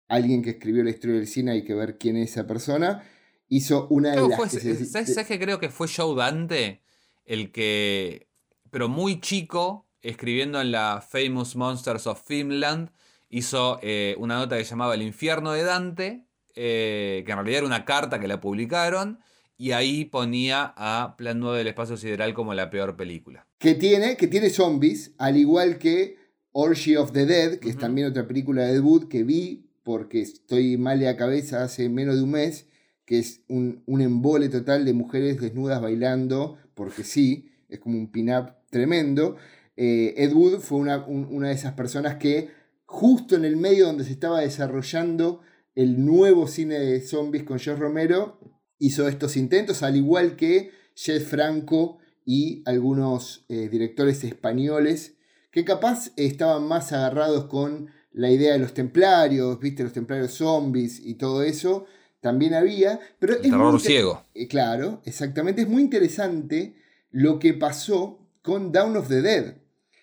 alguien 0.09 0.43
que 0.43 0.49
escribió 0.49 0.84
la 0.84 0.89
historia 0.89 1.16
del 1.16 1.26
cine, 1.26 1.53
hay 1.53 1.64
que 1.64 1.74
ver 1.74 1.97
quién 1.97 2.18
es 2.18 2.32
esa 2.32 2.47
persona. 2.47 3.05
Hizo 3.47 3.88
una 3.88 4.11
de 4.11 4.28
las. 4.28 4.51
¿Sabes 4.91 5.26
que 5.26 5.39
creo 5.39 5.57
que 5.57 5.70
fue 5.70 5.88
Joe 5.88 6.18
Dante 6.18 6.82
el 7.24 7.53
que. 7.53 8.28
Pero 8.70 8.89
muy 8.89 9.22
chico, 9.22 9.88
escribiendo 10.01 10.59
en 10.59 10.70
la 10.70 11.01
Famous 11.01 11.55
Monsters 11.55 12.07
of 12.07 12.22
Finland 12.28 12.89
hizo 13.30 13.80
eh, 13.82 14.18
una 14.20 14.36
nota 14.36 14.57
que 14.57 14.66
llamaba 14.66 14.95
El 14.95 15.01
infierno 15.01 15.53
de 15.53 15.64
Dante, 15.64 16.28
eh, 16.55 17.24
que 17.26 17.32
en 17.32 17.38
realidad 17.38 17.59
era 17.59 17.68
una 17.68 17.86
carta 17.86 18.20
que 18.20 18.28
la 18.28 18.41
publicaron, 18.41 19.22
y 19.57 19.71
ahí 19.71 20.05
ponía 20.05 20.73
a 20.75 21.15
Plan 21.17 21.39
9 21.39 21.59
del 21.59 21.67
Espacio 21.67 21.97
Sideral 21.97 22.33
como 22.33 22.53
la 22.53 22.69
peor 22.69 22.95
película. 22.95 23.47
Que 23.59 23.75
tiene, 23.75 24.17
que 24.17 24.27
tiene 24.27 24.49
zombies, 24.49 25.13
al 25.17 25.37
igual 25.37 25.77
que 25.77 26.17
Orgy 26.51 26.95
of 26.95 27.11
the 27.11 27.25
Dead, 27.25 27.59
que 27.59 27.69
es 27.69 27.77
también 27.77 28.07
otra 28.07 28.27
película 28.27 28.63
de 28.63 28.75
Ed 28.77 29.07
que 29.09 29.23
vi 29.23 29.69
porque 29.83 30.21
estoy 30.21 30.77
mal 30.77 30.99
de 30.99 31.05
la 31.05 31.17
cabeza 31.17 31.63
hace 31.63 31.89
menos 31.89 32.15
de 32.15 32.23
un 32.23 32.31
mes, 32.31 32.67
que 33.05 33.19
es 33.19 33.41
un, 33.49 33.83
un 33.85 34.01
embole 34.01 34.49
total 34.49 34.85
de 34.85 34.93
mujeres 34.93 35.39
desnudas 35.41 35.81
bailando, 35.81 36.57
porque 36.73 37.03
sí, 37.03 37.51
es 37.69 37.79
como 37.79 37.97
un 37.97 38.11
pin-up 38.11 38.53
tremendo. 38.69 39.35
Eh, 39.75 40.13
Ed 40.17 40.33
Wood 40.33 40.59
fue 40.59 40.77
una, 40.77 41.05
una 41.05 41.49
de 41.49 41.53
esas 41.53 41.73
personas 41.73 42.15
que 42.15 42.49
justo 42.85 43.35
en 43.35 43.43
el 43.43 43.57
medio 43.57 43.87
donde 43.87 44.03
se 44.03 44.11
estaba 44.11 44.41
desarrollando 44.41 45.41
el 45.75 46.05
nuevo 46.05 46.47
cine 46.47 46.79
de 46.79 47.01
zombies 47.01 47.43
con 47.43 47.59
George 47.59 47.81
Romero, 47.81 48.39
hizo 48.84 49.07
estos 49.07 49.38
intentos, 49.38 49.81
al 49.81 49.95
igual 49.95 50.36
que 50.36 50.71
Jeff 50.93 51.29
Franco 51.29 51.99
y 52.25 52.61
algunos 52.65 53.45
eh, 53.47 53.69
directores 53.69 54.23
españoles, 54.25 55.15
que 55.51 55.63
capaz 55.63 56.11
estaban 56.17 56.67
más 56.67 56.91
agarrados 56.91 57.45
con 57.45 57.89
la 58.11 58.29
idea 58.29 58.53
de 58.53 58.59
los 58.59 58.73
templarios, 58.73 59.57
viste, 59.59 59.84
los 59.84 59.93
templarios 59.93 60.34
zombies 60.34 60.99
y 60.99 61.15
todo 61.15 61.43
eso, 61.43 61.86
también 62.19 62.53
había, 62.53 62.99
pero... 63.19 63.36
El 63.36 63.41
terror 63.41 63.79
ciego. 63.79 64.25
Eh, 64.34 64.47
claro, 64.47 65.01
exactamente, 65.05 65.61
es 65.61 65.69
muy 65.69 65.81
interesante 65.81 66.75
lo 67.09 67.39
que 67.39 67.53
pasó 67.53 68.19
con 68.41 68.73
Down 68.73 68.97
of 68.97 69.07
the 69.07 69.21
Dead. 69.21 69.55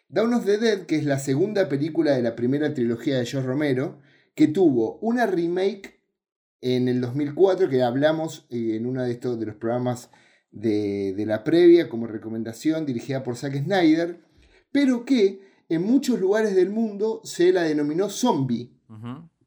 Dawn 0.09 0.33
of 0.33 0.47
the 0.47 0.57
Dead, 0.57 0.87
que 0.87 0.97
es 0.97 1.05
la 1.05 1.19
segunda 1.19 1.69
película 1.69 2.13
de 2.13 2.23
la 2.23 2.35
primera 2.35 2.73
trilogía 2.73 3.19
de 3.19 3.27
George 3.27 3.47
Romero, 3.47 4.01
que 4.35 4.49
tuvo 4.49 4.99
una 5.01 5.27
remake 5.27 6.00
en 6.61 6.89
el 6.89 7.01
2004, 7.01 7.69
que 7.69 7.83
hablamos 7.83 8.47
eh, 8.51 8.77
en 8.77 8.87
uno 8.87 9.03
de 9.03 9.13
estos 9.13 9.39
de 9.39 9.47
los 9.47 9.57
programas 9.57 10.11
de, 10.51 11.15
la 11.27 11.45
previa 11.45 11.89
como 11.89 12.07
recomendación, 12.07 12.87
dirigida 12.87 13.23
por 13.23 13.37
Zack 13.37 13.63
Snyder, 13.63 14.21
pero 14.73 15.05
que 15.05 15.41
en 15.69 15.83
muchos 15.83 16.21
lugares 16.21 16.55
del 16.55 16.71
mundo 16.71 17.21
se 17.25 17.53
la 17.53 17.63
denominó 17.63 18.09
zombie, 18.09 18.73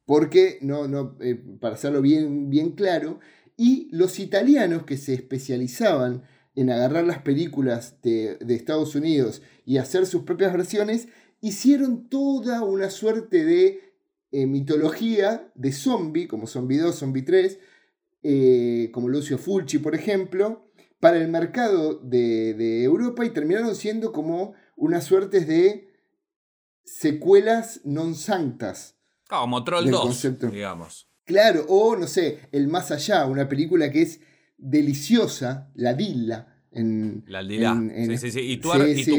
porque, 0.05 0.57
no, 0.61 0.88
no, 0.88 1.18
eh, 1.22 1.36
para 1.59 1.76
hacerlo 1.76 2.01
bien, 2.01 2.49
bien 2.49 2.72
claro, 2.72 3.20
y 3.57 3.89
los 3.91 4.20
italianos 4.20 4.84
que 4.84 4.97
se 4.97 5.14
especializaban 5.14 6.24
en 6.55 6.70
agarrar 6.70 7.05
las 7.05 7.20
películas 7.20 7.97
de, 8.01 8.38
Estados 8.49 8.95
Unidos 8.95 9.41
y 9.66 9.78
hacer 9.78 10.05
sus 10.05 10.24
propias 10.24 10.53
versiones, 10.53 11.07
hicieron 11.41 12.09
toda 12.09 12.61
una 12.64 12.89
suerte 12.89 13.43
de 13.43 13.92
eh, 14.36 14.47
mitología 14.47 15.51
de 15.53 15.71
zombie, 15.71 16.27
como 16.27 16.47
Zombie 16.47 16.79
2, 16.79 16.95
Zombie 16.95 17.21
3, 17.21 17.59
eh, 18.23 18.89
como 18.91 19.07
Lucio 19.07 19.38
Fulci, 19.38 19.77
por 19.77 19.93
ejemplo, 19.93 20.71
para 20.99 21.17
el 21.17 21.27
mercado 21.27 21.99
de, 21.99 22.84
Europa 22.84 23.23
y 23.25 23.29
terminaron 23.29 23.75
siendo 23.75 24.11
como 24.11 24.55
una 24.75 25.01
suerte 25.01 25.41
de 25.41 25.88
secuelas 26.84 27.81
non 27.86 28.15
sanctas. 28.15 28.97
como 29.29 29.63
Troll 29.63 29.91
2, 29.91 30.49
digamos. 30.49 31.07
Claro, 31.25 31.67
o 31.69 31.95
no 31.95 32.07
sé, 32.07 32.39
El 32.51 32.69
Más 32.69 32.89
Allá, 32.89 33.27
una 33.27 33.47
película 33.47 33.91
que 33.91 34.01
es 34.01 34.19
deliciosa, 34.57 35.69
la 35.75 35.93
dilla. 35.93 36.57
En, 36.71 37.23
la 37.27 37.43
dila. 37.43 37.79
sí, 38.07 38.17
sí, 38.17 38.31
sí. 38.31 38.39
Y, 38.39 38.57
tu, 38.57 38.71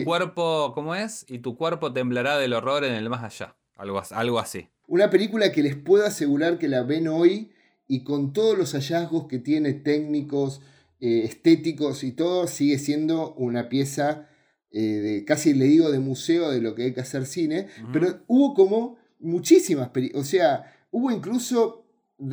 cuerpo, 0.02 0.72
¿cómo 0.74 0.96
es? 0.96 1.24
Y 1.28 1.38
tu 1.38 1.56
cuerpo 1.56 1.92
temblará 1.92 2.36
del 2.36 2.52
horror 2.52 2.82
en 2.82 2.94
el 2.94 3.08
más 3.08 3.22
allá. 3.22 3.56
Algo, 3.76 4.02
algo 4.10 4.40
así. 4.40 4.73
Una 4.86 5.10
película 5.10 5.52
que 5.52 5.62
les 5.62 5.76
puedo 5.76 6.04
asegurar 6.04 6.58
que 6.58 6.68
la 6.68 6.82
ven 6.82 7.08
hoy 7.08 7.52
y 7.86 8.04
con 8.04 8.32
todos 8.32 8.56
los 8.56 8.72
hallazgos 8.72 9.26
que 9.26 9.38
tiene 9.38 9.72
técnicos, 9.72 10.60
eh, 11.00 11.22
estéticos 11.24 12.04
y 12.04 12.12
todo, 12.12 12.46
sigue 12.46 12.78
siendo 12.78 13.34
una 13.34 13.68
pieza 13.68 14.28
eh, 14.70 14.80
de, 14.80 15.24
casi 15.24 15.54
le 15.54 15.66
digo, 15.66 15.90
de 15.90 16.00
museo 16.00 16.50
de 16.50 16.60
lo 16.60 16.74
que 16.74 16.84
hay 16.84 16.92
que 16.92 17.00
hacer 17.00 17.26
cine. 17.26 17.68
Pero 17.92 18.24
hubo 18.26 18.54
como 18.54 18.98
muchísimas 19.20 19.90
películas. 19.90 20.26
O 20.26 20.28
sea, 20.28 20.86
hubo 20.90 21.10
incluso 21.10 21.86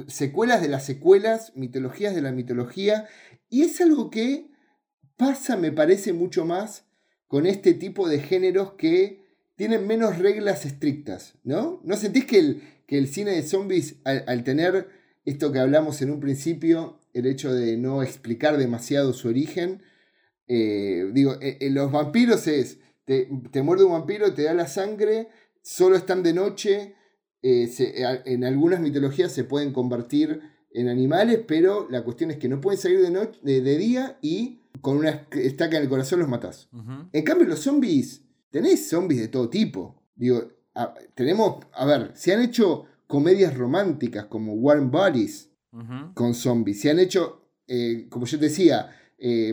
secuelas 0.07 0.61
de 0.61 0.67
las 0.67 0.85
secuelas, 0.85 1.53
mitologías 1.55 2.15
de 2.15 2.21
la 2.21 2.31
mitología, 2.31 3.07
y 3.49 3.63
es 3.63 3.79
algo 3.81 4.09
que 4.09 4.51
pasa, 5.17 5.57
me 5.57 5.71
parece, 5.71 6.13
mucho 6.13 6.45
más 6.45 6.85
con 7.27 7.45
este 7.45 7.73
tipo 7.73 8.09
de 8.09 8.19
géneros 8.19 8.73
que 8.73 9.20
tienen 9.61 9.85
menos 9.85 10.17
reglas 10.17 10.65
estrictas, 10.65 11.35
¿no? 11.43 11.81
¿No 11.83 11.95
sentís 11.95 12.25
que 12.25 12.39
el, 12.39 12.63
que 12.87 12.97
el 12.97 13.07
cine 13.07 13.29
de 13.29 13.43
zombies, 13.43 13.97
al, 14.05 14.43
tener 14.43 14.87
esto 15.23 15.51
que 15.51 15.59
hablamos 15.59 16.01
en 16.01 16.09
un 16.09 16.19
principio, 16.19 16.99
el 17.13 17.27
hecho 17.27 17.53
de 17.53 17.77
no 17.77 18.01
explicar 18.01 18.57
demasiado 18.57 19.13
su 19.13 19.27
origen, 19.27 19.83
eh, 20.47 21.11
digo, 21.13 21.33
en, 21.39 21.57
eh, 21.59 21.69
los 21.69 21.91
vampiros 21.91 22.47
es, 22.47 22.79
te, 23.05 23.29
te 23.51 23.61
muerde 23.61 23.83
un 23.83 23.91
vampiro, 23.91 24.33
te 24.33 24.41
da 24.41 24.55
la 24.55 24.65
sangre, 24.65 25.27
solo 25.61 25.95
están 25.95 26.23
de 26.23 26.33
noche, 26.33 26.95
eh, 27.43 27.71
eh, 27.77 28.21
en 28.25 28.43
algunas 28.43 28.79
mitologías 28.79 29.31
se 29.31 29.43
pueden 29.43 29.73
convertir 29.73 30.41
en 30.71 30.89
animales, 30.89 31.41
pero 31.47 31.87
la 31.87 32.03
cuestión 32.03 32.31
es 32.31 32.37
que 32.37 32.49
no 32.49 32.61
pueden 32.61 32.81
salir 32.81 32.99
de, 32.99 33.11
noche, 33.11 33.39
de, 33.43 33.77
día 33.77 34.17
y 34.23 34.63
con 34.81 34.97
una 34.97 35.27
estaca 35.33 35.77
en 35.77 35.83
el 35.83 35.89
corazón 35.89 36.17
los 36.17 36.29
matás. 36.29 36.67
En 37.13 37.23
cambio, 37.23 37.45
los 37.45 37.59
zombies, 37.59 38.23
tenés 38.51 38.89
zombies 38.89 39.21
de 39.21 39.27
todo 39.29 39.49
tipo. 39.49 40.03
Digo, 40.15 40.51
tenemos, 41.15 41.65
a 41.73 41.85
ver, 41.85 42.11
se 42.15 42.33
han 42.33 42.41
hecho 42.41 42.85
comedias 43.07 43.57
románticas 43.57 44.25
como 44.25 44.53
Warm 44.53 44.91
Bodies 44.91 45.49
con 46.13 46.33
zombies. 46.33 46.81
Se 46.81 46.91
han 46.91 46.99
hecho, 46.99 47.47
eh, 47.67 48.07
como 48.09 48.25
yo 48.25 48.37
decía, 48.37 48.91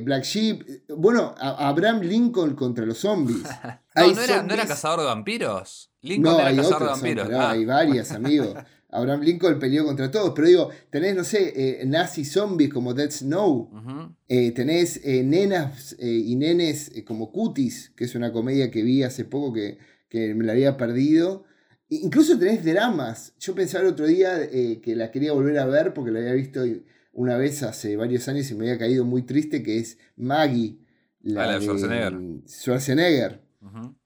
Black 0.02 0.24
Sheep. 0.24 0.84
Bueno, 0.96 1.34
Abraham 1.38 2.00
Lincoln 2.00 2.54
contra 2.54 2.84
los 2.84 2.98
zombies. 2.98 3.42
¿no, 3.94 4.20
era, 4.20 4.42
¿No 4.42 4.54
era 4.54 4.66
cazador 4.66 5.00
de 5.00 5.06
vampiros? 5.06 5.90
Lincoln 6.02 6.36
no, 6.36 6.38
hay 6.38 6.58
ah. 6.58 7.50
Hay 7.50 7.64
varias, 7.64 8.12
amigo. 8.12 8.54
Abraham 8.90 9.20
Lincoln 9.22 9.58
peleó 9.58 9.84
contra 9.84 10.10
todos, 10.10 10.32
pero 10.34 10.48
digo, 10.48 10.70
tenés, 10.90 11.14
no 11.14 11.22
sé, 11.24 11.52
eh, 11.54 11.84
nazi 11.86 12.24
zombies 12.24 12.72
como 12.72 12.94
Dead 12.94 13.10
Snow, 13.10 13.70
eh, 14.28 14.52
tenés 14.52 15.00
eh, 15.04 15.22
nenas 15.22 15.94
y 16.00 16.34
nenes 16.36 16.90
como 17.06 17.30
Cuties, 17.30 17.90
que 17.90 18.04
es 18.04 18.14
una 18.14 18.32
comedia 18.32 18.70
que 18.70 18.82
vi 18.82 19.02
hace 19.02 19.24
poco 19.24 19.52
que, 19.52 19.78
me 20.34 20.44
la 20.44 20.52
había 20.52 20.76
perdido. 20.78 21.44
Incluso 21.90 22.38
tenés 22.38 22.64
dramas. 22.64 23.34
Yo 23.38 23.54
pensaba 23.54 23.84
el 23.84 23.90
otro 23.90 24.06
día 24.06 24.48
que 24.50 24.94
la 24.96 25.10
quería 25.10 25.32
volver 25.32 25.58
a 25.58 25.66
ver 25.66 25.92
porque 25.92 26.10
la 26.10 26.20
había 26.20 26.32
visto 26.32 26.62
una 27.12 27.36
vez 27.36 27.62
hace 27.62 27.96
varios 27.96 28.26
años 28.28 28.50
y 28.50 28.54
me 28.54 28.64
había 28.66 28.78
caído 28.78 29.04
muy 29.04 29.22
triste, 29.22 29.62
que 29.62 29.78
es 29.78 29.98
Maggie, 30.16 30.78
la, 31.20 31.44
Ah, 31.44 31.46
la 31.46 31.58
de 31.58 31.64
Schwarzenegger. 31.64 32.18
Schwarzenegger, 32.46 33.42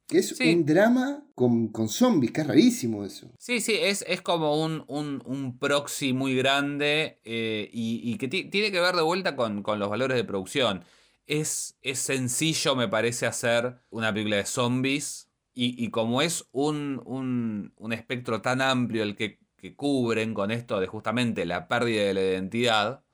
que 0.08 0.18
es 0.18 0.28
Sí. 0.28 0.54
un 0.54 0.64
drama 0.66 1.24
con, 1.70 1.88
zombies, 1.88 2.32
que 2.32 2.40
es 2.42 2.46
rarísimo 2.46 3.04
eso. 3.04 3.30
Sí, 3.38 3.60
sí, 3.60 3.74
es, 3.78 4.04
es 4.08 4.22
como 4.22 4.62
un, 4.62 4.84
un- 4.88 5.22
un 5.24 5.58
proxy 5.58 6.12
muy 6.12 6.34
grande 6.36 7.20
eh, 7.24 7.68
y, 7.72 8.00
y 8.04 8.16
que 8.18 8.28
ti- 8.28 8.44
tiene 8.44 8.70
que 8.72 8.80
ver 8.80 8.94
de 8.96 9.02
vuelta 9.02 9.36
con, 9.36 9.62
con 9.62 9.78
los 9.78 9.88
valores 9.90 10.16
de 10.16 10.24
producción. 10.24 10.84
Es, 11.26 11.76
es 11.82 11.98
sencillo, 11.98 12.74
me 12.76 12.88
parece, 12.88 13.26
hacer 13.26 13.76
una 13.90 14.12
película 14.12 14.36
de 14.36 14.44
zombies 14.46 15.28
y, 15.54 15.82
y 15.84 15.90
como 15.90 16.22
es 16.22 16.46
un, 16.52 17.00
un- 17.04 17.72
un 17.76 17.92
espectro 17.92 18.40
tan 18.42 18.60
amplio 18.62 19.02
el 19.02 19.14
que, 19.16 19.38
que 19.56 19.74
cubren 19.76 20.34
con 20.34 20.50
esto 20.50 20.80
de 20.80 20.86
justamente 20.86 21.44
la 21.46 21.68
pérdida 21.68 22.04
de 22.04 22.14
la 22.14 22.20
identidad, 22.22 23.04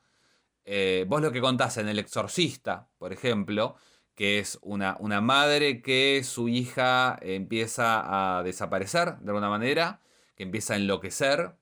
eh, 0.65 1.07
vos 1.09 1.23
lo 1.23 1.33
que 1.33 1.41
contás 1.41 1.77
en 1.79 1.89
El 1.89 1.99
Exorcista, 1.99 2.89
por 2.99 3.13
ejemplo, 3.13 3.77
que 4.19 4.41
es 4.41 4.59
una, 4.63 4.97
una 4.99 5.21
madre 5.21 5.81
que 5.81 6.25
su 6.25 6.49
hija 6.49 7.17
empieza 7.23 8.39
a 8.39 8.43
desaparecer 8.43 9.17
de 9.19 9.31
alguna 9.31 9.49
manera, 9.49 10.01
que 10.35 10.43
empieza 10.43 10.75
a 10.75 10.77
enloquecer, 10.77 11.55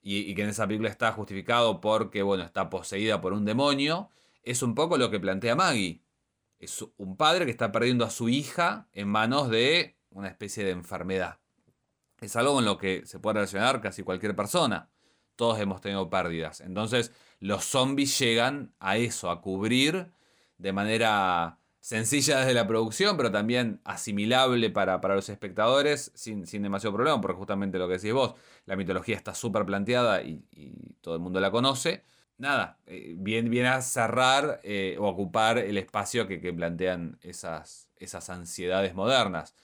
y, 0.00 0.34
que 0.34 0.42
en 0.42 0.48
esa 0.48 0.66
película 0.66 0.88
está 0.88 1.12
justificado 1.12 1.82
porque, 1.82 2.22
bueno, 2.22 2.44
está 2.44 2.70
poseída 2.70 3.20
por 3.20 3.34
un 3.34 3.44
demonio, 3.44 4.08
es 4.42 4.62
un 4.62 4.74
poco 4.74 4.96
lo 4.96 5.10
que 5.10 5.20
plantea 5.20 5.54
Maggie. 5.54 6.00
Es 6.58 6.82
un 6.96 7.18
padre 7.18 7.44
que 7.44 7.50
está 7.50 7.72
perdiendo 7.72 8.06
a 8.06 8.10
su 8.10 8.30
hija 8.30 8.88
en 8.94 9.08
manos 9.08 9.50
de 9.50 9.98
una 10.08 10.28
especie 10.28 10.64
de 10.64 10.70
enfermedad. 10.70 11.40
Es 12.22 12.36
algo 12.36 12.54
con 12.54 12.64
lo 12.64 12.78
que 12.78 13.04
se 13.04 13.18
puede 13.18 13.34
relacionar 13.34 13.82
casi 13.82 14.02
cualquier 14.02 14.34
persona. 14.34 14.88
Todos 15.36 15.60
hemos 15.60 15.82
tenido 15.82 16.08
pérdidas. 16.08 16.62
Entonces, 16.62 17.12
los 17.38 17.66
zombies 17.66 18.18
llegan 18.18 18.72
a 18.78 18.96
eso, 18.96 19.30
a 19.30 19.42
cubrir 19.42 20.10
de 20.56 20.72
manera 20.72 21.57
sencilla 21.88 22.40
desde 22.40 22.52
la 22.52 22.66
producción, 22.66 23.16
pero 23.16 23.32
también 23.32 23.80
asimilable 23.82 24.68
para, 24.68 25.00
para 25.00 25.14
los 25.14 25.30
espectadores 25.30 26.12
sin, 26.14 26.46
sin 26.46 26.62
demasiado 26.62 26.94
problema, 26.94 27.18
porque 27.18 27.38
justamente 27.38 27.78
lo 27.78 27.88
que 27.88 27.94
decís 27.94 28.12
vos, 28.12 28.34
la 28.66 28.76
mitología 28.76 29.16
está 29.16 29.34
súper 29.34 29.64
planteada 29.64 30.22
y, 30.22 30.44
y 30.52 30.74
todo 31.00 31.14
el 31.14 31.20
mundo 31.22 31.40
la 31.40 31.50
conoce. 31.50 32.04
Nada, 32.36 32.78
eh, 32.84 33.14
viene, 33.16 33.48
viene 33.48 33.68
a 33.68 33.80
cerrar 33.80 34.60
eh, 34.64 34.98
o 35.00 35.08
ocupar 35.08 35.56
el 35.56 35.78
espacio 35.78 36.28
que, 36.28 36.42
que 36.42 36.52
plantean 36.52 37.18
esas, 37.22 37.88
esas 37.96 38.28
ansiedades 38.28 38.94
modernas. 38.94 39.54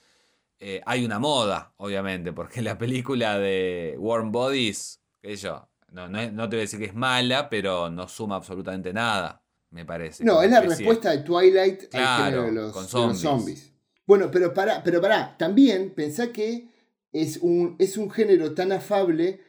Eh, 0.57 0.81
hay 0.87 1.05
una 1.05 1.19
moda, 1.19 1.73
obviamente, 1.77 2.33
porque 2.33 2.63
la 2.63 2.79
película 2.79 3.37
de 3.37 3.97
Warm 3.99 4.31
Bodies, 4.31 4.99
sé 5.21 5.35
yo, 5.35 5.69
no, 5.91 6.09
no, 6.09 6.31
no 6.31 6.49
te 6.49 6.55
voy 6.55 6.61
a 6.61 6.65
decir 6.65 6.79
que 6.79 6.87
es 6.87 6.95
mala, 6.95 7.49
pero 7.51 7.91
no 7.91 8.07
suma 8.07 8.37
absolutamente 8.37 8.93
nada, 8.93 9.43
me 9.75 9.85
parece. 9.85 10.23
No, 10.23 10.41
es 10.41 10.49
la 10.49 10.61
respuesta 10.61 11.11
de 11.11 11.17
Twilight 11.19 11.89
Claro, 11.89 12.23
al 12.23 12.25
género 12.25 12.43
de 12.45 12.51
los, 12.53 12.71
con 12.71 12.81
de 12.83 12.91
los 12.91 12.91
zombies. 12.91 13.21
zombies. 13.21 13.71
Bueno, 14.07 14.31
pero 14.31 14.53
pará, 14.53 14.81
pero 14.83 15.01
pará, 15.01 15.35
también 15.37 15.91
pensá 15.93 16.31
que 16.31 16.69
es 17.11 17.37
un, 17.41 17.75
es 17.77 17.97
un 17.97 18.09
género 18.09 18.53
tan 18.53 18.71
afable 18.71 19.41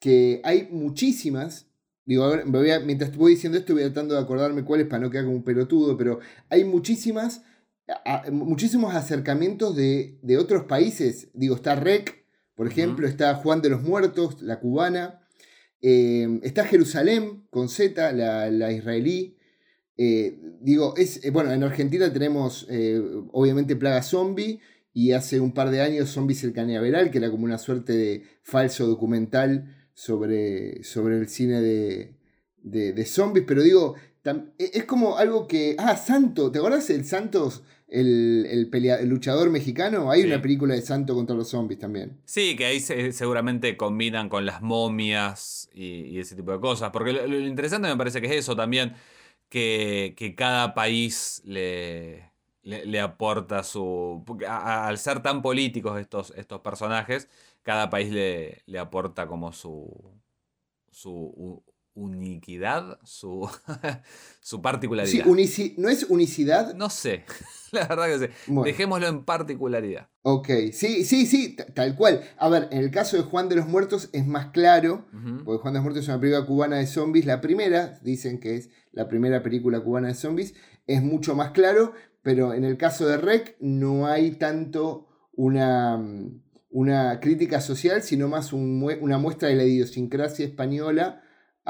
que 0.00 0.40
hay 0.44 0.68
muchísimas. 0.70 1.66
Digo, 2.04 2.24
a 2.24 2.28
ver, 2.36 2.46
me 2.46 2.58
voy 2.58 2.70
a- 2.70 2.80
mientras 2.80 3.14
voy 3.16 3.34
diciendo 3.34 3.56
esto, 3.58 3.72
voy 3.74 3.82
tratando 3.84 4.14
de 4.16 4.20
acordarme 4.20 4.64
cuáles 4.64 4.86
para 4.88 5.00
no 5.00 5.10
quedar 5.10 5.24
como 5.26 5.36
un 5.36 5.44
pelotudo, 5.44 5.96
pero 5.96 6.18
hay 6.48 6.64
muchísimas, 6.64 7.42
a- 8.04 8.24
muchísimos 8.32 8.94
acercamientos 8.94 9.76
de, 9.76 10.18
de 10.22 10.38
otros 10.38 10.64
países. 10.64 11.28
Digo, 11.34 11.54
está 11.54 11.76
Rec, 11.76 12.24
por 12.56 12.66
ejemplo, 12.66 13.06
está 13.06 13.34
Juan 13.36 13.62
de 13.62 13.68
los 13.70 13.82
Muertos, 13.82 14.42
la 14.42 14.58
cubana. 14.58 15.20
eh, 15.80 16.40
está 16.42 16.64
Jerusalén 16.64 17.46
con 17.50 17.68
Z, 17.68 18.10
la, 18.12 18.50
la 18.50 18.72
israelí. 18.72 19.36
Eh, 19.98 20.38
digo, 20.60 20.94
es, 20.96 21.24
eh, 21.24 21.30
bueno, 21.30 21.50
en 21.52 21.62
Argentina 21.64 22.12
tenemos 22.12 22.66
eh, 22.70 23.02
obviamente 23.32 23.74
Plaga 23.76 24.02
Zombie 24.02 24.60
y 24.94 25.10
hace 25.12 25.40
un 25.40 25.52
par 25.52 25.70
de 25.70 25.80
años 25.82 26.10
Zombies 26.10 26.44
el 26.44 26.52
Cañaveral, 26.52 27.10
que 27.10 27.18
era 27.18 27.30
como 27.30 27.44
una 27.44 27.58
suerte 27.58 27.92
de 27.96 28.22
falso 28.42 28.86
documental 28.86 29.74
sobre, 29.92 30.82
sobre 30.84 31.18
el 31.18 31.28
cine 31.28 31.60
de, 31.60 32.14
de, 32.62 32.92
de 32.92 33.04
zombies, 33.04 33.44
pero 33.46 33.62
digo, 33.62 33.96
tam- 34.24 34.52
e- 34.58 34.70
es 34.74 34.84
como 34.84 35.16
algo 35.18 35.46
que... 35.48 35.74
Ah, 35.78 35.96
Santo, 35.96 36.50
¿te 36.52 36.58
acuerdas 36.58 36.86
del 36.88 37.04
Santos, 37.04 37.64
el, 37.88 38.46
el, 38.48 38.70
pelea- 38.70 39.00
el 39.00 39.08
luchador 39.08 39.50
mexicano? 39.50 40.10
Hay 40.12 40.22
Sí. 40.22 40.26
una 40.28 40.40
película 40.40 40.74
de 40.74 40.82
Santo 40.82 41.14
contra 41.16 41.34
los 41.34 41.48
zombies 41.48 41.80
también. 41.80 42.18
Sí, 42.24 42.54
que 42.56 42.66
ahí 42.66 42.78
se- 42.80 43.10
seguramente 43.12 43.76
combinan 43.76 44.28
con 44.28 44.46
las 44.46 44.62
momias 44.62 45.68
y, 45.74 46.02
y 46.06 46.18
ese 46.20 46.36
tipo 46.36 46.52
de 46.52 46.60
cosas. 46.60 46.90
Porque 46.92 47.12
lo, 47.12 47.26
lo 47.26 47.40
interesante 47.40 47.88
me 47.88 47.96
parece 47.96 48.20
que 48.20 48.28
es 48.28 48.34
eso 48.34 48.54
también, 48.54 48.92
que, 49.48 50.14
que 50.16 50.34
cada 50.34 50.74
país 50.74 51.42
le, 51.44 52.30
le, 52.62 52.86
le 52.86 53.00
aporta 53.00 53.62
su... 53.64 54.24
al 54.48 54.98
ser 54.98 55.22
tan 55.22 55.42
políticos 55.42 55.98
estos, 56.00 56.32
estos 56.36 56.60
personajes, 56.60 57.28
cada 57.62 57.90
país 57.90 58.10
le, 58.12 58.62
le 58.66 58.78
aporta 58.78 59.26
como 59.26 59.52
su, 59.52 59.88
su 60.90 61.62
uniquidad, 61.98 62.98
su, 63.04 63.48
su 64.40 64.56
Sí, 64.56 64.62
particularidad. 64.62 65.26
unici- 65.26 65.74
¿No 65.78 65.88
es 65.88 66.04
unicidad? 66.08 66.74
No 66.74 66.90
sé, 66.90 67.24
la 67.72 67.86
verdad 67.86 68.06
que 68.06 68.18
sé. 68.18 68.30
Bueno. 68.46 68.64
Dejémoslo 68.64 69.08
en 69.08 69.24
particularidad. 69.24 70.08
Ok, 70.22 70.48
sí, 70.72 71.04
sí, 71.04 71.26
sí, 71.26 71.56
tal 71.74 71.94
cual. 71.96 72.22
A 72.38 72.48
ver, 72.48 72.68
en 72.70 72.78
el 72.78 72.90
caso 72.90 73.16
de 73.16 73.22
Juan 73.24 73.48
de 73.48 73.56
los 73.56 73.66
Muertos 73.66 74.10
es 74.12 74.26
más 74.26 74.46
claro, 74.52 75.06
porque 75.44 75.60
Juan 75.62 75.74
de 75.74 75.78
los 75.78 75.84
Muertos 75.84 76.02
es 76.04 76.08
una 76.08 76.20
película 76.20 76.46
cubana 76.46 76.76
de 76.76 76.86
zombies. 76.86 77.26
La 77.26 77.40
primera, 77.40 77.98
dicen 78.02 78.38
que 78.40 78.56
es 78.56 78.70
la 78.92 79.08
primera 79.08 79.42
película 79.42 79.80
cubana 79.80 80.08
de 80.08 80.14
zombies, 80.14 80.54
es 80.86 81.02
mucho 81.02 81.34
más 81.34 81.50
claro, 81.50 81.92
pero 82.22 82.54
en 82.54 82.64
el 82.64 82.76
caso 82.76 83.06
de 83.06 83.16
Rec 83.16 83.56
no 83.60 84.06
hay 84.06 84.32
tanto 84.32 85.06
una, 85.32 85.98
una 86.70 87.20
crítica 87.20 87.60
social, 87.60 88.02
sino 88.02 88.28
más 88.28 88.52
un 88.52 88.82
una 89.00 89.18
muestra 89.18 89.48
de 89.48 89.54
la 89.56 89.64
idiosincrasia 89.64 90.44
española 90.46 91.22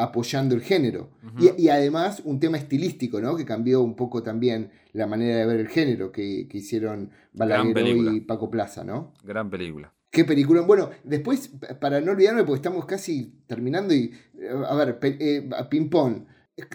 apoyando 0.02 0.54
el 0.54 0.62
género. 0.62 1.10
Y, 1.38 1.62
y 1.64 1.68
además 1.68 2.22
un 2.24 2.40
tema 2.40 2.56
estilístico, 2.56 3.20
¿no? 3.20 3.36
Que 3.36 3.44
cambió 3.44 3.82
un 3.82 3.94
poco 3.94 4.22
también 4.22 4.70
la 4.92 5.06
manera 5.06 5.36
de 5.36 5.46
ver 5.46 5.60
el 5.60 5.68
género 5.68 6.10
que, 6.10 6.46
que 6.48 6.58
hicieron 6.58 7.10
Balagueró 7.32 7.80
y 8.14 8.20
Paco 8.20 8.50
Plaza, 8.50 8.84
¿no? 8.84 9.12
Gran 9.24 9.50
película. 9.50 9.92
Qué 10.10 10.24
película. 10.24 10.62
Bueno, 10.62 10.90
después, 11.04 11.50
para 11.80 12.00
no 12.00 12.12
olvidarme, 12.12 12.42
porque 12.44 12.56
estamos 12.56 12.86
casi 12.86 13.42
terminando 13.46 13.94
y. 13.94 14.12
eh, 14.40 14.48
A 14.66 14.74
ver, 14.74 14.98
eh, 15.02 15.48
ping-pong. 15.68 16.24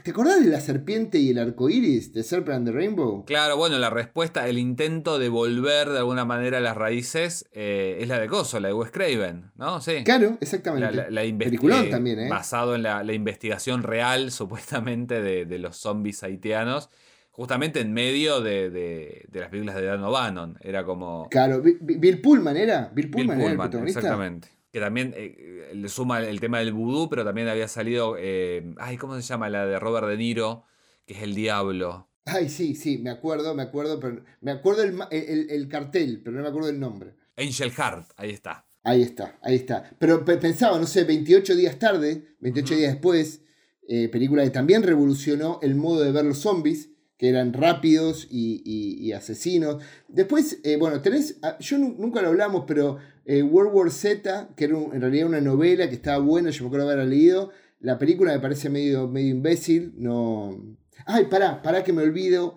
¿Te 0.04 0.12
acordás 0.12 0.44
de 0.44 0.50
la 0.50 0.60
serpiente 0.62 1.18
y 1.20 1.30
el 1.32 1.38
arco 1.40 1.70
iris 1.70 2.14
de 2.14 2.24
Serpent 2.24 2.56
and 2.58 2.68
the 2.68 2.72
Rainbow? 2.72 3.26
Claro, 3.26 3.58
bueno, 3.58 3.78
la 3.80 3.90
respuesta, 3.90 4.48
el 4.48 4.58
intento 4.58 5.20
de 5.20 5.30
volver 5.30 5.90
de 5.90 5.98
alguna 6.00 6.26
manera 6.26 6.60
a 6.60 6.62
las 6.62 6.76
raíces 6.78 7.48
eh, 7.52 7.98
es 8.00 8.08
la 8.08 8.20
de 8.20 8.28
Coso, 8.28 8.60
la 8.60 8.70
de 8.70 8.74
Wes 8.74 8.92
Craven, 8.92 9.52
¿no? 9.56 9.82
Sí. 9.82 10.04
Claro, 10.04 10.38
exactamente. 10.42 10.96
La, 10.96 11.04
la- 11.04 11.10
la 11.10 11.26
investi- 11.26 11.44
Peliculón 11.46 11.86
eh, 11.86 11.90
también, 11.90 12.20
¿eh? 12.20 12.30
Basado 12.30 12.76
en 12.76 12.84
la, 12.84 13.04
la 13.04 13.14
investigación 13.14 13.84
real, 13.84 14.32
supuestamente, 14.64 15.22
de, 15.22 15.46
de 15.46 15.60
los 15.60 15.76
zombies 15.78 16.24
haitianos, 16.24 16.90
justamente 17.32 17.82
en 17.82 17.92
medio 17.94 18.42
de, 18.42 18.70
de- 18.70 19.26
de 19.30 19.40
las 19.40 19.50
películas 19.50 19.76
de 19.76 19.84
Dan 19.84 20.04
O'Bannon. 20.04 20.58
Era 20.62 20.86
como. 20.86 21.28
Claro, 21.30 21.62
Bi- 21.62 21.78
Bi- 21.82 21.98
Bill 21.98 22.22
Pullman 22.22 22.56
era. 22.56 22.90
Bill 22.94 23.08
Bill 23.08 23.12
Pullman, 23.26 23.42
era 23.42 23.52
el 23.52 23.58
protagonista. 23.58 24.00
exactamente. 24.00 24.48
Que 24.74 24.80
también 24.80 25.14
eh, 25.16 25.72
le 25.76 25.88
suma 25.88 26.20
el 26.20 26.40
tema 26.40 26.58
del 26.58 26.74
vudú, 26.74 27.08
pero 27.08 27.24
también 27.24 27.48
había 27.48 27.68
salido. 27.68 28.16
eh, 28.18 28.74
ay, 28.80 28.98
¿cómo 28.98 29.16
se 29.16 29.22
llama? 29.22 29.48
La 29.48 29.68
de 29.68 29.80
Robert 29.80 30.08
De 30.08 30.18
Niro, 30.18 30.64
que 31.06 31.14
es 31.14 31.22
El 31.22 31.36
Diablo. 31.36 32.10
Ay, 32.26 32.50
sí, 32.50 32.74
sí, 32.74 32.98
me 32.98 33.12
acuerdo, 33.12 33.54
me 33.54 33.62
acuerdo, 33.62 34.00
pero 34.00 34.24
me 34.42 34.50
acuerdo 34.52 34.82
el, 34.82 34.98
el- 35.12 35.30
el- 35.30 35.50
el 35.52 35.68
cartel, 35.68 36.22
pero 36.24 36.36
no 36.38 36.42
me 36.42 36.50
acuerdo 36.50 36.70
el 36.70 36.80
nombre. 36.80 37.14
Angel 37.38 37.70
Heart, 37.72 38.14
ahí 38.18 38.32
está. 38.32 38.66
Ahí 38.84 39.04
está, 39.04 39.38
ahí 39.44 39.56
está. 39.56 39.96
Pero 40.00 40.26
pe- 40.26 40.38
pensaba, 40.38 40.80
no 40.80 40.88
sé, 40.88 41.04
28 41.04 41.56
días 41.56 41.78
tarde, 41.78 42.36
28 42.40 42.74
Ujú. 42.74 42.80
días 42.80 42.94
después, 42.94 43.42
eh, 43.88 44.10
película 44.10 44.44
que 44.44 44.50
también 44.50 44.82
revolucionó 44.82 45.60
el 45.62 45.76
modo 45.76 46.02
de 46.02 46.12
ver 46.12 46.26
los 46.26 46.40
zombies, 46.40 46.90
que 47.18 47.30
eran 47.30 47.54
rápidos 47.54 48.28
y, 48.32 48.64
y- 48.66 49.06
y 49.06 49.12
asesinos. 49.12 49.84
Después, 50.08 50.60
eh, 50.64 50.78
bueno, 50.78 51.00
tenés, 51.02 51.38
ah, 51.44 51.58
yo 51.60 51.78
nu- 51.78 51.96
nunca 52.00 52.22
lo 52.24 52.30
hablamos, 52.30 52.64
pero 52.68 52.98
eh, 53.26 53.42
World 53.44 53.72
War 53.74 53.92
Z, 53.92 54.50
que 54.56 54.66
era 54.66 54.76
un- 54.78 54.94
en 54.94 55.02
realidad 55.02 55.28
una 55.28 55.42
novela 55.42 55.88
que 55.90 55.96
estaba 55.96 56.18
buena, 56.20 56.50
yo 56.50 56.64
me 56.64 56.68
acuerdo 56.68 56.86
haberla 56.88 57.06
leído. 57.06 57.52
La 57.80 57.98
película 57.98 58.32
me 58.34 58.40
parece 58.40 58.70
medio, 58.70 59.08
medio 59.08 59.30
imbécil, 59.32 59.94
no... 59.98 60.58
Ay, 61.06 61.26
pará, 61.26 61.62
pará 61.62 61.84
que 61.84 61.92
me 61.94 62.04
olvido. 62.04 62.56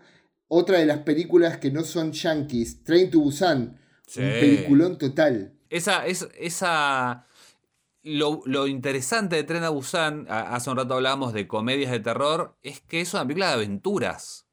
Otra 0.49 0.79
de 0.79 0.87
las 0.87 0.99
películas 0.99 1.57
que 1.59 1.71
no 1.73 1.83
son 1.83 2.13
yankees, 2.13 2.85
Train 2.85 3.11
to 3.11 3.21
Busan, 3.21 3.79
Sí. 4.07 4.21
un 4.21 4.29
peliculón 4.29 4.99
total. 4.99 5.53
Esa, 5.69 6.07
es, 6.07 6.29
esa. 6.39 7.27
Lo, 8.05 8.41
lo 8.47 8.69
interesante 8.69 9.35
de 9.35 9.43
Tren 9.43 9.65
a 9.65 9.71
Busan, 9.71 10.27
a- 10.29 10.55
hace 10.55 10.71
un 10.71 10.77
rato 10.77 10.95
hablábamos 10.95 11.33
de 11.33 11.49
comedias 11.49 11.91
de 11.91 11.99
terror, 11.99 12.57
es 12.63 12.81
que 12.81 13.01
es 13.01 13.13
una 13.15 13.25
película 13.25 13.49
de 13.49 13.55
aventuras. 13.55 14.47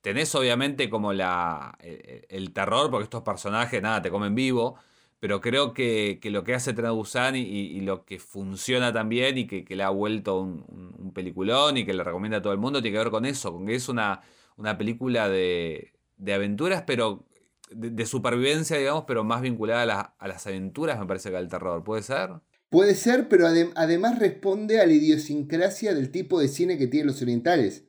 Tenés 0.00 0.32
obviamente 0.36 0.88
como 0.88 1.12
la, 1.12 1.76
el, 1.80 2.24
el 2.28 2.52
terror, 2.52 2.88
porque 2.90 3.04
estos 3.04 3.22
personajes, 3.22 3.82
nada, 3.82 4.00
te 4.00 4.10
comen 4.10 4.36
vivo, 4.36 4.76
pero 5.20 5.40
creo 5.40 5.74
que, 5.74 6.18
que 6.20 6.30
lo 6.30 6.42
que 6.44 6.54
hace 6.54 6.72
Tren 6.72 6.92
y, 7.36 7.80
lo 7.82 8.04
que 8.04 8.18
funciona 8.18 8.92
también 8.92 9.38
y 9.38 9.46
que, 9.46 9.64
que 9.64 9.76
le 9.76 9.82
ha 9.82 9.90
vuelto 9.90 10.40
un, 10.40 10.64
un- 10.98 11.12
peliculón 11.12 11.76
y 11.76 11.84
que 11.84 11.92
le 11.92 12.02
recomienda 12.04 12.38
a 12.38 12.42
todo 12.42 12.52
el 12.52 12.58
mundo 12.58 12.80
tiene 12.80 12.94
que 12.96 13.02
ver 13.04 13.10
con 13.10 13.24
eso, 13.26 13.52
con 13.52 13.66
que 13.66 13.74
es 13.74 13.88
una, 13.88 14.20
una 14.56 14.78
película 14.78 15.28
de, 15.28 15.92
de 16.16 16.32
aventuras, 16.34 16.84
pero 16.86 17.26
de, 17.70 18.06
supervivencia, 18.06 18.76
digamos, 18.78 19.04
pero 19.06 19.22
más 19.24 19.42
vinculada 19.42 19.82
a, 19.82 19.86
la- 19.86 20.14
a 20.18 20.28
las 20.28 20.46
aventuras, 20.46 20.98
me 20.98 21.06
parece 21.06 21.30
que 21.30 21.36
al 21.36 21.48
terror. 21.48 21.84
¿Puede 21.84 22.02
ser? 22.02 22.30
Puede 22.70 22.94
ser, 22.94 23.28
pero 23.28 23.46
adem- 23.46 23.72
además 23.74 24.18
responde 24.18 24.80
a 24.80 24.86
la 24.86 24.92
idiosincrasia 24.92 25.92
del 25.94 26.10
tipo 26.10 26.40
de 26.40 26.48
cine 26.48 26.78
que 26.78 26.86
tienen 26.86 27.08
los 27.08 27.20
orientales. 27.22 27.84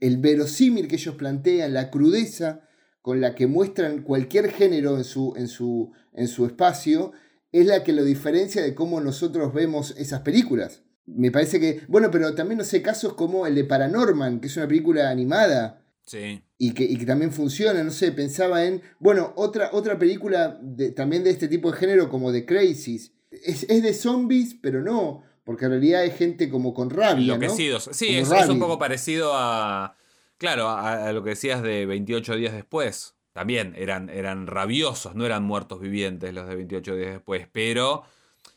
El 0.00 0.18
verosímil 0.18 0.86
que 0.88 0.96
ellos 0.96 1.16
plantean, 1.16 1.72
la 1.74 1.90
crudeza 1.90 2.67
con 3.02 3.20
la 3.20 3.34
que 3.34 3.46
muestran 3.46 4.02
cualquier 4.02 4.50
género 4.50 4.96
en 4.96 5.04
su, 5.04 5.34
en 5.36 5.48
su, 5.48 5.92
en 6.14 6.28
su 6.28 6.46
espacio, 6.46 7.12
es 7.52 7.66
la 7.66 7.82
que 7.84 7.92
lo 7.92 8.04
diferencia 8.04 8.62
de 8.62 8.74
cómo 8.74 9.00
nosotros 9.00 9.52
vemos 9.54 9.94
esas 9.96 10.20
películas. 10.20 10.82
Me 11.06 11.30
parece 11.30 11.58
que, 11.58 11.80
bueno, 11.88 12.10
pero 12.10 12.34
también 12.34 12.58
no 12.58 12.64
sé, 12.64 12.82
casos 12.82 13.14
como 13.14 13.46
el 13.46 13.54
de 13.54 13.64
Paranorman, 13.64 14.40
que 14.40 14.48
es 14.48 14.56
una 14.56 14.68
película 14.68 15.08
animada, 15.10 15.82
Sí. 16.04 16.42
y 16.58 16.72
que, 16.72 16.84
y 16.84 16.96
que 16.96 17.04
también 17.06 17.32
funciona, 17.32 17.82
no 17.82 17.90
sé, 17.90 18.12
pensaba 18.12 18.64
en, 18.64 18.82
bueno, 18.98 19.32
otra, 19.36 19.70
otra 19.72 19.98
película 19.98 20.58
de- 20.62 20.90
también 20.92 21.22
de 21.24 21.30
este 21.30 21.48
tipo 21.48 21.70
de 21.70 21.78
género 21.78 22.08
como 22.10 22.32
The 22.32 22.44
Crazies. 22.46 23.12
Es, 23.30 23.64
es 23.68 23.82
de 23.82 23.92
zombies, 23.94 24.54
pero 24.60 24.82
no, 24.82 25.22
porque 25.44 25.66
en 25.66 25.70
realidad 25.72 26.02
hay 26.02 26.10
gente 26.10 26.48
como 26.50 26.72
con 26.74 26.90
rabia, 26.90 27.26
¿no? 27.26 27.34
Enloquecidos. 27.34 27.88
Sí, 27.92 28.08
es, 28.16 28.30
es 28.30 28.48
un 28.48 28.58
poco 28.58 28.78
parecido 28.78 29.32
a. 29.34 29.96
Claro, 30.38 30.70
a, 30.70 31.12
lo 31.12 31.22
que 31.22 31.30
decías 31.30 31.62
de 31.62 31.84
28 31.84 32.36
días 32.36 32.54
después. 32.54 33.14
También 33.32 33.74
eran, 33.76 34.08
eran 34.08 34.46
rabiosos, 34.46 35.14
no 35.14 35.26
eran 35.26 35.44
muertos 35.44 35.80
vivientes 35.80 36.32
los 36.32 36.48
de 36.48 36.56
28 36.56 36.96
días 36.96 37.12
después. 37.12 37.48
Pero 37.52 38.04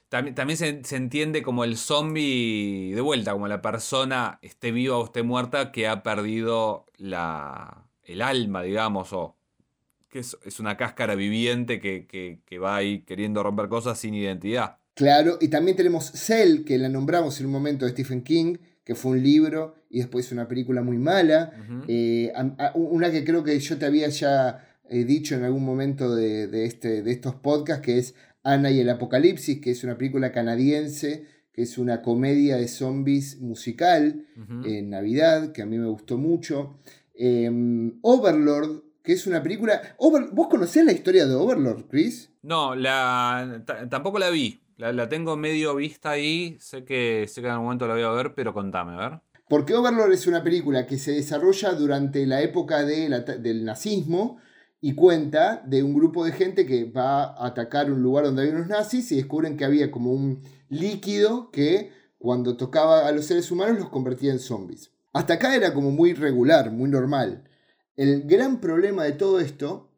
también, 0.09 0.35
también 0.35 0.57
se, 0.57 0.83
se 0.83 0.95
entiende 0.95 1.41
como 1.41 1.63
el 1.63 1.77
zombie 1.77 2.93
de 2.93 3.01
vuelta, 3.01 3.33
como 3.33 3.47
la 3.47 3.61
persona, 3.61 4.39
esté 4.41 4.71
viva 4.71 4.97
o 4.97 5.05
esté 5.05 5.23
muerta, 5.23 5.71
que 5.71 5.87
ha 5.87 6.03
perdido 6.03 6.85
la, 6.97 7.85
el 8.03 8.21
alma, 8.21 8.61
digamos, 8.61 9.11
o 9.13 9.35
que 10.09 10.19
es, 10.19 10.37
es 10.43 10.59
una 10.59 10.77
cáscara 10.77 11.15
viviente 11.15 11.79
que, 11.79 12.05
que, 12.05 12.41
que 12.45 12.59
va 12.59 12.75
ahí 12.75 13.01
queriendo 13.01 13.41
romper 13.41 13.69
cosas 13.69 13.97
sin 13.97 14.13
identidad. 14.13 14.77
Claro, 14.93 15.37
y 15.39 15.47
también 15.47 15.77
tenemos 15.77 16.11
Cell, 16.11 16.63
que 16.65 16.77
la 16.77 16.89
nombramos 16.89 17.39
en 17.39 17.45
un 17.47 17.51
momento 17.53 17.85
de 17.85 17.91
Stephen 17.91 18.21
King, 18.21 18.57
que 18.83 18.95
fue 18.95 19.11
un 19.11 19.23
libro 19.23 19.75
y 19.89 19.99
después 19.99 20.31
una 20.31 20.47
película 20.47 20.81
muy 20.81 20.97
mala. 20.97 21.53
Eh, 21.87 22.31
a- 22.35 22.55
a- 22.67 22.71
una 22.75 23.11
que 23.11 23.23
creo 23.23 23.43
que 23.43 23.59
yo 23.59 23.77
te 23.77 23.85
había 23.85 24.07
ya 24.09 24.67
eh, 24.89 25.05
dicho 25.05 25.35
en 25.35 25.43
algún 25.43 25.63
momento 25.63 26.13
de, 26.15 26.47
de 26.47 26.65
este, 26.65 27.01
de 27.01 27.11
estos 27.11 27.35
podcasts, 27.35 27.85
que 27.85 27.97
es 27.97 28.15
Ana 28.43 28.71
y 28.71 28.79
el 28.79 28.89
Apocalipsis, 28.89 29.61
que 29.61 29.71
es 29.71 29.83
una 29.83 29.97
película 29.97 30.31
canadiense, 30.31 31.25
que 31.53 31.61
es 31.61 31.77
una 31.77 32.01
comedia 32.01 32.57
de 32.57 32.67
zombies 32.67 33.39
musical 33.39 34.25
en 34.65 34.89
Navidad, 34.89 35.51
que 35.51 35.61
a 35.61 35.65
mí 35.65 35.77
me 35.77 35.87
gustó 35.87 36.17
mucho. 36.17 36.79
Eh, 37.13 37.49
Overlord, 38.01 38.81
que 39.03 39.13
es 39.13 39.27
una 39.27 39.41
película... 39.43 39.81
Over- 39.97 40.29
¿Vos 40.31 40.47
conocés 40.47 40.85
la 40.85 40.91
historia 40.91 41.25
de 41.25 41.35
Overlord, 41.35 41.87
Chris? 41.89 42.29
No, 42.41 42.75
la, 42.75 43.61
ta- 43.65 43.87
tampoco 43.89 44.17
la 44.19 44.29
vi. 44.29 44.60
La, 44.81 44.91
la 44.91 45.07
tengo 45.07 45.37
medio 45.37 45.75
vista 45.75 46.09
ahí. 46.09 46.57
Sé 46.59 46.83
que, 46.83 47.27
sé 47.27 47.41
que 47.41 47.45
en 47.45 47.53
algún 47.53 47.65
momento 47.65 47.85
la 47.85 47.93
voy 47.93 48.01
a 48.01 48.09
ver, 48.09 48.33
pero 48.33 48.51
contame, 48.51 48.93
a 48.93 49.09
ver. 49.09 49.19
Porque 49.47 49.75
Overlord 49.75 50.11
es 50.11 50.25
una 50.25 50.43
película 50.43 50.87
que 50.87 50.97
se 50.97 51.11
desarrolla 51.11 51.73
durante 51.73 52.25
la 52.25 52.41
época 52.41 52.83
del 52.83 53.63
nazismo 53.63 54.39
y 54.79 54.95
cuenta 54.95 55.61
de 55.67 55.83
un 55.83 55.93
grupo 55.93 56.25
de 56.25 56.31
gente 56.31 56.65
que 56.65 56.85
va 56.85 57.25
a 57.25 57.45
atacar 57.45 57.91
un 57.91 58.01
lugar 58.01 58.25
donde 58.25 58.41
hay 58.41 58.49
unos 58.49 58.65
nazis 58.69 59.11
y 59.11 59.17
descubren 59.17 59.55
que 59.55 59.65
había 59.65 59.91
como 59.91 60.13
un 60.13 60.41
líquido 60.69 61.51
que 61.51 61.91
cuando 62.17 62.57
tocaba 62.57 63.07
a 63.07 63.11
los 63.11 63.25
seres 63.25 63.51
humanos 63.51 63.77
los 63.77 63.89
convertía 63.89 64.31
en 64.31 64.39
zombies. 64.39 64.89
Hasta 65.13 65.35
acá 65.35 65.55
era 65.55 65.75
como 65.75 65.91
muy 65.91 66.13
regular, 66.13 66.71
muy 66.71 66.89
normal. 66.89 67.43
El 67.95 68.23
gran 68.23 68.59
problema 68.59 69.03
de 69.03 69.11
todo 69.11 69.39
esto 69.39 69.91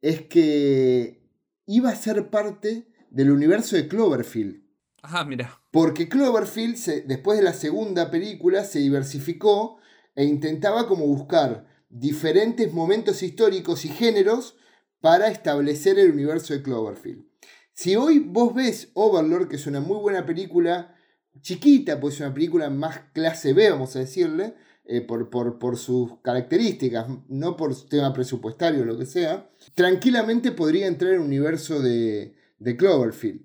es 0.00 0.22
que 0.22 1.22
iba 1.66 1.90
a 1.90 1.94
ser 1.94 2.28
parte 2.28 2.89
del 3.10 3.30
universo 3.30 3.76
de 3.76 3.88
Cloverfield. 3.88 4.62
Ah, 5.02 5.24
mira. 5.24 5.60
Porque 5.70 6.08
Cloverfield, 6.08 6.76
se- 6.76 7.02
después 7.02 7.38
de 7.38 7.44
la 7.44 7.52
segunda 7.52 8.10
película, 8.10 8.64
se 8.64 8.78
diversificó 8.80 9.78
e 10.14 10.24
intentaba 10.24 10.86
como 10.86 11.06
buscar 11.06 11.66
diferentes 11.88 12.72
momentos 12.72 13.22
históricos 13.22 13.84
y 13.84 13.88
géneros 13.88 14.56
para 15.00 15.28
establecer 15.28 15.98
el 15.98 16.10
universo 16.12 16.52
de 16.54 16.62
Cloverfield. 16.62 17.24
Si 17.72 17.96
hoy 17.96 18.18
vos 18.18 18.54
ves 18.54 18.90
Overlord, 18.94 19.48
que 19.48 19.56
es 19.56 19.66
una 19.66 19.80
muy 19.80 19.96
buena 19.98 20.26
película, 20.26 20.94
chiquita, 21.40 21.98
pues 21.98 22.14
es 22.16 22.20
una 22.20 22.34
película 22.34 22.68
más 22.68 23.00
clase 23.14 23.54
B, 23.54 23.70
vamos 23.70 23.96
a 23.96 24.00
decirle, 24.00 24.54
eh, 24.84 25.00
por, 25.00 25.30
por- 25.30 25.58
por 25.58 25.78
sus 25.78 26.18
características, 26.20 27.06
no 27.28 27.56
por 27.56 27.74
tema 27.88 28.12
presupuestario 28.12 28.82
o 28.82 28.84
lo 28.84 28.98
que 28.98 29.06
sea, 29.06 29.48
tranquilamente 29.74 30.52
podría 30.52 30.86
entrar 30.86 31.12
en 31.12 31.20
el 31.20 31.26
universo 31.26 31.80
de, 31.80 32.34
de 32.60 32.76
Cloverfield. 32.76 33.42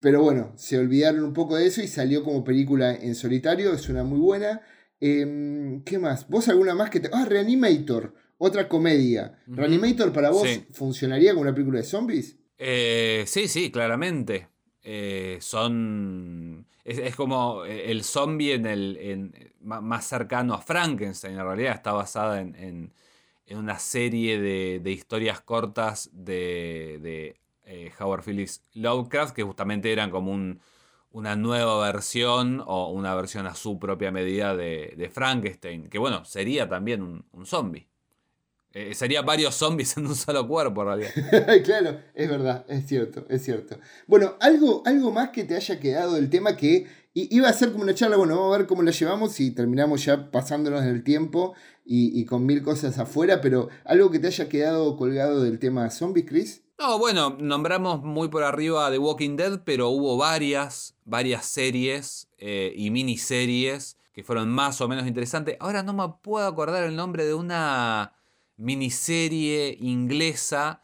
Pero 0.00 0.22
bueno, 0.22 0.52
se 0.56 0.78
olvidaron 0.78 1.24
un 1.24 1.32
poco 1.32 1.56
de 1.56 1.66
eso 1.66 1.82
y 1.82 1.88
salió 1.88 2.22
como 2.22 2.44
película 2.44 2.94
en 2.94 3.14
solitario, 3.14 3.72
es 3.72 3.88
una 3.88 4.04
muy 4.04 4.20
buena. 4.20 4.60
Em, 5.00 5.82
¿Qué 5.82 5.98
más? 5.98 6.28
¿Vos 6.28 6.48
alguna 6.48 6.74
más 6.74 6.90
que 6.90 7.00
te... 7.00 7.10
Ah, 7.12 7.24
Reanimator, 7.24 8.14
otra 8.38 8.68
comedia. 8.68 9.38
¿Reanimator 9.46 10.12
para 10.12 10.30
vos 10.30 10.48
Sí. 10.48 10.66
funcionaría 10.72 11.30
como 11.32 11.42
una 11.42 11.54
película 11.54 11.78
de 11.78 11.84
zombies? 11.84 12.36
Eh, 12.58 13.24
sí, 13.26 13.48
sí, 13.48 13.70
claramente. 13.70 14.48
Eh, 14.82 15.38
son. 15.40 16.66
Es, 16.84 16.98
es 16.98 17.16
como 17.16 17.64
el 17.64 18.04
zombie 18.04 18.52
en 18.52 18.66
el. 18.66 18.96
en- 19.00 19.52
más 19.60 20.06
cercano 20.06 20.52
a 20.54 20.60
Frankenstein. 20.60 21.38
En 21.38 21.44
realidad 21.44 21.74
está 21.74 21.92
basada 21.92 22.40
en, 22.42 22.54
en- 22.56 22.92
en 23.46 23.58
una 23.58 23.78
serie 23.78 24.38
de, 24.38 24.80
de 24.82 24.90
historias 24.90 25.40
cortas 25.40 26.10
de, 26.12 26.98
de 27.02 27.36
eh, 27.66 27.90
Howard 27.98 28.22
Phillips 28.24 28.62
Lovecraft, 28.74 29.34
que 29.34 29.42
justamente 29.42 29.92
eran 29.92 30.10
como 30.10 30.32
un- 30.32 30.60
una 31.10 31.36
nueva 31.36 31.78
versión 31.92 32.62
o 32.66 32.90
una 32.90 33.14
versión 33.14 33.46
a 33.46 33.54
su 33.54 33.78
propia 33.78 34.10
medida 34.10 34.56
de, 34.56 35.10
Frankenstein. 35.12 35.88
Que 35.88 35.98
bueno, 35.98 36.24
sería 36.24 36.68
también 36.68 37.02
un, 37.02 37.24
un 37.32 37.46
zombie. 37.46 37.86
Eh, 38.72 38.92
sería 38.94 39.22
varios 39.22 39.54
zombies 39.54 39.96
en 39.96 40.06
un 40.06 40.16
solo 40.16 40.48
cuerpo, 40.48 40.82
en 40.82 40.86
realidad. 40.88 41.10
claro, 41.64 42.00
es 42.12 42.28
verdad, 42.28 42.66
es 42.68 42.88
cierto, 42.88 43.24
es 43.28 43.44
cierto. 43.44 43.78
Bueno, 44.08 44.34
algo, 44.40 44.82
algo 44.84 45.12
más 45.12 45.30
que 45.30 45.44
te 45.44 45.54
haya 45.54 45.78
quedado 45.78 46.14
del 46.14 46.28
tema 46.28 46.56
que 46.56 46.88
iba 47.14 47.48
a 47.48 47.52
ser 47.52 47.70
como 47.70 47.84
una 47.84 47.94
charla, 47.94 48.16
bueno, 48.16 48.34
vamos 48.34 48.52
a 48.56 48.58
ver 48.58 48.66
cómo 48.66 48.82
la 48.82 48.90
llevamos 48.90 49.38
y 49.38 49.52
terminamos 49.52 50.04
ya 50.04 50.32
pasándonos 50.32 50.82
del 50.82 51.04
tiempo 51.04 51.54
y, 51.84 52.20
y 52.20 52.24
con 52.24 52.44
mil 52.44 52.64
cosas 52.64 52.98
afuera, 52.98 53.40
pero 53.40 53.68
algo 53.84 54.10
que 54.10 54.18
te 54.18 54.26
haya 54.26 54.48
quedado 54.48 54.96
colgado 54.96 55.40
del 55.44 55.60
tema 55.60 55.88
zombies, 55.90 56.26
Chris. 56.28 56.63
No, 56.78 56.98
bueno, 56.98 57.36
nombramos 57.38 58.02
muy 58.02 58.28
por 58.28 58.42
arriba 58.42 58.90
The 58.90 58.98
Walking 58.98 59.36
Dead, 59.36 59.60
pero 59.64 59.90
hubo 59.90 60.16
varias, 60.16 60.96
varias 61.04 61.46
series 61.46 62.28
eh, 62.36 62.72
y 62.76 62.90
miniseries 62.90 63.96
que 64.12 64.24
fueron 64.24 64.50
más 64.50 64.80
o 64.80 64.88
menos 64.88 65.06
interesantes. 65.06 65.56
Ahora 65.60 65.82
no 65.84 65.92
me 65.92 66.08
puedo 66.20 66.46
acordar 66.46 66.82
el 66.84 66.96
nombre 66.96 67.24
de 67.24 67.34
una 67.34 68.12
miniserie 68.56 69.76
inglesa 69.80 70.82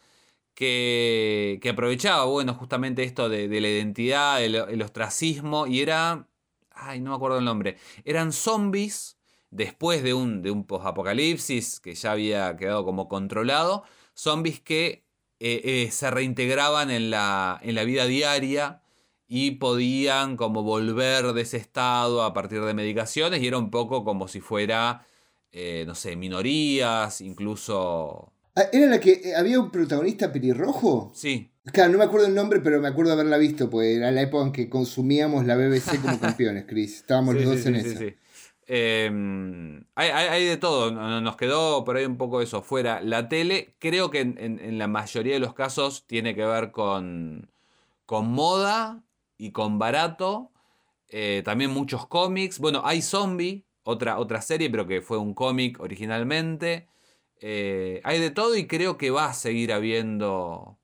que, 0.54 1.58
que 1.60 1.70
aprovechaba, 1.70 2.24
bueno, 2.24 2.54
justamente 2.54 3.02
esto 3.02 3.28
de, 3.28 3.48
de 3.48 3.60
la 3.60 3.68
identidad, 3.68 4.42
el, 4.44 4.54
el 4.54 4.82
ostracismo, 4.82 5.66
y 5.66 5.80
era, 5.80 6.28
ay, 6.70 7.00
no 7.00 7.10
me 7.10 7.16
acuerdo 7.16 7.38
el 7.38 7.44
nombre, 7.44 7.78
eran 8.04 8.32
zombies 8.32 9.16
después 9.50 10.02
de 10.02 10.14
un, 10.14 10.42
de 10.42 10.50
un 10.50 10.64
post-apocalipsis 10.64 11.80
que 11.80 11.94
ya 11.94 12.12
había 12.12 12.56
quedado 12.56 12.84
como 12.84 13.08
controlado, 13.08 13.84
zombies 14.14 14.60
que 14.60 15.04
eh, 15.40 15.60
eh, 15.64 15.90
se 15.90 16.10
reintegraban 16.10 16.90
en 16.90 17.10
la, 17.10 17.58
en 17.62 17.74
la 17.74 17.84
vida 17.84 18.06
diaria 18.06 18.82
y 19.26 19.52
podían 19.52 20.36
como 20.36 20.62
volver 20.62 21.32
de 21.32 21.42
ese 21.42 21.56
estado 21.56 22.22
a 22.22 22.32
partir 22.32 22.62
de 22.62 22.74
medicaciones 22.74 23.42
y 23.42 23.46
era 23.46 23.58
un 23.58 23.70
poco 23.70 24.04
como 24.04 24.28
si 24.28 24.40
fuera, 24.40 25.06
eh, 25.50 25.84
no 25.86 25.94
sé, 25.94 26.14
minorías, 26.16 27.20
incluso... 27.20 28.32
Ah, 28.54 28.64
¿Era 28.72 28.86
la 28.86 29.00
que 29.00 29.32
había 29.36 29.60
un 29.60 29.70
protagonista 29.70 30.32
pelirrojo? 30.32 31.10
Sí, 31.14 31.50
Claro, 31.72 31.92
no 31.92 31.98
me 31.98 32.04
acuerdo 32.04 32.26
el 32.26 32.34
nombre, 32.34 32.60
pero 32.60 32.80
me 32.80 32.88
acuerdo 32.88 33.12
haberla 33.12 33.36
visto, 33.36 33.68
pues 33.68 33.96
era 33.96 34.10
la 34.10 34.22
época 34.22 34.46
en 34.46 34.52
que 34.52 34.68
consumíamos 34.68 35.44
la 35.46 35.56
BBC 35.56 36.00
como 36.00 36.18
campeones, 36.20 36.64
Chris. 36.66 36.96
Estábamos 36.96 37.34
Sí, 37.34 37.42
los 37.42 37.50
dos 37.50 37.60
sí, 37.60 37.68
en 37.68 37.98
sí. 37.98 38.14
Eh, 38.72 39.10
hay, 39.96 40.44
de 40.44 40.56
todo, 40.56 40.90
no- 40.92 41.08
no- 41.08 41.20
nos 41.20 41.36
quedó 41.36 41.84
por 41.84 41.96
ahí 41.96 42.04
un 42.04 42.16
poco 42.16 42.40
eso 42.40 42.62
fuera. 42.62 43.00
La 43.00 43.28
tele, 43.28 43.74
creo 43.80 44.10
que 44.10 44.20
en 44.20 44.78
la 44.78 44.86
mayoría 44.86 45.34
de 45.34 45.40
los 45.40 45.54
casos 45.54 46.06
tiene 46.06 46.34
que 46.36 46.44
ver 46.44 46.70
con, 46.70 47.50
con 48.06 48.30
moda 48.32 49.02
y 49.38 49.52
con 49.52 49.78
barato. 49.78 50.52
Eh, 51.08 51.42
también 51.44 51.70
muchos 51.72 52.06
cómics. 52.06 52.58
Bueno, 52.60 52.82
hay 52.84 53.02
Zombie, 53.02 53.64
otra, 53.84 54.18
otra 54.18 54.42
serie, 54.42 54.70
pero 54.70 54.86
que 54.86 55.02
fue 55.02 55.18
un 55.18 55.34
cómic 55.34 55.80
originalmente. 55.80 56.88
Eh, 57.40 58.00
hay 58.04 58.20
de 58.20 58.30
todo 58.30 58.56
y 58.56 58.66
creo 58.66 58.96
que 58.98 59.10
va 59.10 59.26
a 59.26 59.34
seguir 59.34 59.72
habiendo 59.72 60.78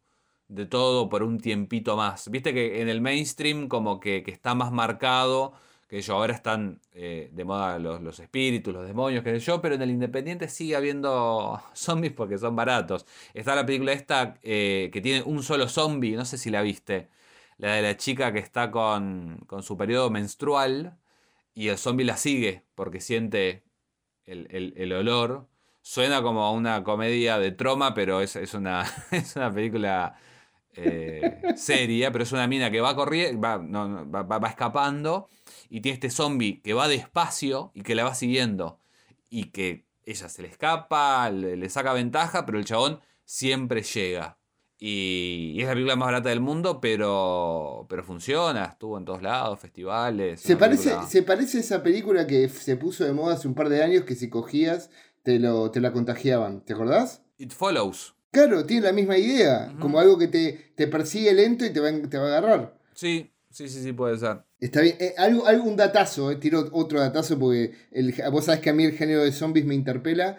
de 0.48 0.66
todo 0.66 1.08
por 1.08 1.22
un 1.22 1.38
tiempito 1.40 1.96
más. 1.96 2.30
Viste 2.30 2.54
que 2.54 2.80
en 2.82 2.88
el 2.88 3.00
mainstream 3.00 3.68
como 3.68 4.00
que, 4.00 4.22
que 4.22 4.30
está 4.32 4.54
más 4.54 4.72
marcado, 4.72 5.54
que 5.88 6.00
yo 6.00 6.14
ahora 6.14 6.34
están 6.34 6.80
eh, 6.92 7.30
de 7.32 7.44
moda 7.44 7.78
los, 7.78 8.00
los, 8.02 8.18
espíritus, 8.18 8.74
los 8.74 8.86
demonios, 8.86 9.22
que 9.22 9.38
yo, 9.38 9.60
pero 9.62 9.76
en 9.76 9.82
el 9.82 9.90
independiente 9.90 10.48
sigue 10.48 10.76
habiendo 10.76 11.62
zombies 11.74 12.12
porque 12.12 12.38
son 12.38 12.56
baratos. 12.56 13.06
Está 13.34 13.54
la 13.54 13.66
película 13.66 13.92
esta 13.92 14.38
eh, 14.42 14.90
que 14.92 15.00
tiene 15.00 15.22
un 15.22 15.42
solo 15.42 15.68
zombie, 15.68 16.16
no 16.16 16.24
sé 16.24 16.38
si 16.38 16.50
la 16.50 16.62
viste, 16.62 17.08
la 17.58 17.74
de 17.74 17.82
la 17.82 17.96
chica 17.96 18.32
que 18.32 18.40
está 18.40 18.70
con, 18.70 19.38
con 19.46 19.62
su 19.62 19.76
periodo 19.76 20.10
menstrual 20.10 20.98
y 21.54 21.68
el 21.68 21.78
zombie 21.78 22.04
la 22.04 22.16
sigue 22.16 22.64
porque 22.74 23.00
siente 23.00 23.64
el, 24.24 24.48
el, 24.50 24.74
el 24.76 24.92
olor. 24.92 25.48
Suena 25.82 26.22
como 26.22 26.52
una 26.52 26.82
comedia 26.84 27.38
de 27.38 27.52
troma, 27.52 27.94
pero 27.94 28.20
es, 28.20 28.36
es, 28.36 28.54
una, 28.54 28.84
es 29.12 29.36
una 29.36 29.52
película 29.52 30.18
eh, 30.76 31.40
seria, 31.56 32.12
pero 32.12 32.24
es 32.24 32.32
una 32.32 32.46
mina 32.46 32.70
que 32.70 32.80
va 32.80 32.94
corriendo, 32.94 33.40
va, 33.40 33.58
no, 33.58 34.10
va, 34.10 34.22
va, 34.22 34.48
escapando 34.48 35.28
y 35.68 35.80
tiene 35.80 35.94
este 35.94 36.10
zombie 36.10 36.60
que 36.62 36.74
va 36.74 36.88
despacio 36.88 37.70
y 37.74 37.82
que 37.82 37.94
la 37.94 38.04
va 38.04 38.14
siguiendo 38.14 38.78
y 39.30 39.50
que 39.50 39.86
ella 40.04 40.28
se 40.28 40.42
le 40.42 40.48
escapa, 40.48 41.30
le, 41.30 41.56
le 41.56 41.68
saca 41.68 41.92
ventaja, 41.92 42.46
pero 42.46 42.58
el 42.58 42.64
chabón 42.64 43.00
siempre 43.24 43.82
llega. 43.82 44.38
Y, 44.78 45.52
y, 45.54 45.60
es 45.62 45.66
la 45.66 45.72
película 45.72 45.96
más 45.96 46.06
barata 46.06 46.28
del 46.28 46.40
mundo, 46.40 46.80
pero, 46.80 47.86
pero 47.88 48.04
funciona, 48.04 48.66
estuvo 48.66 48.98
en 48.98 49.06
todos 49.06 49.22
lados, 49.22 49.58
festivales. 49.58 50.40
Se 50.40 50.56
parece, 50.56 50.90
película... 50.90 51.08
se 51.08 51.22
parece 51.22 51.58
a 51.58 51.60
esa 51.60 51.82
película 51.82 52.26
que 52.26 52.48
se 52.48 52.76
puso 52.76 53.04
de 53.04 53.12
moda 53.12 53.34
hace 53.34 53.48
un 53.48 53.54
par 53.54 53.70
de 53.70 53.82
años 53.82 54.04
que 54.04 54.14
si 54.14 54.28
cogías 54.28 54.90
te, 55.22 55.38
lo, 55.38 55.70
te 55.70 55.80
la 55.80 55.92
contagiaban, 55.92 56.60
¿te 56.60 56.74
acordás? 56.74 57.22
It 57.38 57.52
Follows. 57.52 58.15
Claro, 58.30 58.64
tiene 58.66 58.82
la 58.86 58.92
misma 58.92 59.16
idea, 59.16 59.70
uh 59.70 59.76
-huh. 59.76 59.78
como 59.80 59.98
algo 59.98 60.18
que 60.18 60.28
te, 60.28 60.72
te 60.74 60.86
persigue 60.86 61.32
lento 61.32 61.64
y 61.64 61.70
te 61.70 61.80
va, 61.80 61.90
te 61.90 62.18
va 62.18 62.24
a 62.24 62.38
agarrar. 62.38 62.78
Sí, 62.94 63.32
sí, 63.50 63.68
sí, 63.68 63.82
sí, 63.82 63.92
puede 63.92 64.18
ser. 64.18 64.42
Está 64.58 64.80
bien, 64.80 64.96
eh, 64.98 65.14
algo, 65.18 65.46
algo, 65.46 65.64
un 65.64 65.76
datazo, 65.76 66.30
eh, 66.30 66.36
tiro 66.36 66.68
otro 66.72 67.00
datazo 67.00 67.38
porque 67.38 67.74
el, 67.90 68.14
vos 68.30 68.46
sabés 68.46 68.60
que 68.60 68.70
a 68.70 68.74
mí 68.74 68.84
el 68.84 68.92
género 68.92 69.22
de 69.22 69.32
zombies 69.32 69.66
me 69.66 69.74
interpela. 69.74 70.38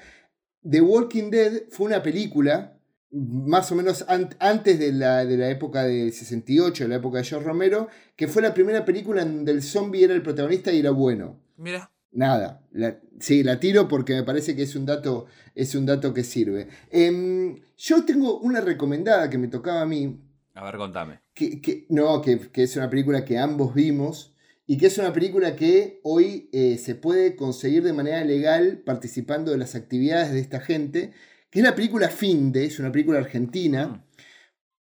The 0.70 0.82
Walking 0.82 1.30
Dead 1.30 1.64
fue 1.70 1.88
una 1.88 2.02
película 2.02 2.78
más 3.12 3.72
o 3.72 3.76
menos 3.76 4.04
an 4.08 4.36
antes 4.40 4.80
de 4.80 4.92
la, 4.92 5.26
de 5.26 5.38
la 5.38 5.50
época 5.50 5.84
del 5.84 6.12
68, 6.12 6.84
de 6.84 6.90
la 6.90 6.96
época 6.96 7.20
de 7.20 7.24
George 7.24 7.48
Romero, 7.48 7.88
que 8.16 8.28
fue 8.28 8.42
la 8.42 8.54
primera 8.54 8.84
película 8.86 9.22
en 9.22 9.38
donde 9.38 9.52
el 9.54 9.62
zombie 9.62 10.04
era 10.04 10.14
el 10.14 10.22
protagonista 10.22 10.72
y 10.72 10.80
era 10.80 10.92
bueno. 10.92 11.40
Mira. 11.56 11.92
Nada, 12.12 12.66
la, 12.72 13.00
sí, 13.20 13.44
la 13.44 13.60
tiro 13.60 13.88
porque 13.88 14.14
me 14.14 14.24
parece 14.24 14.56
que 14.56 14.64
es 14.64 14.76
un 14.76 14.86
dato, 14.86 15.28
es 15.56 15.76
un 15.76 15.86
dato 15.86 16.14
que 16.14 16.24
sirve. 16.24 16.68
Eh, 16.90 17.62
yo 17.78 18.06
tengo 18.06 18.40
una 18.40 18.62
recomendada 18.62 19.30
que 19.30 19.38
me 19.38 19.48
tocaba 19.48 19.82
a 19.82 19.86
mí. 19.86 20.20
A 20.54 20.64
ver, 20.64 20.78
contame. 20.78 21.20
Que, 21.34 21.62
que, 21.62 21.86
no, 21.90 22.22
que, 22.22 22.40
que, 22.40 22.64
es 22.64 22.76
una 22.76 22.90
película 22.90 23.24
que 23.24 23.38
ambos 23.38 23.74
vimos 23.74 24.34
y 24.66 24.78
que 24.78 24.88
es 24.88 24.98
una 24.98 25.14
película 25.14 25.56
que 25.56 26.00
hoy 26.04 26.50
eh, 26.52 26.78
se 26.78 26.96
puede 26.96 27.36
conseguir 27.36 27.84
de 27.84 27.94
manera 27.94 28.24
legal 28.24 28.82
participando 28.86 29.52
de 29.52 29.58
las 29.58 29.76
actividades 29.76 30.32
de 30.32 30.40
esta 30.40 30.60
gente 30.60 31.14
que 31.50 31.60
es 31.60 31.66
la 31.66 31.76
película 31.76 32.10
Finde, 32.10 32.66
es 32.66 32.80
una 32.80 32.92
película 32.92 33.20
argentina, 33.20 34.06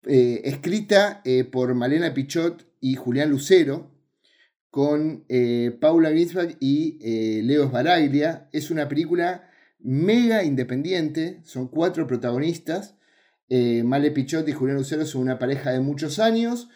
eh, 0.06 0.42
escrita 0.44 1.20
eh, 1.24 1.44
por 1.44 1.74
Malena 1.74 2.14
Pichot 2.14 2.66
y 2.80 2.94
Julián 2.94 3.30
Lucero, 3.30 3.90
con 4.74 5.24
eh, 5.28 5.78
Paula 5.80 6.10
Ginsberg 6.10 6.56
y 6.58 6.98
Leo 7.44 7.68
Sbaraglia. 7.68 8.48
Es 8.50 8.72
una 8.72 8.88
película 8.88 9.48
mega 9.78 10.42
independiente, 10.42 11.40
son 11.44 11.68
cuatro 11.68 12.08
protagonistas. 12.08 12.96
Male 13.48 14.10
Pichot 14.10 14.48
y 14.48 14.52
Julián 14.52 14.78
Lucero 14.78 15.06
son 15.06 15.22
una 15.22 15.38
pareja 15.38 15.70
de 15.70 15.78
muchos 15.78 16.18
años 16.18 16.70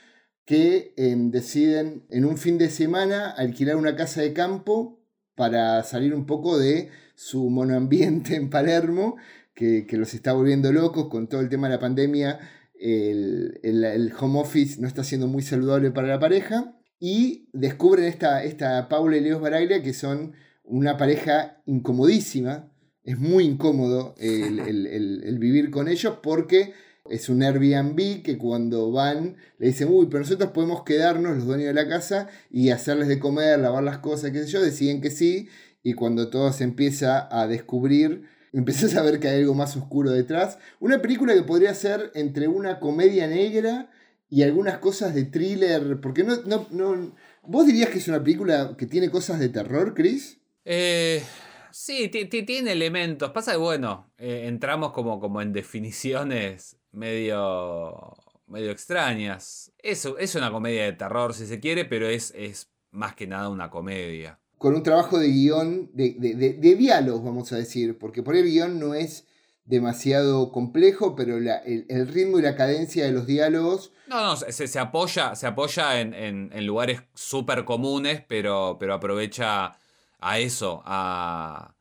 que 0.45 0.93
deciden 0.97 2.05
en 2.09 2.25
un 2.25 2.39
fin 2.39 2.57
de 2.57 2.71
semana 2.71 3.31
alquilar 3.31 3.75
una 3.75 3.97
casa 3.97 4.21
de 4.21 4.33
campo 4.33 5.01
para 5.35 5.83
salir 5.83 6.15
un 6.15 6.25
poco 6.25 6.57
de 6.57 6.91
su 7.17 7.51
monoambiente 7.51 8.37
en 8.37 8.49
Palermo 8.49 9.17
que, 9.55 9.89
que, 9.89 9.97
los 9.97 10.15
está 10.15 10.35
volviendo 10.35 10.73
locos 10.73 11.09
con 11.09 11.27
todo 11.27 11.41
el 11.41 11.49
tema 11.49 11.67
de 11.67 11.75
la 11.75 11.81
pandemia. 11.81 12.39
El, 12.79 13.59
el, 13.65 14.13
home 14.21 14.39
office 14.39 14.81
no 14.81 14.87
está 14.87 15.03
siendo 15.03 15.27
muy 15.27 15.43
saludable 15.43 15.91
para 15.91 16.07
la 16.07 16.21
pareja. 16.21 16.78
Y 17.01 17.49
descubren 17.53 18.07
esta, 18.07 18.43
esta 18.45 18.89
Paula 18.89 19.17
y 19.17 19.21
Leo 19.21 19.41
Baraglia 19.41 19.83
que 19.83 19.93
son 19.93 20.33
una 20.65 20.97
pareja 20.97 21.63
incomodísima. 21.67 22.71
Es 23.05 23.19
muy 23.19 23.45
incómodo 23.45 24.15
el, 24.19 24.59
el, 24.61 25.39
vivir 25.39 25.71
con 25.71 25.89
ellos 25.89 26.19
porque 26.23 26.75
es 27.09 27.29
un 27.29 27.43
Airbnb 27.43 28.23
que 28.23 28.37
cuando 28.37 28.93
van 28.93 29.37
le 29.59 29.69
dicen, 29.69 29.89
uy, 29.91 30.07
pero 30.07 30.21
nosotros 30.21 30.51
podemos 30.51 30.83
quedarnos, 30.83 31.37
los 31.37 31.47
dueños 31.47 31.69
de 31.69 31.75
la 31.75 31.89
casa, 31.89 32.29
y 32.51 32.69
hacerles 32.69 33.09
de 33.09 33.19
comer, 33.19 33.59
lavar 33.61 33.83
las 33.83 33.99
cosas, 33.99 34.31
qué 34.31 34.43
sé 34.43 34.49
yo, 34.49 34.61
deciden 34.61 35.01
que 35.01 35.11
sí. 35.11 35.49
Y 35.83 35.95
cuando 35.95 36.29
todo 36.29 36.53
se 36.53 36.65
empieza 36.65 37.29
a 37.31 37.47
descubrir 37.47 38.25
empecé 38.53 38.97
a 38.99 39.03
ver 39.03 39.21
que 39.21 39.29
hay 39.29 39.41
algo 39.41 39.55
más 39.55 39.77
oscuro 39.77 40.11
detrás. 40.11 40.59
Una 40.81 41.01
película 41.01 41.35
que 41.35 41.43
podría 41.43 41.75
ser 41.75 42.11
entre 42.15 42.49
una 42.49 42.81
comedia 42.81 43.27
negra 43.27 43.91
y 44.31 44.43
algunas 44.43 44.79
cosas 44.79 45.15
de 45.15 45.25
thriller. 45.25 46.01
Porque 46.01 46.25
no, 46.25 46.37
no, 46.45 46.67
no. 46.71 47.15
¿Vos 47.43 47.67
dirías 47.67 47.91
que 47.91 47.99
es 47.99 48.09
una 48.09 48.23
película 48.23 48.75
que 48.77 48.87
tiene 48.87 49.11
cosas 49.11 49.39
de 49.39 49.49
terror, 49.49 49.95
Chris? 49.95 50.39
Eh. 50.65 51.23
Sí, 51.71 52.09
tiene 52.09 52.73
elementos. 52.73 53.31
Pasa 53.31 53.53
que, 53.53 53.59
bueno, 53.59 54.11
eh, 54.19 54.45
entramos 54.47 54.93
como, 54.93 55.21
como 55.21 55.41
en 55.43 55.53
definiciones 55.53 56.77
medio, 56.93 58.15
medio 58.47 58.71
extrañas. 58.71 59.73
Eso 59.79 60.19
es 60.19 60.35
una 60.35 60.51
comedia 60.51 60.85
de 60.85 60.95
terror, 60.95 61.35
si 61.35 61.47
se 61.47 61.61
quiere, 61.61 61.85
pero 61.85 62.09
es, 62.09 62.33
es 62.37 62.71
más 62.91 63.15
que 63.15 63.27
nada 63.27 63.49
una 63.49 63.71
comedia 63.71 64.41
con 64.59 64.75
un 64.75 64.83
trabajo 64.83 65.19
de 65.19 65.29
guion, 65.29 65.89
de, 65.95 66.17
de, 66.19 66.35
de, 66.35 66.53
de, 66.55 66.75
diálogos, 66.75 67.23
vamos 67.23 67.53
a 67.53 67.57
decir, 67.57 67.97
porque 67.97 68.25
por 68.25 68.35
el 68.35 68.45
guion 68.45 68.81
no 68.81 68.93
es 68.93 69.28
demasiado 69.69 70.51
complejo, 70.51 71.15
pero 71.15 71.37
el, 71.37 72.09
ritmo 72.09 72.39
y 72.39 72.43
la 72.43 72.57
cadencia 72.57 73.05
de 73.05 73.13
los 73.13 73.27
diálogos... 73.27 73.93
No, 74.07 74.23
no, 74.23 74.37
se, 74.37 74.79
apoya, 74.79 75.35
se 75.35 75.47
apoya 75.47 76.01
en, 76.01 76.15
en, 76.15 76.51
en 76.55 76.67
lugares 76.67 77.03
súper 77.15 77.67
comunes, 77.67 78.23
pero, 78.27 78.79
pero 78.81 78.95
aprovecha 78.95 79.79
a 80.21 80.39
eso, 80.39 80.83
a, 80.87 81.75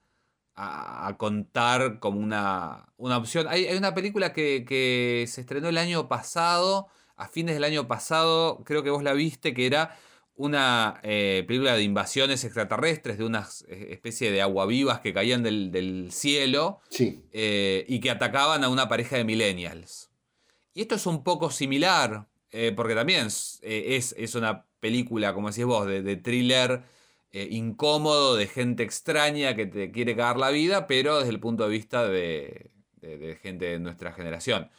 a, 0.55 1.07
a, 1.07 1.17
contar 1.17 1.99
como 1.99 2.19
una, 2.19 2.91
una 2.97 3.17
opción. 3.17 3.47
Hay, 3.49 3.65
hay 3.65 3.77
una 3.77 3.93
película 3.93 4.33
que 4.33 5.25
se 5.27 5.41
estrenó 5.41 5.69
el 5.69 5.77
año 5.77 6.09
pasado, 6.09 6.87
a 7.15 7.29
fines 7.29 7.55
del 7.55 7.63
año 7.63 7.87
pasado, 7.87 8.63
creo 8.65 8.83
que 8.83 8.89
vos 8.89 9.01
la 9.01 9.13
viste, 9.13 9.53
que 9.53 9.65
era 9.65 9.97
una 10.37 10.99
eh, 11.03 11.43
película 11.47 11.75
de 11.75 11.83
invasiones 11.83 12.43
extraterrestres, 12.43 13.17
de 13.17 13.25
una 13.25 13.47
especie 13.67 14.31
de 14.31 14.41
aguavivas 14.41 14.99
que 15.01 15.13
caían 15.13 15.43
del, 15.43 15.71
del 15.71 16.11
cielo 16.11 16.79
sí. 16.89 17.23
eh, 17.33 17.85
y 17.87 17.99
que 17.99 18.09
atacaban 18.11 18.63
a 18.63 18.69
una 18.69 18.87
pareja 18.87 19.17
de 19.17 19.23
millennials. 19.23 20.09
Y 20.73 20.81
esto 20.81 20.95
es 20.95 21.05
un 21.05 21.23
poco 21.23 21.49
similar, 21.49 22.27
eh, 22.51 22.71
porque 22.75 22.95
también 22.95 23.25
es, 23.27 23.59
es, 23.63 24.35
una 24.35 24.65
película, 24.79 25.33
como 25.33 25.49
decís 25.49 25.65
vos, 25.65 25.87
de, 25.87 26.03
de 26.03 26.17
thriller 26.17 26.83
eh, 27.31 27.49
incómodo, 27.51 28.35
de 28.35 28.47
gente 28.47 28.83
extraña 28.83 29.55
que 29.55 29.65
te 29.65 29.91
quiere 29.91 30.15
cagar 30.15 30.37
la 30.37 30.49
vida, 30.49 30.87
pero 30.87 31.19
desde 31.19 31.31
el 31.31 31.39
punto 31.39 31.65
de 31.65 31.69
vista 31.69 32.07
de, 32.07 32.71
de, 32.95 33.17
de 33.17 33.35
gente 33.35 33.65
de 33.65 33.79
nuestra 33.79 34.13
generación. 34.13 34.69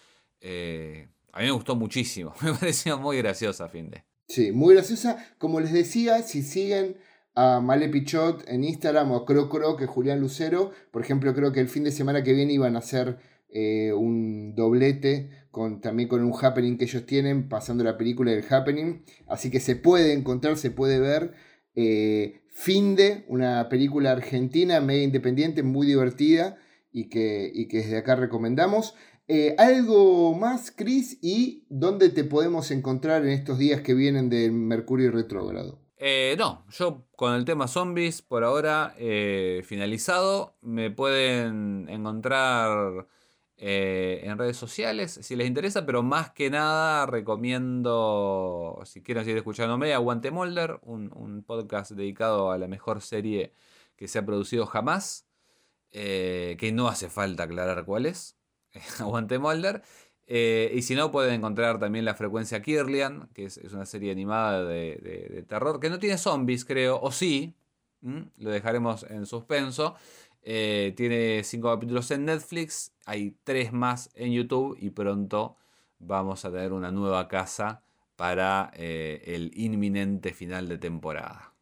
Eh, 0.41 1.09
a 1.33 1.41
mí 1.41 1.45
me 1.45 1.51
gustó 1.51 1.77
muchísimo, 1.77 2.35
me 2.43 2.55
pareció 2.55 2.99
muy 2.99 3.19
graciosa, 3.19 3.69
Finde. 3.69 4.05
Sí, 4.29 4.53
muy 4.53 4.75
graciosa. 4.75 5.25
Como 5.39 5.59
les 5.61 5.73
decía, 5.73 6.23
si 6.23 6.43
siguen 6.43 6.97
a 7.35 7.61
Male 7.61 7.89
Pichot 7.89 8.47
en 8.49 8.63
Instagram 8.63 9.13
o 9.13 9.25
Cro 9.25 9.49
Cro, 9.49 9.77
que 9.77 9.87
Julián 9.87 10.21
Lucero, 10.21 10.73
por 10.91 11.03
ejemplo, 11.03 11.35
creo 11.35 11.53
que 11.53 11.61
el 11.61 11.69
fin 11.69 11.85
de 11.85 11.93
semana 11.93 12.23
que 12.23 12.35
viene 12.35 12.53
iban 12.53 12.77
a 12.77 12.81
hacer 12.81 13.19
eh, 13.49 13.93
un 13.95 14.55
doblete 14.55 15.31
con, 15.51 15.81
también 15.81 16.09
con 16.11 16.23
un 16.23 16.35
happening 16.39 16.77
que 16.77 16.85
ellos 16.85 17.07
tienen, 17.07 17.49
pasando 17.49 17.85
la 17.85 17.97
película 17.97 18.33
del 18.33 18.45
happening. 18.51 19.03
Así 19.27 19.51
que 19.51 19.61
se 19.61 19.77
puede 19.77 20.13
encontrar, 20.13 20.59
se 20.59 20.71
puede 20.71 21.01
ver. 21.01 21.33
Eh, 21.75 22.43
Finde, 22.49 23.25
una 23.29 23.69
película 23.69 24.11
argentina, 24.11 24.81
media 24.81 25.05
independiente, 25.05 25.63
muy 25.63 25.87
divertida 25.87 26.57
y 26.93 27.09
que, 27.09 27.49
y 27.55 27.69
que 27.69 27.79
desde 27.79 27.99
acá 27.99 28.17
recomendamos. 28.17 28.95
Eh, 29.31 29.55
¿Algo 29.59 30.33
más, 30.35 30.71
Chris? 30.71 31.19
¿Y 31.21 31.67
dónde 31.69 32.09
te 32.09 32.25
podemos 32.25 32.71
encontrar 32.71 33.25
en 33.25 33.29
estos 33.29 33.59
días 33.59 33.83
que 33.83 33.93
vienen 33.93 34.31
del 34.31 34.53
Mercurio 34.53 35.11
retrógrado? 35.11 35.79
Eh, 35.99 36.35
no, 36.39 36.65
yo 36.71 37.05
con 37.15 37.35
el 37.35 37.45
tema 37.45 37.69
zombies 37.69 38.23
por 38.23 38.43
ahora 38.43 38.95
eh, 38.97 39.61
finalizado. 39.67 40.57
Me 40.63 40.91
pueden 40.91 41.87
encontrar 41.91 43.07
en 43.61 44.39
redes 44.39 44.57
sociales 44.57 45.19
si 45.21 45.35
les 45.37 45.47
interesa, 45.47 45.85
pero 45.85 46.03
más 46.03 46.31
que 46.31 46.49
nada 46.49 47.05
recomiendo, 47.07 48.81
si 48.85 49.03
quieren 49.03 49.25
seguir 49.25 49.37
escuchándome, 49.37 49.93
Aguante 49.93 50.31
Molder, 50.31 50.79
un, 50.83 51.13
un 51.13 51.43
podcast 51.43 51.91
dedicado 51.91 52.53
a 52.53 52.57
la 52.57 52.69
mejor 52.69 53.03
serie 53.03 53.53
que 53.97 54.07
se 54.07 54.21
ha 54.21 54.25
producido 54.25 54.65
jamás, 54.65 55.27
que 55.91 56.71
no 56.73 56.87
hace 56.87 57.11
falta 57.11 57.43
aclarar 57.43 57.85
cuál 57.85 58.07
es. 58.07 58.38
Aguante 58.99 59.39
Molder. 59.39 59.83
Eh, 60.27 60.71
y 60.75 60.83
si 60.83 60.95
no, 60.95 61.11
pueden 61.11 61.35
encontrar 61.35 61.79
también 61.79 62.05
la 62.05 62.15
frecuencia 62.15 62.61
Kirlian, 62.61 63.29
que 63.35 63.47
es, 63.47 63.59
una 63.73 63.87
serie 63.87 64.13
animada 64.13 64.65
de, 64.65 65.45
terror, 65.49 65.81
que 65.81 65.89
no 65.89 65.99
tiene 65.99 66.19
zombies, 66.19 66.67
creo, 66.67 67.01
o 67.01 67.11
sí, 67.11 67.55
lo 68.03 68.51
dejaremos 68.51 69.07
en 69.09 69.25
suspenso. 69.25 69.95
Eh, 70.43 70.93
tiene 70.97 71.43
cinco 71.45 71.73
capítulos 71.73 72.11
en 72.11 72.27
Netflix, 72.27 72.93
hay 73.07 73.37
tres 73.43 73.73
más 73.73 74.11
en 74.15 74.33
YouTube 74.33 74.77
y 74.81 74.91
pronto 74.91 75.57
vamos 75.99 76.45
a 76.45 76.51
tener 76.51 76.73
una 76.73 76.91
nueva 76.91 77.27
casa 77.27 77.83
para 78.17 78.71
eh, 78.75 79.23
el 79.27 79.51
inminente 79.55 80.33
final 80.33 80.69
de 80.69 80.79
temporada. 80.79 81.53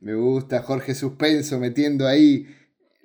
Me 0.00 0.14
gusta 0.14 0.62
Jorge 0.62 0.94
Suspenso 0.94 1.58
metiendo 1.58 2.06
ahí 2.06 2.46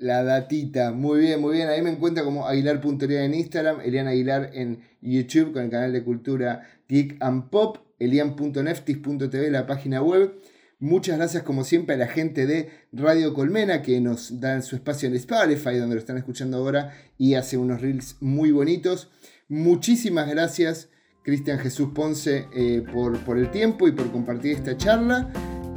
la 0.03 0.21
datita. 0.23 0.91
Muy 0.91 1.21
bien, 1.21 1.39
muy 1.39 1.53
bien. 1.53 1.69
Ahí 1.69 1.81
me 1.81 1.89
encuentra 1.89 2.25
como 2.25 2.45
Aguilar.elian 2.45 3.23
en 3.23 3.33
Instagram, 3.35 3.79
Elian 3.81 4.07
Aguilar 4.07 4.49
en 4.53 4.81
YouTube 5.01 5.53
con 5.53 5.63
el 5.63 5.69
canal 5.69 5.93
de 5.93 6.03
cultura 6.03 6.67
Geek 6.89 7.15
and 7.21 7.49
Pop, 7.49 7.77
elian.neftis.tv, 7.99 9.49
la 9.49 9.65
página 9.65 10.01
web. 10.01 10.33
Muchas 10.79 11.17
gracias 11.17 11.43
como 11.43 11.63
siempre 11.63 11.95
a 11.95 11.97
la 11.97 12.07
gente 12.07 12.45
de 12.45 12.69
Radio 12.91 13.33
Colmena 13.33 13.81
que 13.81 14.01
nos 14.01 14.41
dan 14.41 14.61
su 14.61 14.75
espacio 14.75 15.07
en 15.07 15.15
Spotify 15.15 15.77
donde 15.77 15.95
lo 15.95 15.99
están 15.99 16.17
escuchando 16.17 16.57
ahora 16.57 16.93
y 17.17 17.35
hace 17.35 17.55
unos 17.55 17.79
reels 17.79 18.17
muy 18.19 18.51
bonitos. 18.51 19.09
Muchísimas 19.47 20.29
gracias 20.29 20.89
Cristian 21.23 21.59
Jesús 21.59 21.91
Ponce 21.95 22.47
eh, 22.53 22.83
por, 22.91 23.17
por 23.23 23.37
el 23.37 23.49
tiempo 23.51 23.87
y 23.87 23.93
por 23.93 24.11
compartir 24.11 24.57
esta 24.57 24.75
charla. 24.75 25.31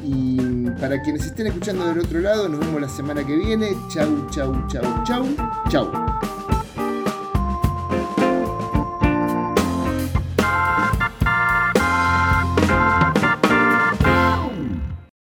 Y 0.08 0.70
para 0.80 1.02
quienes 1.02 1.26
estén 1.26 1.48
escuchando 1.48 1.84
del 1.86 1.98
otro 1.98 2.20
lado, 2.20 2.48
nos 2.48 2.60
vemos 2.60 2.80
la 2.80 2.88
semana 2.88 3.26
que 3.26 3.34
viene. 3.34 3.76
Chau, 3.88 4.28
chau, 4.30 4.54
chau, 4.68 5.04
chau, 5.04 5.26
chau. 5.68 6.35